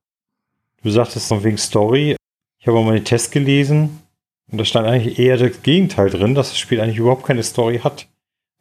Du 0.82 0.90
sagtest 0.90 1.30
noch 1.30 1.44
wegen 1.44 1.58
Story. 1.58 2.16
Ich 2.58 2.66
habe 2.66 2.82
mal 2.82 2.94
den 2.94 3.04
Test 3.04 3.32
gelesen 3.32 4.03
und 4.54 4.58
da 4.58 4.64
stand 4.64 4.86
eigentlich 4.86 5.18
eher 5.18 5.36
das 5.36 5.62
Gegenteil 5.62 6.10
drin, 6.10 6.34
dass 6.36 6.50
das 6.50 6.58
Spiel 6.58 6.80
eigentlich 6.80 6.98
überhaupt 6.98 7.26
keine 7.26 7.42
Story 7.42 7.80
hat. 7.82 8.06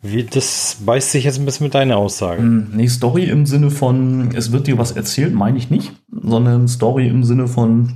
Wie, 0.02 0.24
das 0.24 0.78
beißt 0.86 1.12
sich 1.12 1.24
jetzt 1.24 1.40
ein 1.40 1.46
bisschen 1.46 1.66
mit 1.66 1.76
deiner 1.76 1.98
Aussage. 1.98 2.42
Ähm, 2.42 2.72
Nee, 2.74 2.88
Story 2.88 3.26
im 3.26 3.46
Sinne 3.46 3.70
von, 3.72 4.32
es 4.36 4.52
wird 4.52 4.68
dir 4.68 4.78
was 4.78 4.92
erzählt, 4.92 5.34
meine 5.34 5.58
ich 5.58 5.70
nicht, 5.70 5.94
sondern 6.12 6.68
Story 6.68 7.08
im 7.08 7.24
Sinne 7.24 7.48
von, 7.48 7.94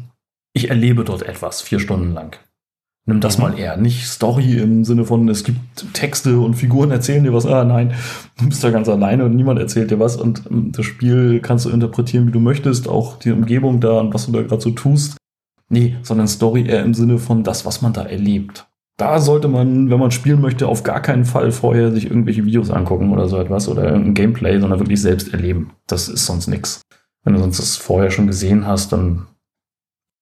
ich 0.54 0.70
erlebe 0.70 1.04
dort 1.04 1.24
etwas, 1.24 1.62
vier 1.62 1.80
Stunden 1.80 2.14
lang. 2.14 2.38
Nimm 3.08 3.20
das 3.20 3.38
Mhm. 3.38 3.44
mal 3.44 3.58
eher. 3.60 3.78
Nicht 3.78 4.06
Story 4.06 4.58
im 4.58 4.86
Sinne 4.86 5.06
von, 5.06 5.28
es 5.30 5.44
gibt 5.44 5.60
Texte 5.94 6.40
und 6.40 6.54
Figuren 6.56 6.92
erzählen 6.92 7.24
dir 7.24 7.34
was. 7.34 7.46
Ah, 7.46 7.64
nein, 7.64 7.94
du 8.38 8.48
bist 8.50 8.64
da 8.64 8.70
ganz 8.70 8.88
alleine 8.90 9.26
und 9.26 9.36
niemand 9.36 9.60
erzählt 9.60 9.92
dir 9.92 10.00
was. 10.00 10.16
Und 10.18 10.44
ähm, 10.52 10.72
das 10.74 10.86
Spiel 10.86 11.40
kannst 11.42 11.66
du 11.66 11.70
interpretieren, 11.70 12.28
wie 12.28 12.32
du 12.32 12.40
möchtest, 12.40 12.88
auch 12.88 13.18
die 13.18 13.32
Umgebung 13.32 13.80
da 13.82 14.00
und 14.00 14.14
was 14.14 14.26
du 14.28 14.32
da 14.34 14.42
gerade 14.44 14.62
so 14.62 14.72
tust. 14.72 15.18
Nee, 15.70 15.98
sondern 16.02 16.28
Story 16.28 16.66
eher 16.68 16.84
im 16.84 16.94
Sinne 16.94 17.18
von 17.18 17.44
das, 17.44 17.66
was 17.66 17.82
man 17.82 17.94
da 17.94 18.04
erlebt. 18.04 18.68
Da 18.98 19.20
sollte 19.20 19.48
man, 19.48 19.90
wenn 19.90 20.00
man 20.00 20.12
spielen 20.12 20.42
möchte, 20.42 20.68
auf 20.68 20.84
gar 20.84 21.02
keinen 21.02 21.26
Fall 21.26 21.52
vorher 21.52 21.92
sich 21.92 22.06
irgendwelche 22.06 22.46
Videos 22.46 22.72
angucken 22.72 23.12
oder 23.12 23.28
so 23.28 23.38
etwas 23.38 23.68
oder 23.68 23.84
irgendein 23.84 24.16
Gameplay, 24.16 24.60
sondern 24.60 24.80
wirklich 24.80 25.02
selbst 25.02 25.34
erleben. 25.34 25.72
Das 25.86 26.10
ist 26.10 26.26
sonst 26.26 26.48
nix. 26.48 26.82
Wenn 27.24 27.34
du 27.34 27.40
sonst 27.40 27.60
das 27.60 27.76
vorher 27.76 28.10
schon 28.10 28.28
gesehen 28.28 28.66
hast, 28.66 28.94
dann 28.94 29.28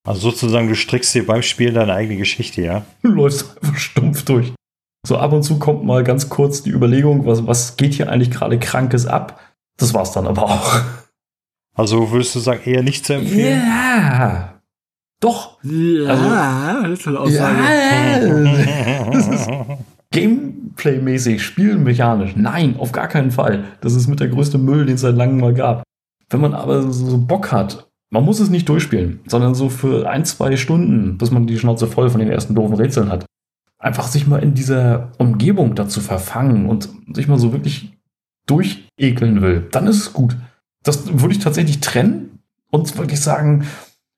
Also 0.05 0.31
sozusagen, 0.31 0.67
du 0.67 0.75
strickst 0.75 1.15
dir 1.15 1.25
beim 1.25 1.41
Spiel 1.41 1.71
deine 1.71 1.93
eigene 1.93 2.17
Geschichte, 2.17 2.61
ja? 2.61 2.85
läufst 3.01 3.43
du 3.43 3.45
einfach 3.61 3.77
stumpf 3.77 4.25
durch. 4.25 4.53
So 5.07 5.17
ab 5.17 5.31
und 5.31 5.43
zu 5.43 5.59
kommt 5.59 5.85
mal 5.85 6.03
ganz 6.03 6.29
kurz 6.29 6.63
die 6.63 6.71
Überlegung, 6.71 7.25
was, 7.25 7.45
was 7.45 7.77
geht 7.77 7.93
hier 7.93 8.09
eigentlich 8.09 8.31
gerade 8.31 8.59
Krankes 8.59 9.05
ab? 9.05 9.39
Das 9.77 9.93
war's 9.93 10.11
dann 10.11 10.27
aber 10.27 10.43
auch. 10.43 10.81
Also 11.75 12.11
würdest 12.11 12.33
du 12.35 12.39
sagen, 12.39 12.61
eher 12.65 12.81
nicht 12.83 13.05
zu 13.05 13.13
empfehlen? 13.13 13.61
Ja. 13.67 14.54
Doch. 15.19 15.57
Ja, 15.63 16.83
das 16.83 16.99
ist 16.99 17.07
eine 17.07 17.19
Aussage. 17.19 17.57
Ja. 17.63 19.11
Das 19.11 19.27
ist 19.27 19.49
Gameplay-mäßig, 20.11 21.41
spielmechanisch. 21.41 22.35
Nein, 22.35 22.75
auf 22.77 22.91
gar 22.91 23.07
keinen 23.07 23.31
Fall. 23.31 23.65
Das 23.81 23.95
ist 23.95 24.07
mit 24.07 24.19
der 24.19 24.27
größte 24.27 24.57
Müll, 24.57 24.85
den 24.85 24.95
es 24.95 25.01
seit 25.01 25.15
langem 25.15 25.39
mal 25.39 25.53
gab. 25.53 25.83
Wenn 26.29 26.41
man 26.41 26.53
aber 26.53 26.91
so 26.91 27.17
Bock 27.17 27.51
hat, 27.51 27.87
man 28.09 28.23
muss 28.23 28.39
es 28.39 28.49
nicht 28.49 28.69
durchspielen, 28.69 29.19
sondern 29.27 29.55
so 29.55 29.69
für 29.69 30.09
ein, 30.09 30.25
zwei 30.25 30.55
Stunden, 30.57 31.17
bis 31.17 31.31
man 31.31 31.47
die 31.47 31.57
Schnauze 31.57 31.87
voll 31.87 32.09
von 32.09 32.19
den 32.19 32.29
ersten 32.29 32.55
doofen 32.55 32.75
Rätseln 32.75 33.11
hat. 33.11 33.25
Einfach 33.77 34.07
sich 34.07 34.25
mal 34.25 34.41
in 34.41 34.53
dieser 34.53 35.11
Umgebung 35.17 35.75
dazu 35.75 36.01
verfangen 36.01 36.67
und 36.67 36.89
sich 37.13 37.27
mal 37.27 37.39
so 37.39 37.51
wirklich 37.51 37.93
durchekeln 38.47 39.41
will, 39.41 39.67
dann 39.71 39.87
ist 39.87 39.97
es 39.97 40.13
gut. 40.13 40.37
Das 40.83 41.07
würde 41.19 41.33
ich 41.33 41.39
tatsächlich 41.39 41.81
trennen 41.81 42.39
und 42.71 42.97
wirklich 42.97 43.19
sagen, 43.19 43.65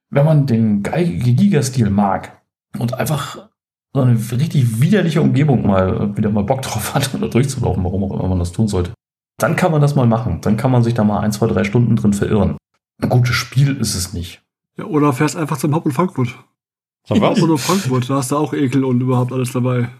wenn 0.09 0.25
man 0.25 0.45
den 0.45 0.83
Giga-Stil 0.83 1.89
mag 1.89 2.41
und 2.77 2.93
einfach 2.93 3.49
so 3.93 4.01
eine 4.01 4.17
richtig 4.31 4.79
widerliche 4.79 5.21
Umgebung 5.21 5.65
mal 5.65 6.15
wieder 6.15 6.29
mal 6.29 6.43
Bock 6.43 6.61
drauf 6.61 6.93
hat, 6.93 7.13
da 7.21 7.27
durchzulaufen, 7.27 7.83
warum 7.83 8.03
auch 8.03 8.19
immer 8.19 8.29
man 8.29 8.39
das 8.39 8.51
tun 8.51 8.67
sollte, 8.67 8.93
dann 9.37 9.55
kann 9.55 9.71
man 9.71 9.81
das 9.81 9.95
mal 9.95 10.07
machen. 10.07 10.41
Dann 10.41 10.57
kann 10.57 10.71
man 10.71 10.83
sich 10.83 10.93
da 10.93 11.03
mal 11.03 11.19
ein, 11.19 11.31
zwei, 11.31 11.47
drei 11.47 11.63
Stunden 11.63 11.95
drin 11.95 12.13
verirren. 12.13 12.57
Ein 13.01 13.09
gutes 13.09 13.35
Spiel 13.35 13.77
ist 13.77 13.95
es 13.95 14.13
nicht. 14.13 14.41
Ja, 14.77 14.85
oder 14.85 15.13
fährst 15.13 15.35
einfach 15.35 15.57
zum 15.57 15.73
Haupt- 15.75 15.85
und 15.85 15.91
Frankfurt. 15.93 16.29
So 17.07 17.21
was? 17.21 17.41
Oder 17.41 17.57
Frankfurt, 17.57 18.09
da 18.09 18.15
hast 18.15 18.31
du 18.31 18.37
auch 18.37 18.53
Ekel 18.53 18.83
und 18.83 19.01
überhaupt 19.01 19.31
alles 19.31 19.51
dabei. 19.51 19.89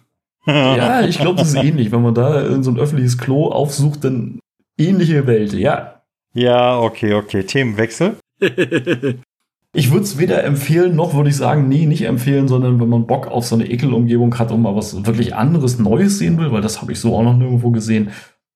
Ja, 0.50 1.02
ich 1.02 1.20
glaube, 1.20 1.40
das 1.40 1.50
ist 1.50 1.56
ähnlich. 1.56 1.92
Wenn 1.92 2.02
man 2.02 2.16
da 2.16 2.40
in 2.40 2.64
so 2.64 2.72
ein 2.72 2.78
öffentliches 2.78 3.18
Klo 3.18 3.50
aufsucht, 3.50 4.06
dann 4.06 4.40
ähnliche 4.78 5.28
Welt, 5.28 5.52
ja. 5.52 6.04
Ja, 6.34 6.80
okay, 6.80 7.16
okay. 7.16 7.44
Themenwechsel. 7.44 8.16
Ich 9.78 9.92
würde 9.92 10.06
es 10.06 10.18
weder 10.18 10.44
empfehlen, 10.44 10.96
noch 10.96 11.14
würde 11.14 11.30
ich 11.30 11.36
sagen, 11.36 11.68
nee, 11.68 11.86
nicht 11.86 12.02
empfehlen, 12.02 12.48
sondern 12.48 12.80
wenn 12.80 12.90
man 12.90 13.06
Bock 13.06 13.28
auf 13.28 13.46
so 13.46 13.54
eine 13.54 13.70
Ekelumgebung 13.70 14.40
hat 14.40 14.52
und 14.52 14.64
mal 14.64 14.76
was 14.76 15.06
wirklich 15.06 15.36
anderes, 15.36 15.78
Neues 15.78 16.18
sehen 16.18 16.40
will, 16.40 16.52
weil 16.52 16.64
das 16.64 16.82
habe 16.82 16.94
ich 16.94 17.00
so 17.00 17.16
auch 17.16 17.22
noch 17.22 17.38
nirgendwo 17.38 17.70
gesehen, 17.70 18.10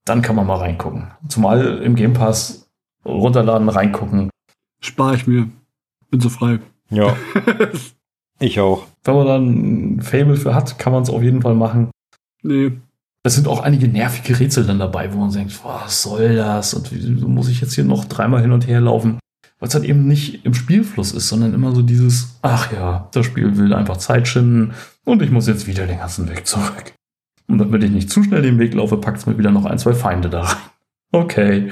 dann 0.03 0.23
kann 0.23 0.35
man 0.35 0.47
mal 0.47 0.55
reingucken. 0.55 1.11
Zumal 1.27 1.77
im 1.83 1.93
Game 1.93 2.13
Pass 2.13 2.71
runterladen, 3.05 3.69
reingucken. 3.69 4.31
Spar 4.79 5.13
ich 5.13 5.27
mir. 5.27 5.47
Bin 6.09 6.19
so 6.19 6.29
frei. 6.29 6.57
Ja, 6.89 7.15
ich 8.39 8.59
auch. 8.59 8.87
Wenn 9.03 9.13
man 9.13 9.27
dann 9.27 9.45
ein 9.97 10.01
Fable 10.01 10.37
für 10.37 10.55
hat, 10.55 10.79
kann 10.79 10.91
man 10.91 11.03
es 11.03 11.11
auf 11.11 11.21
jeden 11.21 11.43
Fall 11.43 11.53
machen. 11.53 11.91
nee. 12.41 12.71
Es 13.23 13.35
sind 13.35 13.47
auch 13.47 13.59
einige 13.59 13.87
nervige 13.87 14.39
Rätsel 14.39 14.65
dann 14.65 14.79
dabei, 14.79 15.13
wo 15.13 15.19
man 15.19 15.31
denkt, 15.31 15.63
was 15.63 16.01
soll 16.01 16.35
das? 16.35 16.73
Und 16.73 16.91
wieso 16.91 17.27
muss 17.27 17.49
ich 17.49 17.61
jetzt 17.61 17.75
hier 17.75 17.83
noch 17.83 18.05
dreimal 18.05 18.41
hin 18.41 18.51
und 18.51 18.65
her 18.65 18.81
laufen? 18.81 19.19
Weil 19.61 19.67
es 19.67 19.75
halt 19.75 19.85
eben 19.85 20.07
nicht 20.07 20.43
im 20.43 20.55
Spielfluss 20.55 21.11
ist, 21.11 21.29
sondern 21.29 21.53
immer 21.53 21.73
so 21.73 21.83
dieses, 21.83 22.39
ach 22.41 22.73
ja, 22.73 23.07
das 23.11 23.27
Spiel 23.27 23.57
will 23.57 23.73
einfach 23.75 23.97
Zeit 23.97 24.27
schinden 24.27 24.73
und 25.05 25.21
ich 25.21 25.29
muss 25.29 25.47
jetzt 25.47 25.67
wieder 25.67 25.85
den 25.85 25.99
ganzen 25.99 26.27
Weg 26.29 26.47
zurück. 26.47 26.93
Und 27.47 27.59
damit 27.59 27.83
ich 27.83 27.91
nicht 27.91 28.09
zu 28.09 28.23
schnell 28.23 28.41
den 28.41 28.57
Weg 28.57 28.73
laufe, 28.73 28.97
packt 28.97 29.19
es 29.19 29.27
mir 29.27 29.37
wieder 29.37 29.51
noch 29.51 29.65
ein, 29.65 29.77
zwei 29.77 29.93
Feinde 29.93 30.31
da 30.31 30.41
rein. 30.41 30.57
Okay. 31.11 31.71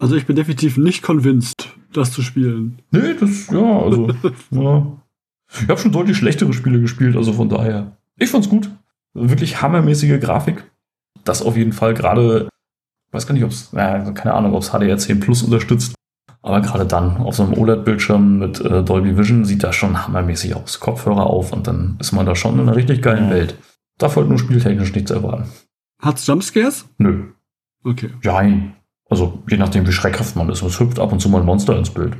Also 0.00 0.16
ich 0.16 0.26
bin 0.26 0.34
definitiv 0.34 0.76
nicht 0.76 1.02
convinced, 1.02 1.68
das 1.92 2.10
zu 2.10 2.20
spielen. 2.20 2.80
Nee, 2.90 3.14
das, 3.20 3.48
ja, 3.48 3.78
also, 3.80 4.08
ja. 4.50 4.86
Ich 5.62 5.68
habe 5.68 5.78
schon 5.78 5.92
deutlich 5.92 6.16
schlechtere 6.16 6.52
Spiele 6.52 6.80
gespielt, 6.80 7.16
also 7.16 7.32
von 7.32 7.48
daher. 7.48 7.96
Ich 8.18 8.30
fand's 8.30 8.48
gut. 8.48 8.70
Wirklich 9.12 9.62
hammermäßige 9.62 10.18
Grafik. 10.20 10.68
Das 11.22 11.42
auf 11.42 11.56
jeden 11.56 11.72
Fall 11.72 11.94
gerade, 11.94 12.48
weiß 13.12 13.26
gar 13.28 13.34
nicht, 13.34 13.44
ob 13.44 13.50
es, 13.50 13.72
äh, 13.72 14.12
keine 14.14 14.34
Ahnung, 14.34 14.54
ob 14.54 14.62
es 14.62 14.72
HDR10 14.72 15.20
Plus 15.20 15.44
unterstützt. 15.44 15.94
Aber 16.44 16.60
gerade 16.60 16.84
dann 16.84 17.16
auf 17.16 17.36
so 17.36 17.42
einem 17.42 17.54
OLED-Bildschirm 17.54 18.38
mit 18.38 18.60
äh, 18.60 18.82
Dolby 18.84 19.16
Vision 19.16 19.46
sieht 19.46 19.64
das 19.64 19.74
schon 19.76 20.06
hammermäßig 20.06 20.54
aus. 20.54 20.78
Kopfhörer 20.78 21.26
auf 21.26 21.54
und 21.54 21.66
dann 21.66 21.96
ist 22.00 22.12
man 22.12 22.26
da 22.26 22.36
schon 22.36 22.56
in 22.56 22.60
einer 22.60 22.76
richtig 22.76 23.00
geilen. 23.00 23.30
Welt. 23.30 23.56
Darf 23.96 24.16
halt 24.16 24.28
nur 24.28 24.38
spieltechnisch 24.38 24.94
nichts 24.94 25.10
erwarten. 25.10 25.48
Hat's 26.02 26.26
Jumpscares? 26.26 26.84
Nö. 26.98 27.28
Okay. 27.82 28.10
Jein. 28.22 28.74
Also, 29.08 29.42
je 29.48 29.56
nachdem, 29.56 29.86
wie 29.86 29.92
schreckhaft 29.92 30.36
man 30.36 30.50
ist. 30.50 30.60
Es 30.60 30.78
hüpft 30.78 30.98
ab 30.98 31.12
und 31.12 31.20
zu 31.20 31.30
mal 31.30 31.40
ein 31.40 31.46
Monster 31.46 31.78
ins 31.78 31.88
Bild. 31.88 32.14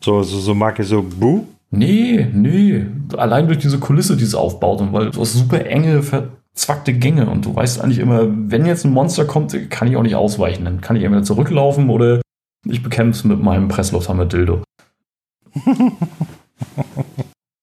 So, 0.00 0.22
so, 0.22 0.38
so 0.38 0.54
mag 0.54 0.78
ich 0.78 0.86
so 0.86 1.02
Boo. 1.02 1.48
Nee, 1.72 2.28
nee. 2.32 2.86
Allein 3.16 3.48
durch 3.48 3.58
diese 3.58 3.80
Kulisse, 3.80 4.16
die 4.16 4.24
es 4.24 4.36
aufbaut 4.36 4.80
und 4.80 4.92
weil 4.92 5.10
du 5.10 5.20
hast 5.20 5.32
super 5.32 5.66
enge, 5.66 6.04
verzwackte 6.04 6.92
Gänge 6.92 7.28
und 7.28 7.46
du 7.46 7.56
weißt 7.56 7.80
eigentlich 7.80 7.98
immer, 7.98 8.28
wenn 8.28 8.64
jetzt 8.64 8.84
ein 8.84 8.92
Monster 8.92 9.24
kommt, 9.24 9.56
kann 9.70 9.88
ich 9.88 9.96
auch 9.96 10.04
nicht 10.04 10.14
ausweichen. 10.14 10.64
Dann 10.64 10.80
kann 10.80 10.94
ich 10.94 11.02
entweder 11.02 11.24
zurücklaufen 11.24 11.90
oder 11.90 12.20
ich 12.66 12.82
bekämpfe 12.82 13.18
es 13.18 13.24
mit 13.24 13.40
meinem 13.40 13.68
Presslufthammer-Dildo. 13.68 14.62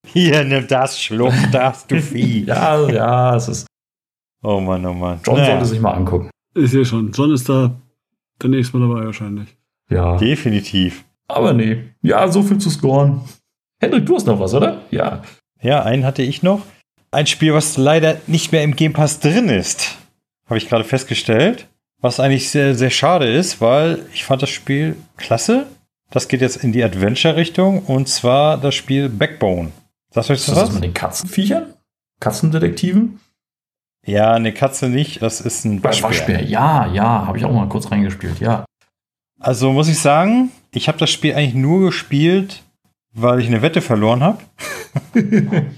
Hier, 0.05 0.43
nimm 0.43 0.67
das, 0.67 1.01
schluck 1.01 1.33
das, 1.51 1.85
du 1.87 2.01
Vieh. 2.01 2.43
ja, 2.47 2.89
ja, 2.89 3.35
es 3.35 3.47
ist. 3.47 3.67
Oh 4.43 4.59
Mann, 4.59 4.85
oh 4.85 4.93
Mann. 4.93 5.19
John 5.25 5.35
naja. 5.35 5.51
sollte 5.51 5.65
sich 5.65 5.79
mal 5.79 5.91
angucken. 5.91 6.29
Ich 6.55 6.71
sehe 6.71 6.85
schon. 6.85 7.11
John 7.11 7.31
ist 7.33 7.47
da 7.49 7.75
demnächst 8.41 8.73
mal 8.73 8.87
dabei 8.87 9.05
wahrscheinlich. 9.05 9.55
Ja. 9.89 10.17
Definitiv. 10.17 11.05
Aber 11.27 11.53
nee. 11.53 11.83
Ja, 12.01 12.27
so 12.29 12.41
viel 12.41 12.57
zu 12.57 12.69
scoren. 12.69 13.21
Hendrik, 13.79 14.05
du 14.05 14.15
hast 14.15 14.25
noch 14.25 14.39
was, 14.39 14.53
oder? 14.53 14.81
Ja. 14.91 15.21
Ja, 15.61 15.83
einen 15.83 16.05
hatte 16.05 16.23
ich 16.23 16.41
noch. 16.43 16.65
Ein 17.11 17.27
Spiel, 17.27 17.53
was 17.53 17.77
leider 17.77 18.17
nicht 18.27 18.51
mehr 18.51 18.63
im 18.63 18.75
Game 18.75 18.93
Pass 18.93 19.19
drin 19.19 19.49
ist. 19.49 19.97
Habe 20.45 20.57
ich 20.57 20.69
gerade 20.69 20.83
festgestellt. 20.83 21.67
Was 21.99 22.19
eigentlich 22.19 22.51
sehr, 22.51 22.75
sehr 22.75 22.91
schade 22.91 23.27
ist, 23.31 23.59
weil 23.59 24.05
ich 24.13 24.23
fand 24.23 24.41
das 24.41 24.49
Spiel 24.49 24.95
klasse. 25.17 25.65
Das 26.11 26.27
geht 26.27 26.41
jetzt 26.41 26.63
in 26.63 26.71
die 26.71 26.83
Adventure-Richtung 26.83 27.83
und 27.83 28.07
zwar 28.07 28.57
das 28.57 28.75
Spiel 28.75 29.09
Backbone. 29.09 29.71
Sagst 30.11 30.29
du 30.29 30.33
euch 30.33 30.45
das, 30.45 30.55
das 30.55 30.63
was? 30.67 30.73
mit 30.73 30.83
den 30.83 30.93
Katzenviechern? 30.93 31.73
Katzendetektiven? 32.19 33.19
Ja, 34.05 34.31
eine 34.31 34.53
Katze 34.53 34.89
nicht, 34.89 35.21
das 35.21 35.41
ist 35.41 35.65
ein 35.65 35.83
Waschbär. 35.83 36.09
Waschbär, 36.09 36.43
ja, 36.43 36.87
ja, 36.87 37.27
habe 37.27 37.37
ich 37.37 37.45
auch 37.45 37.51
mal 37.51 37.67
kurz 37.67 37.91
reingespielt, 37.91 38.39
ja. 38.39 38.63
Also 39.39 39.73
muss 39.73 39.89
ich 39.89 39.99
sagen, 39.99 40.51
ich 40.71 40.87
habe 40.87 40.97
das 40.97 41.09
Spiel 41.09 41.35
eigentlich 41.35 41.55
nur 41.55 41.81
gespielt, 41.87 42.63
weil 43.13 43.39
ich 43.39 43.47
eine 43.47 43.61
Wette 43.61 43.81
verloren 43.81 44.23
habe. 44.23 44.39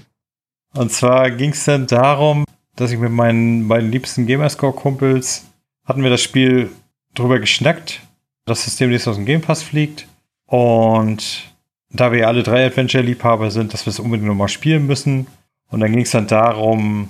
und 0.74 0.92
zwar 0.92 1.30
ging 1.32 1.50
es 1.50 1.64
dann 1.64 1.86
darum, 1.86 2.44
dass 2.76 2.92
ich 2.92 2.98
mit 2.98 3.10
meinen 3.10 3.66
beiden 3.66 3.90
liebsten 3.90 4.26
Gamerscore-Kumpels 4.26 5.49
hatten 5.84 6.02
wir 6.02 6.10
das 6.10 6.22
Spiel 6.22 6.70
drüber 7.14 7.38
geschnackt, 7.38 8.00
dass 8.46 8.64
das 8.64 8.76
demnächst 8.76 9.08
aus 9.08 9.16
dem 9.16 9.26
Game 9.26 9.40
Pass 9.40 9.62
fliegt. 9.62 10.06
Und 10.46 11.52
da 11.90 12.12
wir 12.12 12.28
alle 12.28 12.42
drei 12.42 12.66
Adventure-Liebhaber 12.66 13.50
sind, 13.50 13.72
dass 13.72 13.86
wir 13.86 13.90
es 13.90 14.00
unbedingt 14.00 14.28
nochmal 14.28 14.48
spielen 14.48 14.86
müssen. 14.86 15.26
Und 15.70 15.80
dann 15.80 15.92
ging 15.92 16.02
es 16.02 16.10
dann 16.10 16.26
darum, 16.26 17.08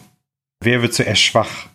wer 0.60 0.82
wird 0.82 0.94
zuerst 0.94 1.22
schwach? 1.22 1.66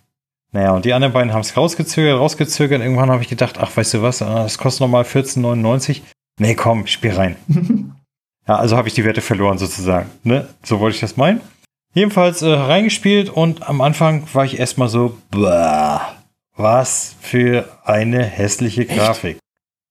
Naja, 0.51 0.71
und 0.71 0.85
die 0.85 0.93
anderen 0.93 1.13
beiden 1.13 1.33
haben 1.33 1.41
es 1.41 1.57
rausgezögert, 1.57 2.19
rausgezögert. 2.19 2.81
Irgendwann 2.81 3.11
habe 3.11 3.21
ich 3.21 3.29
gedacht, 3.29 3.57
ach, 3.59 3.75
weißt 3.75 3.95
du 3.95 4.01
was, 4.01 4.21
ah, 4.21 4.43
das 4.43 4.57
kostet 4.57 4.81
nochmal 4.81 5.03
14,99. 5.03 6.01
Nee, 6.39 6.55
komm, 6.55 6.87
spiel 6.87 7.11
rein. 7.11 7.35
ja, 8.47 8.55
also 8.55 8.77
habe 8.77 8.87
ich 8.87 8.93
die 8.93 9.03
Werte 9.03 9.21
verloren 9.21 9.57
sozusagen. 9.57 10.09
Ne? 10.23 10.47
So 10.63 10.79
wollte 10.79 10.95
ich 10.95 11.01
das 11.01 11.17
meinen. 11.17 11.41
Jedenfalls 11.93 12.41
äh, 12.41 12.47
reingespielt 12.47 13.29
und 13.29 13.67
am 13.67 13.81
Anfang 13.81 14.27
war 14.33 14.45
ich 14.45 14.59
erstmal 14.59 14.89
so, 14.89 15.17
bah, 15.31 16.14
was 16.55 17.15
für 17.19 17.67
eine 17.83 18.23
hässliche 18.23 18.85
Grafik. 18.85 19.37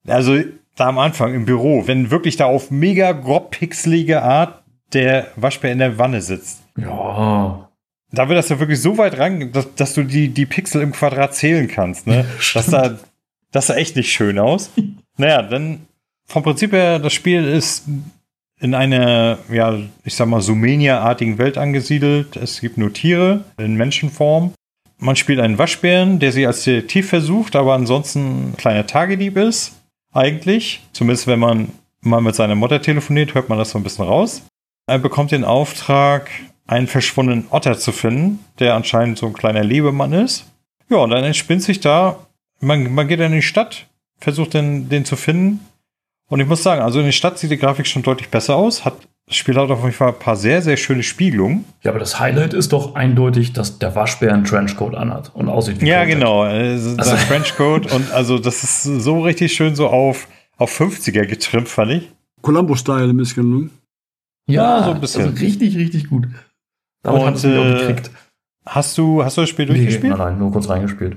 Echt? 0.05 0.15
Also 0.15 0.39
da 0.77 0.89
am 0.89 0.99
Anfang 0.99 1.35
im 1.35 1.45
Büro, 1.45 1.87
wenn 1.87 2.11
wirklich 2.11 2.37
da 2.37 2.47
auf 2.47 2.71
mega 2.71 3.12
grob 3.12 3.51
pixelige 3.51 4.23
Art 4.23 4.62
der 4.93 5.29
Waschbär 5.37 5.73
in 5.73 5.79
der 5.79 5.99
Wanne 5.99 6.21
sitzt. 6.21 6.62
Ja. 6.77 7.69
Da 8.11 8.29
wird 8.29 8.39
das 8.39 8.49
ja 8.49 8.61
wirklich 8.61 8.81
so 8.81 8.97
weit 8.99 9.19
ran, 9.19 9.53
dass, 9.53 9.75
dass 9.75 9.95
du 9.95 10.05
die, 10.05 10.29
die 10.29 10.47
Pixel 10.47 10.83
im 10.83 10.93
Quadrat 10.93 11.35
zählen 11.35 11.69
kannst, 11.69 12.07
ne? 12.07 12.25
das, 12.55 12.67
sah, 12.67 12.99
das 13.51 13.67
sah 13.67 13.75
echt 13.75 13.97
nicht 13.97 14.12
schön 14.12 14.39
aus. 14.39 14.71
naja, 15.17 15.43
dann 15.43 15.87
vom 16.27 16.43
Prinzip 16.43 16.73
her, 16.73 16.99
das 16.99 17.12
Spiel 17.12 17.45
ist 17.45 17.85
in 18.61 18.75
einer, 18.75 19.39
ja, 19.53 19.79
ich 20.05 20.15
sag 20.15 20.29
mal, 20.29 20.41
Sumenia-artigen 20.41 21.39
Welt 21.39 21.59
angesiedelt. 21.59 22.37
Es 22.37 22.61
gibt 22.61 22.79
nur 22.79 22.93
Tiere 22.93 23.45
in 23.59 23.77
Menschenform. 23.77 24.55
Man 25.05 25.16
spielt 25.16 25.38
einen 25.38 25.59
Waschbären, 25.59 26.18
der 26.18 26.32
sich 26.32 26.46
als 26.46 26.64
Detektiv 26.64 27.11
versucht, 27.11 27.57
aber 27.57 27.74
ansonsten 27.74 28.52
ein 28.52 28.57
kleiner 28.57 28.86
Tagedieb 28.86 29.36
ist. 29.36 29.74
Eigentlich. 30.14 30.80
Zumindest 30.94 31.26
wenn 31.26 31.40
man 31.40 31.68
mal 32.00 32.22
mit 32.22 32.34
seiner 32.34 32.55
Mutter 32.55 32.80
telefoniert, 32.80 33.34
hört 33.34 33.50
man 33.50 33.59
das 33.59 33.68
so 33.68 33.78
ein 33.78 33.82
bisschen 33.82 34.07
raus. 34.07 34.40
Er 34.86 34.98
bekommt 34.98 35.30
den 35.30 35.44
Auftrag, 35.44 36.30
einen 36.66 36.86
verschwundenen 36.86 37.48
Otter 37.50 37.78
zu 37.78 37.92
finden, 37.92 38.42
der 38.61 38.74
anscheinend 38.76 39.18
so 39.18 39.26
ein 39.26 39.34
kleiner 39.34 39.62
Lebemann 39.62 40.14
ist. 40.14 40.46
Ja, 40.88 40.96
und 40.96 41.11
dann 41.11 41.22
entspinnt 41.22 41.62
sich 41.62 41.80
da, 41.80 42.26
man, 42.61 42.94
man 42.94 43.07
geht 43.07 43.20
in 43.20 43.32
die 43.32 43.42
Stadt, 43.42 43.86
versucht 44.20 44.55
den, 44.55 44.88
den 44.88 45.05
zu 45.05 45.16
finden. 45.16 45.61
Und 46.30 46.40
ich 46.40 46.46
muss 46.46 46.62
sagen, 46.62 46.80
also 46.80 47.00
in 47.00 47.05
der 47.05 47.12
Stadt 47.12 47.38
sieht 47.38 47.50
die 47.50 47.59
Grafik 47.59 47.86
schon 47.86 48.02
deutlich 48.02 48.30
besser 48.30 48.57
aus, 48.57 48.86
hat 48.86 48.94
das 49.27 49.37
Spiel 49.37 49.57
hat 49.57 49.70
auf 49.70 49.81
jeden 49.81 49.93
Fall 49.93 50.09
ein 50.09 50.18
paar 50.18 50.37
sehr, 50.37 50.61
sehr 50.61 50.77
schöne 50.77 51.03
Spiegelungen. 51.03 51.64
Ja, 51.83 51.91
aber 51.91 51.99
das 51.99 52.20
Highlight 52.20 52.53
ist 52.53 52.72
doch 52.72 52.95
eindeutig, 52.95 53.55
dass 53.55 53.79
der 53.79 53.95
Waschbär 53.95 54.35
einen 54.35 54.45
Trenchcoat 54.45 54.95
anhat 54.95 55.35
und 55.35 55.49
aussieht 55.49 55.81
wie 55.81 55.87
Ja, 55.87 56.01
Content. 56.01 56.20
genau. 56.20 56.43
Also, 56.43 56.97
also 56.97 57.16
Trenchcoat 57.16 57.91
und 57.93 58.12
also 58.12 58.39
das 58.39 58.62
ist 58.62 58.83
so 58.83 59.20
richtig 59.20 59.55
schön 59.55 59.75
so 59.77 59.89
auf, 59.89 60.29
auf 60.59 60.79
50er 60.79 61.25
getrimmt, 61.25 61.68
fand 61.68 61.93
ich. 61.93 62.11
Columbo-Style 62.43 63.09
ein 63.09 63.16
bisschen, 63.16 63.51
ne? 63.51 63.70
Ja, 64.47 64.79
ja, 64.79 64.85
so 64.85 64.91
ein 64.91 65.01
bisschen. 65.01 65.22
Also 65.22 65.41
richtig, 65.41 65.77
richtig 65.77 66.11
gut. 66.11 66.29
Damit 67.03 67.22
und, 67.22 67.27
hat 67.27 67.35
es 67.37 67.45
äh, 67.45 67.49
gekriegt. 67.49 68.11
Hast 68.66 68.99
du, 68.99 69.25
hast 69.25 69.39
du 69.39 69.43
das 69.43 69.51
Spiel 69.51 69.66
nee, 69.66 69.72
durchgespielt? 69.72 70.16
Nein, 70.16 70.33
nein, 70.33 70.39
nur 70.39 70.53
kurz 70.53 70.68
reingespielt. 70.68 71.16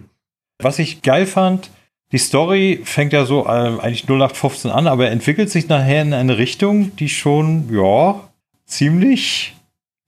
Was 0.61 0.79
ich 0.79 1.01
geil 1.01 1.25
fand, 1.25 1.69
die 2.11 2.17
Story 2.17 2.81
fängt 2.83 3.13
ja 3.13 3.25
so 3.25 3.45
äh, 3.45 3.49
eigentlich 3.49 4.03
0815 4.03 4.71
an, 4.71 4.87
aber 4.87 5.09
entwickelt 5.09 5.49
sich 5.49 5.67
nachher 5.67 6.01
in 6.01 6.13
eine 6.13 6.37
Richtung, 6.37 6.95
die 6.95 7.09
schon, 7.09 7.69
ja, 7.73 8.21
ziemlich 8.65 9.55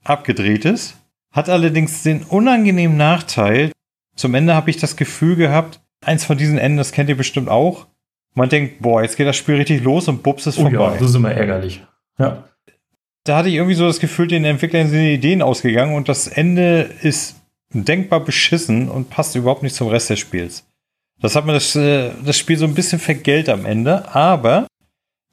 abgedreht 0.04 0.66
ist. 0.66 0.96
Hat 1.32 1.50
allerdings 1.50 2.04
den 2.04 2.24
unangenehmen 2.24 2.98
Nachteil, 2.98 3.72
zum 4.16 4.34
Ende 4.34 4.56
habe 4.56 4.70
ich 4.70 4.78
das 4.78 4.96
Gefühl 4.96 5.36
gehabt, 5.36 5.80
eins 6.02 6.26
von 6.26 6.38
diesen 6.38 6.58
Enden, 6.58 6.78
das 6.78 6.92
kennt 6.92 7.10
ihr 7.10 7.18
bestimmt 7.18 7.50
auch. 7.50 7.88
Man 8.34 8.50
denkt, 8.50 8.82
boah, 8.82 9.02
jetzt 9.02 9.18
geht 9.18 9.28
das 9.28 9.36
Spiel 9.36 9.56
richtig 9.56 9.84
los 9.84 10.08
und 10.08 10.24
bups 10.24 10.48
ist 10.48 10.58
oh 10.58 10.64
vorbei. 10.64 10.78
Ja, 10.78 10.98
das 10.98 11.10
ist 11.10 11.16
immer 11.16 11.32
ärgerlich. 11.32 11.84
Ja. 12.18 12.44
Da 13.26 13.38
hatte 13.38 13.50
ich 13.50 13.56
irgendwie 13.56 13.76
so 13.76 13.86
das 13.86 14.00
Gefühl, 14.00 14.28
den 14.28 14.46
Entwicklern 14.46 14.90
sind 14.90 15.02
die 15.02 15.14
Ideen 15.14 15.42
ausgegangen 15.42 15.96
und 15.96 16.10
das 16.10 16.28
Ende 16.28 16.90
ist 17.02 17.36
denkbar 17.74 18.22
beschissen 18.22 18.90
und 18.90 19.10
passt 19.10 19.36
überhaupt 19.36 19.64
nicht 19.64 19.76
zum 19.76 19.88
Rest 19.88 20.10
des 20.10 20.20
Spiels. 20.20 20.66
Das 21.22 21.36
hat 21.36 21.46
mir 21.46 21.54
das, 21.54 21.76
äh, 21.76 22.12
das 22.24 22.38
Spiel 22.38 22.58
so 22.58 22.66
ein 22.66 22.76
bisschen 22.76 23.00
vergällt 23.00 23.50
am 23.50 23.66
Ende, 23.66 24.14
aber 24.16 24.68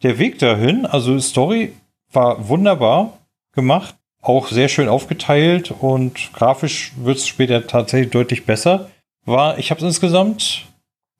der 0.02 0.18
Weg 0.18 0.38
dahin, 0.38 0.84
also 0.84 1.18
Story, 1.18 1.72
war 2.12 2.48
wunderbar 2.48 3.18
gemacht, 3.52 3.94
auch 4.20 4.48
sehr 4.48 4.68
schön 4.68 4.88
aufgeteilt 4.88 5.70
und 5.70 6.32
grafisch 6.32 6.92
wird 6.96 7.18
es 7.18 7.26
später 7.26 7.66
tatsächlich 7.66 8.10
deutlich 8.10 8.44
besser. 8.44 8.90
War, 9.24 9.58
ich 9.58 9.70
habe 9.70 9.78
es 9.78 9.86
insgesamt 9.86 10.66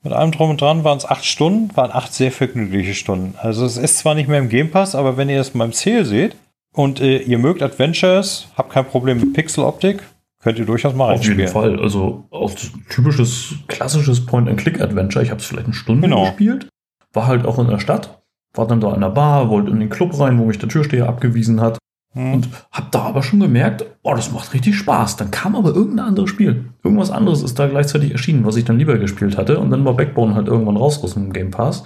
mit 0.02 0.12
allem 0.12 0.32
drum 0.32 0.50
und 0.50 0.60
dran 0.60 0.84
waren 0.84 0.98
es 0.98 1.04
acht 1.04 1.24
Stunden, 1.24 1.74
waren 1.76 1.90
acht 1.90 2.12
sehr 2.12 2.32
vergnügliche 2.32 2.94
Stunden. 2.94 3.34
Also 3.38 3.64
es 3.64 3.76
ist 3.76 3.98
zwar 3.98 4.14
nicht 4.14 4.28
mehr 4.28 4.38
im 4.38 4.48
Game 4.48 4.70
Pass, 4.70 4.94
aber 4.94 5.16
wenn 5.16 5.28
ihr 5.28 5.38
das 5.38 5.54
mal 5.54 5.64
im 5.64 5.72
Ziel 5.72 6.04
seht 6.04 6.36
und 6.72 7.00
äh, 7.00 7.18
ihr 7.18 7.38
mögt 7.38 7.62
Adventures, 7.62 8.48
habt 8.56 8.70
kein 8.70 8.86
Problem 8.86 9.20
mit 9.20 9.32
Pixeloptik, 9.32 10.02
Könnt 10.46 10.60
ihr 10.60 10.64
durchaus 10.64 10.94
mal 10.94 11.12
Auf 11.12 11.24
jeden 11.24 11.48
Fall. 11.48 11.80
Also 11.80 12.28
auch 12.30 12.52
typisches, 12.88 13.56
klassisches 13.66 14.24
Point-and-Click-Adventure. 14.26 15.24
Ich 15.24 15.32
habe 15.32 15.40
es 15.40 15.46
vielleicht 15.46 15.66
eine 15.66 15.74
Stunde 15.74 16.06
genau. 16.06 16.22
gespielt. 16.26 16.68
War 17.12 17.26
halt 17.26 17.44
auch 17.44 17.58
in 17.58 17.66
der 17.66 17.80
Stadt. 17.80 18.22
War 18.54 18.68
dann 18.68 18.80
da 18.80 18.94
in 18.94 19.00
der 19.00 19.08
Bar, 19.08 19.50
wollte 19.50 19.72
in 19.72 19.80
den 19.80 19.90
Club 19.90 20.16
rein, 20.20 20.38
wo 20.38 20.44
mich 20.44 20.60
der 20.60 20.68
Türsteher 20.68 21.08
abgewiesen 21.08 21.60
hat. 21.60 21.78
Hm. 22.12 22.34
Und 22.34 22.48
habe 22.70 22.86
da 22.92 23.00
aber 23.00 23.24
schon 23.24 23.40
gemerkt, 23.40 23.86
oh, 24.04 24.14
das 24.14 24.30
macht 24.30 24.54
richtig 24.54 24.76
Spaß. 24.76 25.16
Dann 25.16 25.32
kam 25.32 25.56
aber 25.56 25.74
irgendein 25.74 26.06
anderes 26.06 26.30
Spiel. 26.30 26.66
Irgendwas 26.84 27.10
anderes 27.10 27.42
ist 27.42 27.58
da 27.58 27.66
gleichzeitig 27.66 28.12
erschienen, 28.12 28.46
was 28.46 28.54
ich 28.54 28.64
dann 28.64 28.78
lieber 28.78 28.98
gespielt 28.98 29.36
hatte. 29.36 29.58
Und 29.58 29.70
dann 29.70 29.84
war 29.84 29.94
Backbone 29.94 30.36
halt 30.36 30.46
irgendwann 30.46 30.76
raus 30.76 31.02
aus 31.02 31.14
dem 31.14 31.32
Game 31.32 31.50
Pass. 31.50 31.82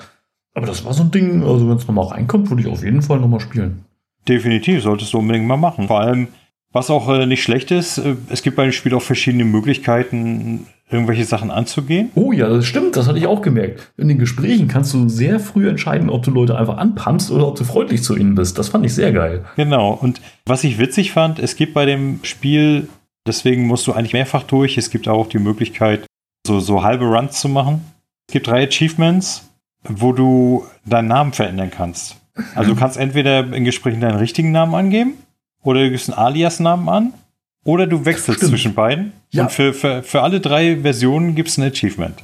Aber 0.52 0.66
das 0.66 0.84
war 0.84 0.92
so 0.92 1.04
ein 1.04 1.10
Ding, 1.10 1.42
also 1.44 1.66
wenn 1.66 1.78
es 1.78 1.88
nochmal 1.88 2.08
reinkommt, 2.08 2.50
würde 2.50 2.60
ich 2.60 2.68
auf 2.68 2.84
jeden 2.84 3.00
Fall 3.00 3.20
nochmal 3.20 3.40
spielen. 3.40 3.86
Definitiv, 4.28 4.82
solltest 4.82 5.14
du 5.14 5.18
unbedingt 5.18 5.46
mal 5.46 5.56
machen. 5.56 5.86
Vor 5.86 6.00
allem, 6.00 6.28
was 6.72 6.90
auch 6.90 7.08
äh, 7.08 7.26
nicht 7.26 7.42
schlecht 7.42 7.70
ist, 7.70 7.98
äh, 7.98 8.16
es 8.28 8.42
gibt 8.42 8.56
bei 8.56 8.64
dem 8.64 8.72
Spiel 8.72 8.94
auch 8.94 9.02
verschiedene 9.02 9.44
Möglichkeiten, 9.44 10.66
irgendwelche 10.90 11.24
Sachen 11.24 11.50
anzugehen. 11.50 12.10
Oh 12.14 12.32
ja, 12.32 12.48
das 12.48 12.66
stimmt, 12.66 12.96
das 12.96 13.08
hatte 13.08 13.18
ich 13.18 13.26
auch 13.26 13.42
gemerkt. 13.42 13.92
In 13.96 14.08
den 14.08 14.18
Gesprächen 14.18 14.68
kannst 14.68 14.92
du 14.92 15.08
sehr 15.08 15.38
früh 15.38 15.68
entscheiden, 15.68 16.10
ob 16.10 16.24
du 16.24 16.30
Leute 16.30 16.58
einfach 16.58 16.78
anpumpst 16.78 17.30
oder 17.30 17.46
ob 17.46 17.56
du 17.56 17.64
freundlich 17.64 18.02
zu 18.02 18.16
ihnen 18.16 18.34
bist. 18.34 18.58
Das 18.58 18.68
fand 18.68 18.84
ich 18.84 18.94
sehr 18.94 19.12
geil. 19.12 19.44
Genau, 19.56 19.92
und 19.92 20.20
was 20.46 20.64
ich 20.64 20.78
witzig 20.78 21.12
fand, 21.12 21.38
es 21.38 21.56
gibt 21.56 21.74
bei 21.74 21.86
dem 21.86 22.20
Spiel, 22.22 22.88
deswegen 23.26 23.66
musst 23.66 23.86
du 23.86 23.92
eigentlich 23.92 24.12
mehrfach 24.12 24.42
durch, 24.42 24.78
es 24.78 24.90
gibt 24.90 25.06
auch 25.08 25.28
die 25.28 25.38
Möglichkeit, 25.38 26.06
so, 26.46 26.58
so 26.58 26.82
halbe 26.82 27.04
Runs 27.04 27.40
zu 27.40 27.48
machen. 27.48 27.84
Es 28.28 28.32
gibt 28.32 28.46
drei 28.46 28.66
Achievements, 28.66 29.50
wo 29.88 30.12
du 30.12 30.64
deinen 30.84 31.08
Namen 31.08 31.32
verändern 31.32 31.70
kannst. 31.70 32.16
Also 32.54 32.74
du 32.74 32.78
kannst 32.78 32.96
entweder 32.96 33.52
in 33.52 33.64
Gesprächen 33.64 34.00
deinen 34.00 34.18
richtigen 34.18 34.50
Namen 34.50 34.74
angeben 34.74 35.14
oder 35.62 35.84
du 35.84 35.90
gibst 35.90 36.08
einen 36.10 36.18
Alias-Namen 36.18 36.88
an. 36.88 37.14
Oder 37.64 37.86
du 37.86 38.06
wechselst 38.06 38.40
zwischen 38.40 38.74
beiden. 38.74 39.12
Ja. 39.30 39.42
Und 39.42 39.52
für, 39.52 39.74
für, 39.74 40.02
für 40.02 40.22
alle 40.22 40.40
drei 40.40 40.78
Versionen 40.78 41.34
gibt 41.34 41.50
es 41.50 41.58
ein 41.58 41.64
Achievement. 41.64 42.16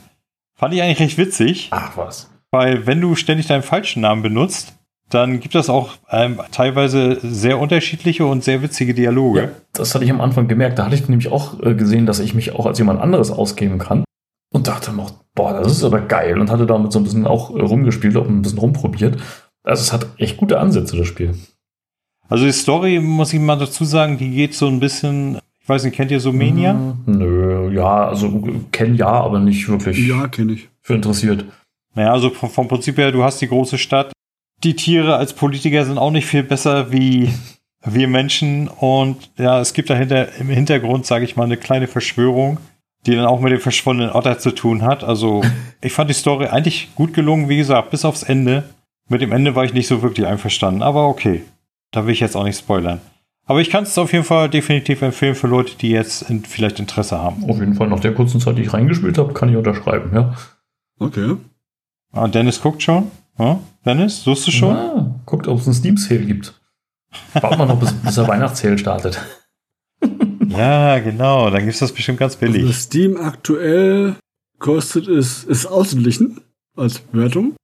Fand 0.54 0.72
ich 0.72 0.80
eigentlich 0.80 1.00
recht 1.00 1.18
witzig. 1.18 1.68
Ach 1.72 1.96
was. 1.96 2.30
Weil 2.50 2.86
wenn 2.86 3.02
du 3.02 3.14
ständig 3.16 3.46
deinen 3.46 3.62
falschen 3.62 4.00
Namen 4.00 4.22
benutzt, 4.22 4.74
dann 5.10 5.40
gibt 5.40 5.54
es 5.54 5.68
auch 5.68 5.92
ähm, 6.10 6.40
teilweise 6.50 7.18
sehr 7.22 7.58
unterschiedliche 7.58 8.24
und 8.24 8.42
sehr 8.42 8.62
witzige 8.62 8.94
Dialoge. 8.94 9.40
Ja, 9.40 9.48
das 9.74 9.94
hatte 9.94 10.04
ich 10.04 10.10
am 10.10 10.20
Anfang 10.20 10.48
gemerkt. 10.48 10.78
Da 10.78 10.86
hatte 10.86 10.94
ich 10.94 11.06
nämlich 11.08 11.28
auch 11.30 11.60
äh, 11.60 11.74
gesehen, 11.74 12.06
dass 12.06 12.18
ich 12.18 12.34
mich 12.34 12.52
auch 12.54 12.66
als 12.66 12.78
jemand 12.78 13.00
anderes 13.00 13.30
ausgeben 13.30 13.78
kann. 13.78 14.04
Und 14.52 14.68
dachte 14.68 14.92
noch, 14.92 15.12
boah, 15.34 15.52
das 15.52 15.72
ist 15.72 15.84
aber 15.84 16.00
geil. 16.00 16.40
Und 16.40 16.50
hatte 16.50 16.66
damit 16.66 16.92
so 16.92 16.98
ein 16.98 17.04
bisschen 17.04 17.26
auch 17.26 17.54
äh, 17.54 17.60
rumgespielt, 17.60 18.16
auch 18.16 18.26
ein 18.26 18.42
bisschen 18.42 18.58
rumprobiert. 18.58 19.20
Also 19.62 19.82
es 19.82 19.92
hat 19.92 20.06
echt 20.16 20.38
gute 20.38 20.58
Ansätze, 20.58 20.96
das 20.96 21.06
Spiel. 21.06 21.34
Also 22.28 22.44
die 22.44 22.52
Story, 22.52 23.00
muss 23.00 23.32
ich 23.32 23.40
mal 23.40 23.56
dazu 23.56 23.84
sagen, 23.84 24.18
die 24.18 24.30
geht 24.30 24.54
so 24.54 24.66
ein 24.66 24.80
bisschen, 24.80 25.38
ich 25.60 25.68
weiß 25.68 25.84
nicht, 25.84 25.94
kennt 25.94 26.10
ihr 26.10 26.20
so 26.20 26.32
Mania? 26.32 26.72
Hm, 26.72 26.96
nö, 27.06 27.72
ja, 27.72 28.08
also 28.08 28.42
kenn 28.72 28.96
ja, 28.96 29.08
aber 29.08 29.38
nicht 29.38 29.68
wirklich. 29.68 30.06
Ja, 30.06 30.28
kenne 30.28 30.54
ich. 30.54 30.68
Für 30.80 30.94
interessiert. 30.94 31.44
Naja, 31.94 32.12
also 32.12 32.30
vom, 32.30 32.50
vom 32.50 32.68
Prinzip 32.68 32.98
her, 32.98 33.12
du 33.12 33.24
hast 33.24 33.40
die 33.40 33.48
große 33.48 33.78
Stadt, 33.78 34.12
die 34.64 34.74
Tiere 34.74 35.16
als 35.16 35.32
Politiker 35.32 35.84
sind 35.84 35.98
auch 35.98 36.10
nicht 36.10 36.26
viel 36.26 36.42
besser 36.42 36.90
wie 36.92 37.30
wir 37.84 38.08
Menschen. 38.08 38.68
Und 38.68 39.30
ja, 39.38 39.60
es 39.60 39.72
gibt 39.72 39.90
dahinter 39.90 40.34
im 40.36 40.48
Hintergrund, 40.48 41.06
sage 41.06 41.24
ich 41.24 41.36
mal, 41.36 41.44
eine 41.44 41.56
kleine 41.56 41.86
Verschwörung, 41.86 42.58
die 43.06 43.14
dann 43.14 43.26
auch 43.26 43.40
mit 43.40 43.52
dem 43.52 43.60
verschwundenen 43.60 44.12
Otter 44.12 44.38
zu 44.38 44.50
tun 44.50 44.82
hat. 44.82 45.04
Also 45.04 45.42
ich 45.80 45.92
fand 45.92 46.10
die 46.10 46.14
Story 46.14 46.46
eigentlich 46.46 46.94
gut 46.94 47.14
gelungen, 47.14 47.48
wie 47.48 47.56
gesagt, 47.56 47.90
bis 47.90 48.04
aufs 48.04 48.22
Ende. 48.22 48.64
Mit 49.08 49.20
dem 49.20 49.32
Ende 49.32 49.54
war 49.54 49.64
ich 49.64 49.72
nicht 49.72 49.86
so 49.86 50.02
wirklich 50.02 50.26
einverstanden, 50.26 50.82
aber 50.82 51.06
okay. 51.06 51.42
Da 51.90 52.06
will 52.06 52.12
ich 52.12 52.20
jetzt 52.20 52.36
auch 52.36 52.44
nicht 52.44 52.58
spoilern. 52.58 53.00
Aber 53.46 53.60
ich 53.60 53.70
kann 53.70 53.84
es 53.84 53.96
auf 53.96 54.12
jeden 54.12 54.24
Fall 54.24 54.50
definitiv 54.50 55.02
empfehlen 55.02 55.36
für 55.36 55.46
Leute, 55.46 55.76
die 55.76 55.90
jetzt 55.90 56.28
in, 56.28 56.44
vielleicht 56.44 56.80
Interesse 56.80 57.18
haben. 57.18 57.48
Auf 57.48 57.58
jeden 57.60 57.74
Fall 57.74 57.88
nach 57.88 58.00
der 58.00 58.12
kurzen 58.12 58.40
Zeit, 58.40 58.58
die 58.58 58.62
ich 58.62 58.72
reingespielt 58.72 59.18
habe, 59.18 59.32
kann 59.32 59.48
ich 59.48 59.56
unterschreiben, 59.56 60.10
ja. 60.14 60.34
Okay. 60.98 61.36
Ah, 62.12 62.26
Dennis 62.26 62.60
guckt 62.60 62.82
schon. 62.82 63.10
Hm? 63.36 63.58
Dennis, 63.84 64.24
suchst 64.24 64.48
du 64.48 64.50
schon? 64.50 64.74
Ja, 64.74 65.20
guckt, 65.26 65.46
ob 65.46 65.60
es 65.60 65.66
einen 65.66 65.74
Steam-Sale 65.74 66.24
gibt. 66.24 66.60
Warten 67.34 67.58
wir 67.58 67.66
noch, 67.66 67.78
bis, 67.78 67.92
bis 67.92 68.14
der 68.16 68.26
Weihnachtssale 68.26 68.78
startet. 68.78 69.20
ja, 70.48 70.98
genau. 70.98 71.48
Dann 71.50 71.60
gibt 71.60 71.74
es 71.74 71.78
das 71.78 71.92
bestimmt 71.92 72.18
ganz 72.18 72.36
billig. 72.36 72.62
Also 72.62 72.72
Steam 72.72 73.16
aktuell 73.16 74.16
kostet 74.58 75.06
es, 75.06 75.44
ist 75.44 75.66
ausgeglichen 75.66 76.40
als 76.74 76.98
Bewertung 76.98 77.54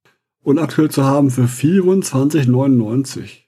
und 0.44 0.58
aktuell 0.58 0.90
zu 0.90 1.04
haben 1.04 1.30
für 1.30 1.44
24,99. 1.44 3.41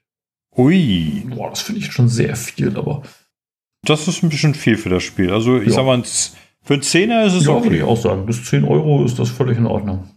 Ui. 0.57 1.23
Boah, 1.27 1.49
das 1.49 1.61
finde 1.61 1.81
ich 1.81 1.91
schon 1.91 2.07
sehr 2.07 2.35
viel, 2.35 2.77
aber. 2.77 3.03
Das 3.83 4.07
ist 4.07 4.23
ein 4.23 4.29
bisschen 4.29 4.55
viel 4.55 4.77
für 4.77 4.89
das 4.89 5.03
Spiel. 5.03 5.31
Also, 5.31 5.59
ich 5.59 5.67
ja. 5.67 5.73
sag 5.73 5.85
mal, 5.85 6.01
für 6.63 6.73
einen 6.73 6.81
Zehner 6.83 7.25
ist 7.25 7.33
es 7.33 7.45
ja, 7.45 7.51
okay. 7.51 7.65
würde 7.65 7.77
ich 7.77 7.83
auch 7.83 7.97
sagen. 7.97 8.25
Bis 8.25 8.43
10 8.45 8.63
Euro 8.63 9.05
ist 9.05 9.19
das 9.19 9.29
völlig 9.29 9.57
in 9.57 9.67
Ordnung. 9.67 10.09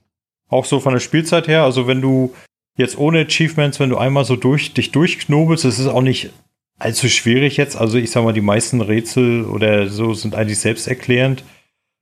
Auch 0.49 0.64
so 0.64 0.80
von 0.80 0.95
der 0.95 1.01
Spielzeit 1.01 1.47
her, 1.47 1.62
also 1.62 1.86
wenn 1.86 2.01
du 2.01 2.32
jetzt 2.78 2.97
ohne 2.97 3.20
Achievements, 3.20 3.78
wenn 3.80 3.91
du 3.91 3.99
einmal 3.99 4.24
so 4.24 4.34
durch 4.34 4.72
dich 4.72 4.91
durchknobelst, 4.93 5.66
ist 5.66 5.86
auch 5.86 6.01
nicht 6.01 6.30
allzu 6.78 7.09
schwierig 7.09 7.59
jetzt. 7.59 7.76
Also 7.76 7.99
ich 7.99 8.11
sag 8.11 8.24
mal, 8.24 8.32
die 8.32 8.41
meisten 8.41 8.80
Rätsel 8.80 9.45
oder 9.45 9.89
so 9.89 10.14
sind 10.14 10.34
eigentlich 10.34 10.61
selbsterklärend. 10.61 11.45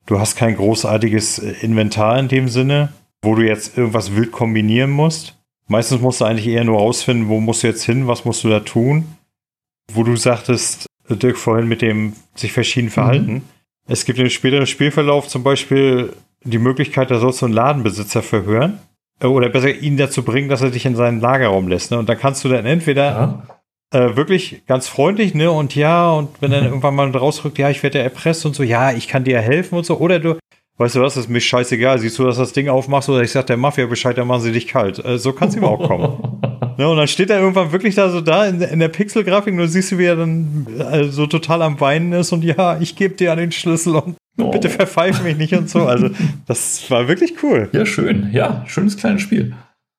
Du 0.07 0.21
hast 0.21 0.37
kein 0.37 0.55
großartiges 0.57 1.41
äh, 1.41 1.55
Inventar 1.63 2.19
in 2.19 2.29
dem 2.29 2.49
Sinne, 2.49 2.91
wo 3.23 3.35
du 3.35 3.43
jetzt 3.43 3.77
irgendwas 3.77 4.15
wild 4.15 4.31
kombinieren 4.31 4.91
musst. 4.91 5.36
Meistens 5.69 6.01
musst 6.01 6.21
du 6.21 6.25
eigentlich 6.25 6.47
eher 6.47 6.65
nur 6.65 6.79
rausfinden, 6.79 7.29
wo 7.29 7.41
musst 7.41 7.63
du 7.63 7.67
jetzt 7.67 7.85
hin, 7.85 8.07
was 8.07 8.25
musst 8.25 8.45
du 8.45 8.49
da 8.49 8.61
tun. 8.61 9.17
Wo 9.93 10.03
du 10.03 10.17
sagtest, 10.17 10.87
Dirk, 11.09 11.37
vorhin 11.37 11.69
mit 11.69 11.83
dem 11.83 12.15
sich 12.35 12.53
verschieden 12.53 12.91
verhalten. 12.91 13.33
Mhm. 13.33 13.43
Es 13.89 14.05
gibt 14.05 14.19
im 14.19 14.31
späteren 14.31 14.67
Spielverlauf 14.67 15.29
zum 15.29 15.43
Beispiel 15.43 16.13
die 16.43 16.59
Möglichkeit, 16.59 17.11
da 17.11 17.19
sollst 17.19 17.43
du 17.43 17.47
einen 17.47 17.55
Ladenbesitzer 17.55 18.23
verhören. 18.23 18.81
Äh, 19.21 19.27
oder 19.27 19.49
besser 19.49 19.75
ihn 19.75 19.97
dazu 19.97 20.23
bringen, 20.23 20.49
dass 20.49 20.63
er 20.63 20.71
dich 20.71 20.87
in 20.87 20.97
seinen 20.97 21.21
Lagerraum 21.21 21.69
lässt. 21.69 21.91
Ne? 21.91 21.99
Und 21.99 22.09
dann 22.09 22.19
kannst 22.19 22.45
du 22.45 22.49
dann 22.49 22.67
entweder 22.67 23.47
ja. 23.93 23.99
äh, 23.99 24.17
wirklich 24.17 24.67
ganz 24.67 24.89
freundlich, 24.89 25.35
ne, 25.35 25.51
und 25.51 25.75
ja, 25.75 26.11
und 26.13 26.31
wenn 26.41 26.53
er 26.53 26.65
irgendwann 26.65 26.95
mal 26.95 27.11
rausrückt, 27.11 27.59
ja, 27.59 27.71
ich 27.71 27.83
werde 27.83 27.99
erpresst 27.99 28.45
und 28.47 28.55
so, 28.55 28.63
ja, 28.63 28.93
ich 28.93 29.09
kann 29.09 29.25
dir 29.25 29.41
helfen 29.41 29.77
und 29.77 29.87
so. 29.87 29.99
Oder 29.99 30.19
du, 30.19 30.39
weißt 30.79 30.97
du 30.97 31.01
was, 31.01 31.17
ist 31.17 31.29
mir 31.29 31.41
scheißegal. 31.41 31.99
Siehst 31.99 32.19
du, 32.19 32.25
dass 32.25 32.37
das 32.37 32.53
Ding 32.53 32.69
aufmachst 32.69 33.09
oder 33.09 33.23
ich 33.23 33.31
sag 33.31 33.47
der 33.47 33.57
Mafia 33.57 33.87
Bescheid, 33.87 34.17
dann 34.17 34.29
machen 34.29 34.43
sie 34.43 34.53
dich 34.53 34.69
kalt. 34.69 35.05
Äh, 35.05 35.19
so 35.19 35.33
kann 35.33 35.49
es 35.49 35.57
ihm 35.57 35.65
auch 35.65 35.87
kommen. 35.87 36.41
ne, 36.79 36.89
und 36.89 36.97
dann 36.97 37.09
steht 37.09 37.31
er 37.31 37.41
irgendwann 37.41 37.73
wirklich 37.73 37.95
da 37.95 38.11
so 38.11 38.21
da 38.21 38.47
in, 38.47 38.61
in 38.61 38.79
der 38.79 38.89
Pixelgrafik 38.89 39.53
und 39.53 39.59
du 39.59 39.69
siehst, 39.69 39.97
wie 39.99 40.05
er 40.05 40.17
dann 40.17 40.67
äh, 40.79 41.05
so 41.05 41.27
total 41.27 41.63
am 41.63 41.81
Weinen 41.81 42.13
ist 42.13 42.33
und 42.33 42.45
ja, 42.45 42.79
ich 42.81 42.97
gebe 42.97 43.15
dir 43.15 43.35
den 43.37 43.53
Schlüssel 43.53 43.97
und 43.97 44.17
Oh. 44.39 44.51
Bitte 44.51 44.69
verpfeif 44.69 45.23
mich 45.23 45.37
nicht 45.37 45.55
und 45.55 45.71
so. 45.71 45.87
Also, 45.87 46.11
das 46.47 46.91
war 46.91 47.09
wirklich 47.09 47.43
cool. 47.43 47.71
Ja, 47.73 47.87
schön. 47.87 48.31
Ja, 48.33 48.65
schönes 48.67 48.97
kleines 48.97 49.23
Spiel. 49.23 49.55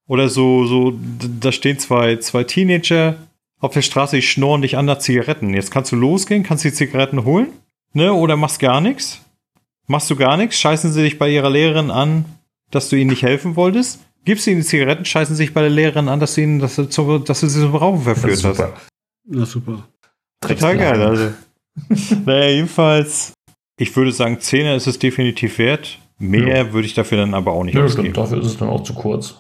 Oder 0.08 0.30
so, 0.30 0.66
so, 0.66 0.94
da 1.40 1.52
stehen 1.52 1.80
zwei, 1.80 2.18
zwei 2.18 2.44
Teenager 2.44 3.16
auf 3.60 3.74
der 3.74 3.82
Straße, 3.82 4.16
die 4.16 4.22
schnorren 4.22 4.62
dich 4.62 4.78
an 4.78 4.86
nach 4.86 5.00
Zigaretten. 5.00 5.54
Jetzt 5.54 5.72
kannst 5.72 5.92
du 5.92 5.96
losgehen, 5.96 6.44
kannst 6.44 6.64
die 6.64 6.72
Zigaretten 6.72 7.26
holen, 7.26 7.48
ne? 7.94 8.14
Oder 8.14 8.38
machst 8.38 8.60
gar 8.60 8.80
nichts. 8.80 9.22
Machst 9.88 10.10
du 10.10 10.16
gar 10.16 10.38
nichts, 10.38 10.58
scheißen 10.58 10.92
sie 10.92 11.04
dich 11.04 11.18
bei 11.18 11.30
ihrer 11.30 11.50
Lehrerin 11.50 11.92
an, 11.92 12.26
dass 12.72 12.90
du 12.90 12.96
ihnen 12.96 13.10
nicht 13.10 13.24
helfen 13.24 13.56
wolltest. 13.56 14.00
Gibst 14.26 14.46
ihnen 14.48 14.60
die 14.60 14.68
Zigaretten, 14.68 15.06
scheißen 15.06 15.36
sich 15.36 15.54
bei 15.54 15.62
der 15.62 15.70
Lehrerin 15.70 16.10
an, 16.10 16.20
dass 16.20 16.36
du 16.36 16.42
ihnen, 16.42 16.60
dass 16.60 16.76
du, 16.76 16.90
zu, 16.90 17.20
dass 17.20 17.40
du 17.40 17.48
sie 17.48 17.62
zum 17.62 17.76
Rauchen 17.76 18.02
verführt 18.02 18.44
hast. 18.44 18.64
Na 19.26 19.46
super. 19.46 19.88
Total 20.42 20.78
geil, 20.78 21.02
also. 21.02 21.34
naja, 22.26 22.50
jedenfalls 22.50 23.34
ich 23.78 23.96
würde 23.96 24.12
sagen, 24.12 24.38
10er 24.38 24.76
ist 24.76 24.88
es 24.88 25.00
definitiv 25.00 25.60
wert. 25.60 26.00
Mehr 26.18 26.66
ja. 26.66 26.74
würde 26.74 26.88
ich 26.88 26.96
dafür 26.96 27.20
dann 27.20 27.36
aber 27.36 27.54
auch 27.54 27.64
nicht 27.64 27.76
ja, 27.76 27.84
ausgeben. 27.84 28.08
Stimmt, 28.08 28.18
dafür 28.18 28.40
ist 28.40 28.48
es 28.48 28.58
dann 28.58 28.70
auch 28.70 28.82
zu 28.84 28.96
kurz. 28.96 29.38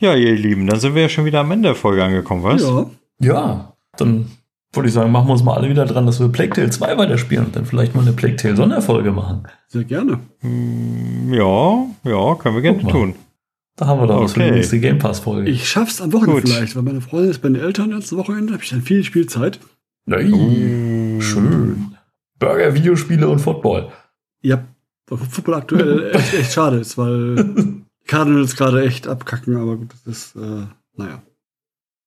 Ja, 0.00 0.14
ihr 0.14 0.34
Lieben, 0.34 0.66
dann 0.66 0.80
sind 0.80 0.94
wir 0.94 1.02
ja 1.02 1.08
schon 1.08 1.26
wieder 1.26 1.40
am 1.40 1.50
Ende 1.50 1.68
der 1.68 1.74
Folge 1.74 2.02
angekommen, 2.02 2.42
was? 2.42 2.62
Ja. 2.62 2.90
Ja, 3.20 3.76
dann 3.96 4.30
würde 4.72 4.88
ich 4.88 4.94
sagen, 4.94 5.10
machen 5.10 5.28
wir 5.28 5.32
uns 5.32 5.42
mal 5.42 5.54
alle 5.54 5.68
wieder 5.68 5.86
dran, 5.86 6.06
dass 6.06 6.20
wir 6.20 6.28
Plague 6.28 6.52
Tale 6.52 6.70
2 6.70 6.98
weiterspielen 6.98 7.46
und 7.46 7.56
dann 7.56 7.64
vielleicht 7.64 7.94
mal 7.94 8.02
eine 8.02 8.12
Plague 8.12 8.36
Tale 8.36 8.56
Sonderfolge 8.56 9.12
machen. 9.12 9.44
Sehr 9.66 9.84
gerne. 9.84 10.20
Hm, 10.40 11.32
ja, 11.32 11.86
ja, 12.04 12.34
können 12.34 12.54
wir 12.54 12.62
gerne 12.62 12.86
tun. 12.86 13.14
Da 13.76 13.86
haben 13.86 14.00
wir 14.00 14.08
doch 14.08 14.16
okay. 14.16 14.24
was 14.24 14.32
für 14.32 14.42
die 14.42 14.50
nächste 14.50 14.80
Game 14.80 14.98
Pass 14.98 15.20
Folge. 15.20 15.48
Ich 15.48 15.68
schaff's 15.68 16.00
am 16.00 16.12
Wochenende 16.12 16.42
Gut. 16.42 16.50
vielleicht, 16.50 16.74
weil 16.74 16.82
meine 16.82 17.00
Freundin 17.00 17.30
ist 17.30 17.40
bei 17.40 17.48
den 17.48 17.60
Eltern 17.60 17.92
letzte 17.92 18.16
Wochenende, 18.16 18.52
habe 18.52 18.62
ich 18.62 18.70
dann 18.70 18.82
viel 18.82 19.04
Spielzeit. 19.04 19.60
Hey, 20.06 20.32
uh. 20.32 21.20
Schön. 21.20 21.96
Burger, 22.38 22.74
Videospiele 22.74 23.28
und 23.28 23.38
Football. 23.38 23.92
Ja, 24.42 24.64
Football 25.06 25.54
aktuell 25.54 26.10
echt, 26.14 26.34
echt 26.34 26.52
schade 26.52 26.78
ist, 26.78 26.98
weil 26.98 27.82
Cardinals 28.06 28.56
gerade 28.56 28.84
echt 28.84 29.06
abkacken, 29.06 29.56
aber 29.56 29.76
gut, 29.76 29.90
das 29.92 30.06
ist, 30.06 30.36
äh, 30.36 30.66
naja. 30.96 31.22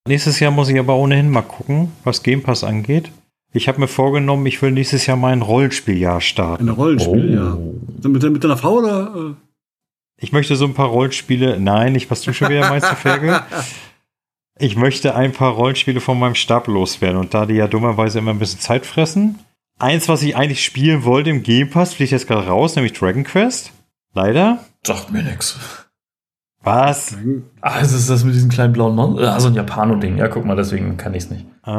Nächstes 0.07 0.39
Jahr 0.39 0.51
muss 0.51 0.69
ich 0.69 0.79
aber 0.79 0.95
ohnehin 0.95 1.29
mal 1.29 1.41
gucken, 1.41 1.91
was 2.03 2.23
Game 2.23 2.41
Pass 2.41 2.63
angeht. 2.63 3.11
Ich 3.53 3.67
habe 3.67 3.79
mir 3.79 3.87
vorgenommen, 3.87 4.45
ich 4.45 4.61
will 4.61 4.71
nächstes 4.71 5.05
Jahr 5.05 5.17
mein 5.17 5.41
Rollenspieljahr 5.41 6.21
starten. 6.21 6.69
Ein 6.69 6.75
Rollenspieljahr? 6.75 7.57
Oh. 7.57 8.07
Mit, 8.07 8.23
mit 8.23 8.43
deiner 8.43 8.57
Frau 8.57 8.77
oder? 8.77 9.13
Äh? 9.15 9.33
Ich 10.17 10.31
möchte 10.31 10.55
so 10.55 10.65
ein 10.65 10.73
paar 10.73 10.87
Rollenspiele. 10.87 11.59
Nein, 11.59 11.93
nicht 11.93 12.09
was 12.09 12.21
du 12.21 12.33
schon 12.33 12.49
wieder 12.49 12.69
meinst, 12.69 12.87
Ferkel. 12.87 13.41
Ich 14.59 14.75
möchte 14.75 15.15
ein 15.15 15.31
paar 15.31 15.53
Rollenspiele 15.53 16.01
von 16.01 16.19
meinem 16.19 16.35
Stab 16.35 16.67
loswerden. 16.67 17.17
Und 17.17 17.33
da 17.33 17.47
die 17.47 17.55
ja 17.55 17.67
dummerweise 17.67 18.19
immer 18.19 18.29
ein 18.29 18.37
bisschen 18.37 18.59
Zeit 18.59 18.85
fressen, 18.85 19.39
Eins, 19.81 20.07
was 20.07 20.21
ich 20.21 20.35
eigentlich 20.35 20.63
spielen 20.63 21.05
wollte 21.05 21.31
im 21.31 21.41
Game 21.41 21.71
Pass, 21.71 21.95
fliegt 21.95 22.11
jetzt 22.11 22.27
gerade 22.27 22.45
raus, 22.45 22.75
nämlich 22.75 22.93
Dragon 22.93 23.23
Quest. 23.23 23.71
Leider. 24.13 24.63
Sagt 24.85 25.11
mir 25.11 25.23
nix. 25.23 25.57
Was? 26.63 27.17
Ah, 27.61 27.79
ist 27.79 28.07
das 28.07 28.23
mit 28.23 28.35
diesem 28.35 28.49
kleinen 28.49 28.71
blauen 28.71 28.95
Monster? 28.95 29.33
Also 29.33 29.47
ein 29.47 29.55
Japano-Ding. 29.55 30.17
Ja, 30.17 30.27
guck 30.27 30.45
mal, 30.45 30.55
deswegen 30.55 30.95
kann 30.95 31.15
ich 31.15 31.23
es 31.23 31.31
nicht. 31.31 31.45
Oh. 31.65 31.69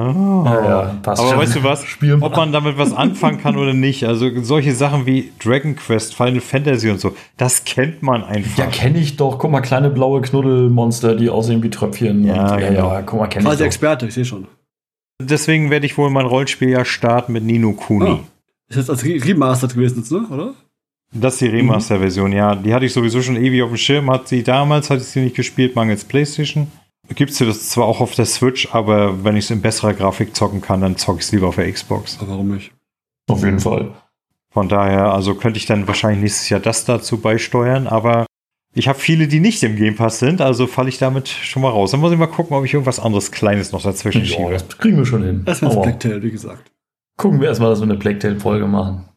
Ja, 0.45 0.65
ja, 0.65 0.95
passt 1.03 1.21
Aber 1.21 1.31
schon. 1.31 1.39
weißt 1.39 1.57
du 1.57 1.63
was? 1.63 1.85
Ob 2.21 2.37
man 2.37 2.53
damit 2.53 2.79
was 2.79 2.93
anfangen 2.93 3.41
kann 3.41 3.57
oder 3.57 3.75
nicht. 3.75 4.05
Also 4.05 4.29
solche 4.43 4.75
Sachen 4.75 5.07
wie 5.07 5.33
Dragon 5.43 5.77
Quest, 5.77 6.17
Final 6.17 6.41
Fantasy 6.41 6.91
und 6.91 7.01
so, 7.01 7.15
das 7.37 7.65
kennt 7.65 8.03
man 8.03 8.25
einfach. 8.25 8.59
Ja, 8.59 8.67
kenne 8.67 8.99
ich 8.99 9.17
doch. 9.17 9.39
Guck 9.39 9.53
mal, 9.53 9.61
kleine 9.61 9.89
blaue 9.89 10.21
Knuddelmonster, 10.21 11.15
die 11.15 11.31
aussehen 11.31 11.63
wie 11.63 11.71
Tröpfchen. 11.71 12.25
Ja, 12.25 12.55
und, 12.55 12.61
ja, 12.61 12.69
genau. 12.69 12.93
ja, 12.93 13.03
guck 13.03 13.21
mal, 13.21 13.29
kenne 13.29 13.45
ich 13.45 13.51
Quasi 13.51 13.65
Experte, 13.65 14.07
ich 14.07 14.15
sehe 14.15 14.25
schon. 14.25 14.49
Deswegen 15.21 15.71
werde 15.71 15.87
ich 15.87 15.97
wohl 15.97 16.11
mein 16.11 16.27
Rollenspiel 16.27 16.71
ja 16.71 16.85
starten 16.85 17.33
mit 17.33 17.45
Nino 17.45 17.73
Kuni. 17.73 18.11
Oh. 18.11 18.21
Ist 18.69 18.77
jetzt 18.77 18.91
als 18.91 19.05
Remastered 19.05 19.75
gewesen, 19.75 19.99
jetzt, 19.99 20.11
ne? 20.11 20.27
oder? 20.29 20.55
Das 21.15 21.35
ist 21.35 21.43
die 21.43 21.47
Remaster-Version, 21.47 22.31
mhm. 22.31 22.37
ja. 22.37 22.55
Die 22.55 22.73
hatte 22.73 22.87
ich 22.87 22.93
sowieso 22.93 23.21
schon 23.23 23.37
ewig 23.37 23.63
auf 23.63 23.71
dem 23.71 23.77
Schirm. 23.77 24.11
Hat 24.11 24.29
sie 24.29 24.43
damals, 24.43 24.91
hatte 24.91 25.03
ich 25.03 25.09
sie 25.09 25.21
nicht 25.21 25.37
gespielt, 25.37 25.77
mangels 25.77 26.05
Playstation. 26.05 26.69
Gibt 27.15 27.35
sie 27.35 27.45
das 27.45 27.69
zwar 27.69 27.87
auch 27.87 28.01
auf 28.01 28.15
der 28.15 28.27
Switch, 28.27 28.69
aber 28.73 29.25
wenn 29.25 29.37
ich 29.37 29.45
es 29.45 29.51
in 29.51 29.61
besserer 29.61 29.93
Grafik 29.93 30.35
zocken 30.35 30.61
kann, 30.63 30.81
dann 30.81 30.97
zocke 30.97 31.19
ich 31.19 31.27
es 31.27 31.33
lieber 31.33 31.49
auf 31.49 31.57
der 31.57 31.71
Xbox. 31.71 32.19
Warum 32.21 32.55
nicht? 32.55 32.73
Auf 33.29 33.45
jeden 33.45 33.61
Fall. 33.61 33.93
Von 34.51 34.69
daher, 34.69 35.13
also 35.13 35.35
könnte 35.35 35.59
ich 35.59 35.67
dann 35.67 35.87
wahrscheinlich 35.89 36.23
nächstes 36.23 36.49
Jahr 36.49 36.61
das 36.61 36.85
dazu 36.85 37.19
beisteuern, 37.19 37.87
aber 37.87 38.27
ich 38.75 38.89
habe 38.89 38.99
viele, 38.99 39.29
die 39.29 39.41
nicht 39.41 39.63
im 39.63 39.77
Game 39.77 39.97
Pass 39.97 40.19
sind, 40.19 40.41
also 40.41 40.67
falle 40.67 40.89
ich 40.89 40.99
damit 40.99 41.29
schon 41.29 41.63
mal 41.63 41.69
raus. 41.69 41.91
Dann 41.91 42.01
muss 42.01 42.13
ich 42.13 42.19
mal 42.19 42.27
gucken, 42.27 42.57
ob 42.57 42.65
ich 42.65 42.73
irgendwas 42.73 43.01
anderes 43.01 43.31
Kleines 43.31 43.73
noch 43.73 43.83
dazwischen 43.83 44.25
schiebe. 44.25 44.53
Das 44.53 44.79
kriegen 44.79 44.97
wir 44.97 45.05
schon 45.05 45.23
hin. 45.23 45.43
Erstmal 45.47 45.75
das 45.75 45.83
Blacktail, 45.83 46.23
wie 46.23 46.31
gesagt. 46.31 46.71
Gucken 47.19 47.41
wir 47.41 47.49
erstmal, 47.49 47.71
dass 47.71 47.81
wir 47.81 47.85
eine 47.85 47.97
Blacktail-Folge 47.97 48.67
machen. 48.67 49.09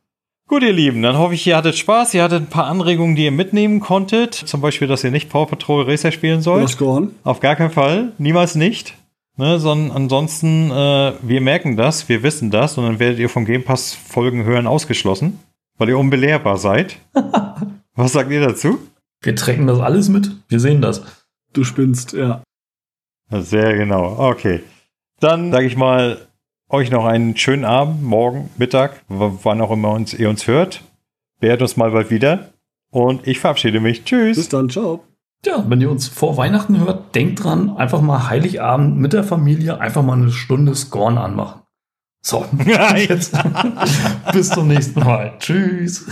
Gut, 0.48 0.62
ihr 0.62 0.74
Lieben, 0.74 1.02
dann 1.02 1.18
hoffe 1.18 1.34
ich, 1.34 1.48
ihr 1.48 1.58
hattet 1.58 1.76
Spaß. 1.76 2.14
Ihr 2.14 2.22
hattet 2.22 2.44
ein 2.44 2.50
paar 2.50 2.68
Anregungen, 2.68 3.16
die 3.16 3.26
ihr 3.26 3.32
mitnehmen 3.32 3.80
konntet. 3.80 4.36
Zum 4.36 4.62
Beispiel, 4.62 4.88
dass 4.88 5.04
ihr 5.04 5.10
nicht 5.10 5.30
Paw 5.30 5.48
Patrol 5.48 5.90
Racer 5.90 6.12
spielen 6.12 6.42
sollt. 6.44 6.64
Auf 7.24 7.40
gar 7.40 7.56
keinen 7.56 7.72
Fall. 7.72 8.12
Niemals 8.20 8.54
nicht. 8.54 8.94
Ne, 9.38 9.60
sondern 9.60 9.96
ansonsten, 9.96 10.72
äh, 10.72 11.14
wir 11.22 11.42
merken 11.42 11.76
das, 11.76 12.08
wir 12.08 12.24
wissen 12.24 12.52
das 12.52 12.78
und 12.78 12.86
dann 12.86 13.00
werdet 13.00 13.20
ihr 13.20 13.28
vom 13.28 13.44
Game 13.44 13.66
Pass 13.66 13.94
Folgen 13.94 14.46
hören 14.46 14.66
ausgeschlossen, 14.66 15.40
weil 15.78 15.90
ihr 15.90 15.98
unbelehrbar 16.00 16.58
seid. 16.58 16.98
Was 17.96 18.14
sagt 18.14 18.32
ihr 18.32 18.40
dazu? 18.40 18.80
Wir 19.22 19.36
tracken 19.36 19.68
das 19.68 19.80
alles 19.80 20.08
mit. 20.08 20.32
Wir 20.48 20.62
sehen 20.62 20.82
das. 20.82 21.04
Du 21.52 21.66
spinnst, 21.66 22.14
ja. 22.14 22.44
Sehr 23.30 23.76
genau. 23.76 24.16
Okay. 24.20 24.64
Dann 25.20 25.52
sage 25.52 25.66
ich 25.66 25.76
mal 25.76 26.28
euch 26.76 26.92
noch 26.92 27.06
einen 27.06 27.36
schönen 27.38 27.66
Abend, 27.66 28.04
morgen, 28.04 28.50
Mittag, 28.58 29.02
wann 29.08 29.62
auch 29.62 29.72
immer 29.72 29.92
uns, 29.92 30.14
ihr 30.14 30.30
uns 30.30 30.48
hört. 30.48 30.82
Beehrt 31.40 31.62
uns 31.62 31.78
mal 31.78 31.92
bald 31.92 32.12
wieder. 32.12 32.52
Und 32.92 33.28
ich 33.28 33.40
verabschiede 33.40 33.80
mich. 33.80 34.04
Tschüss. 34.04 34.38
Bis 34.38 34.50
dann, 34.50 34.70
ciao. 34.70 35.04
Ja, 35.46 35.64
wenn 35.68 35.82
ihr 35.82 35.92
uns 35.92 36.08
vor 36.08 36.38
Weihnachten 36.38 36.80
hört, 36.80 37.16
denkt 37.16 37.44
dran, 37.44 37.78
einfach 37.78 38.02
mal 38.02 38.30
Heiligabend 38.30 38.98
mit 38.98 39.14
der 39.14 39.24
Familie 39.24 39.80
einfach 39.80 40.04
mal 40.04 40.18
eine 40.18 40.32
Stunde 40.32 40.76
Scorn 40.76 41.18
anmachen. 41.18 41.62
So, 42.22 42.46
jetzt 42.96 43.38
bis 44.34 44.50
zum 44.50 44.68
nächsten 44.68 45.00
Mal. 45.00 45.34
Tschüss. 45.40 46.06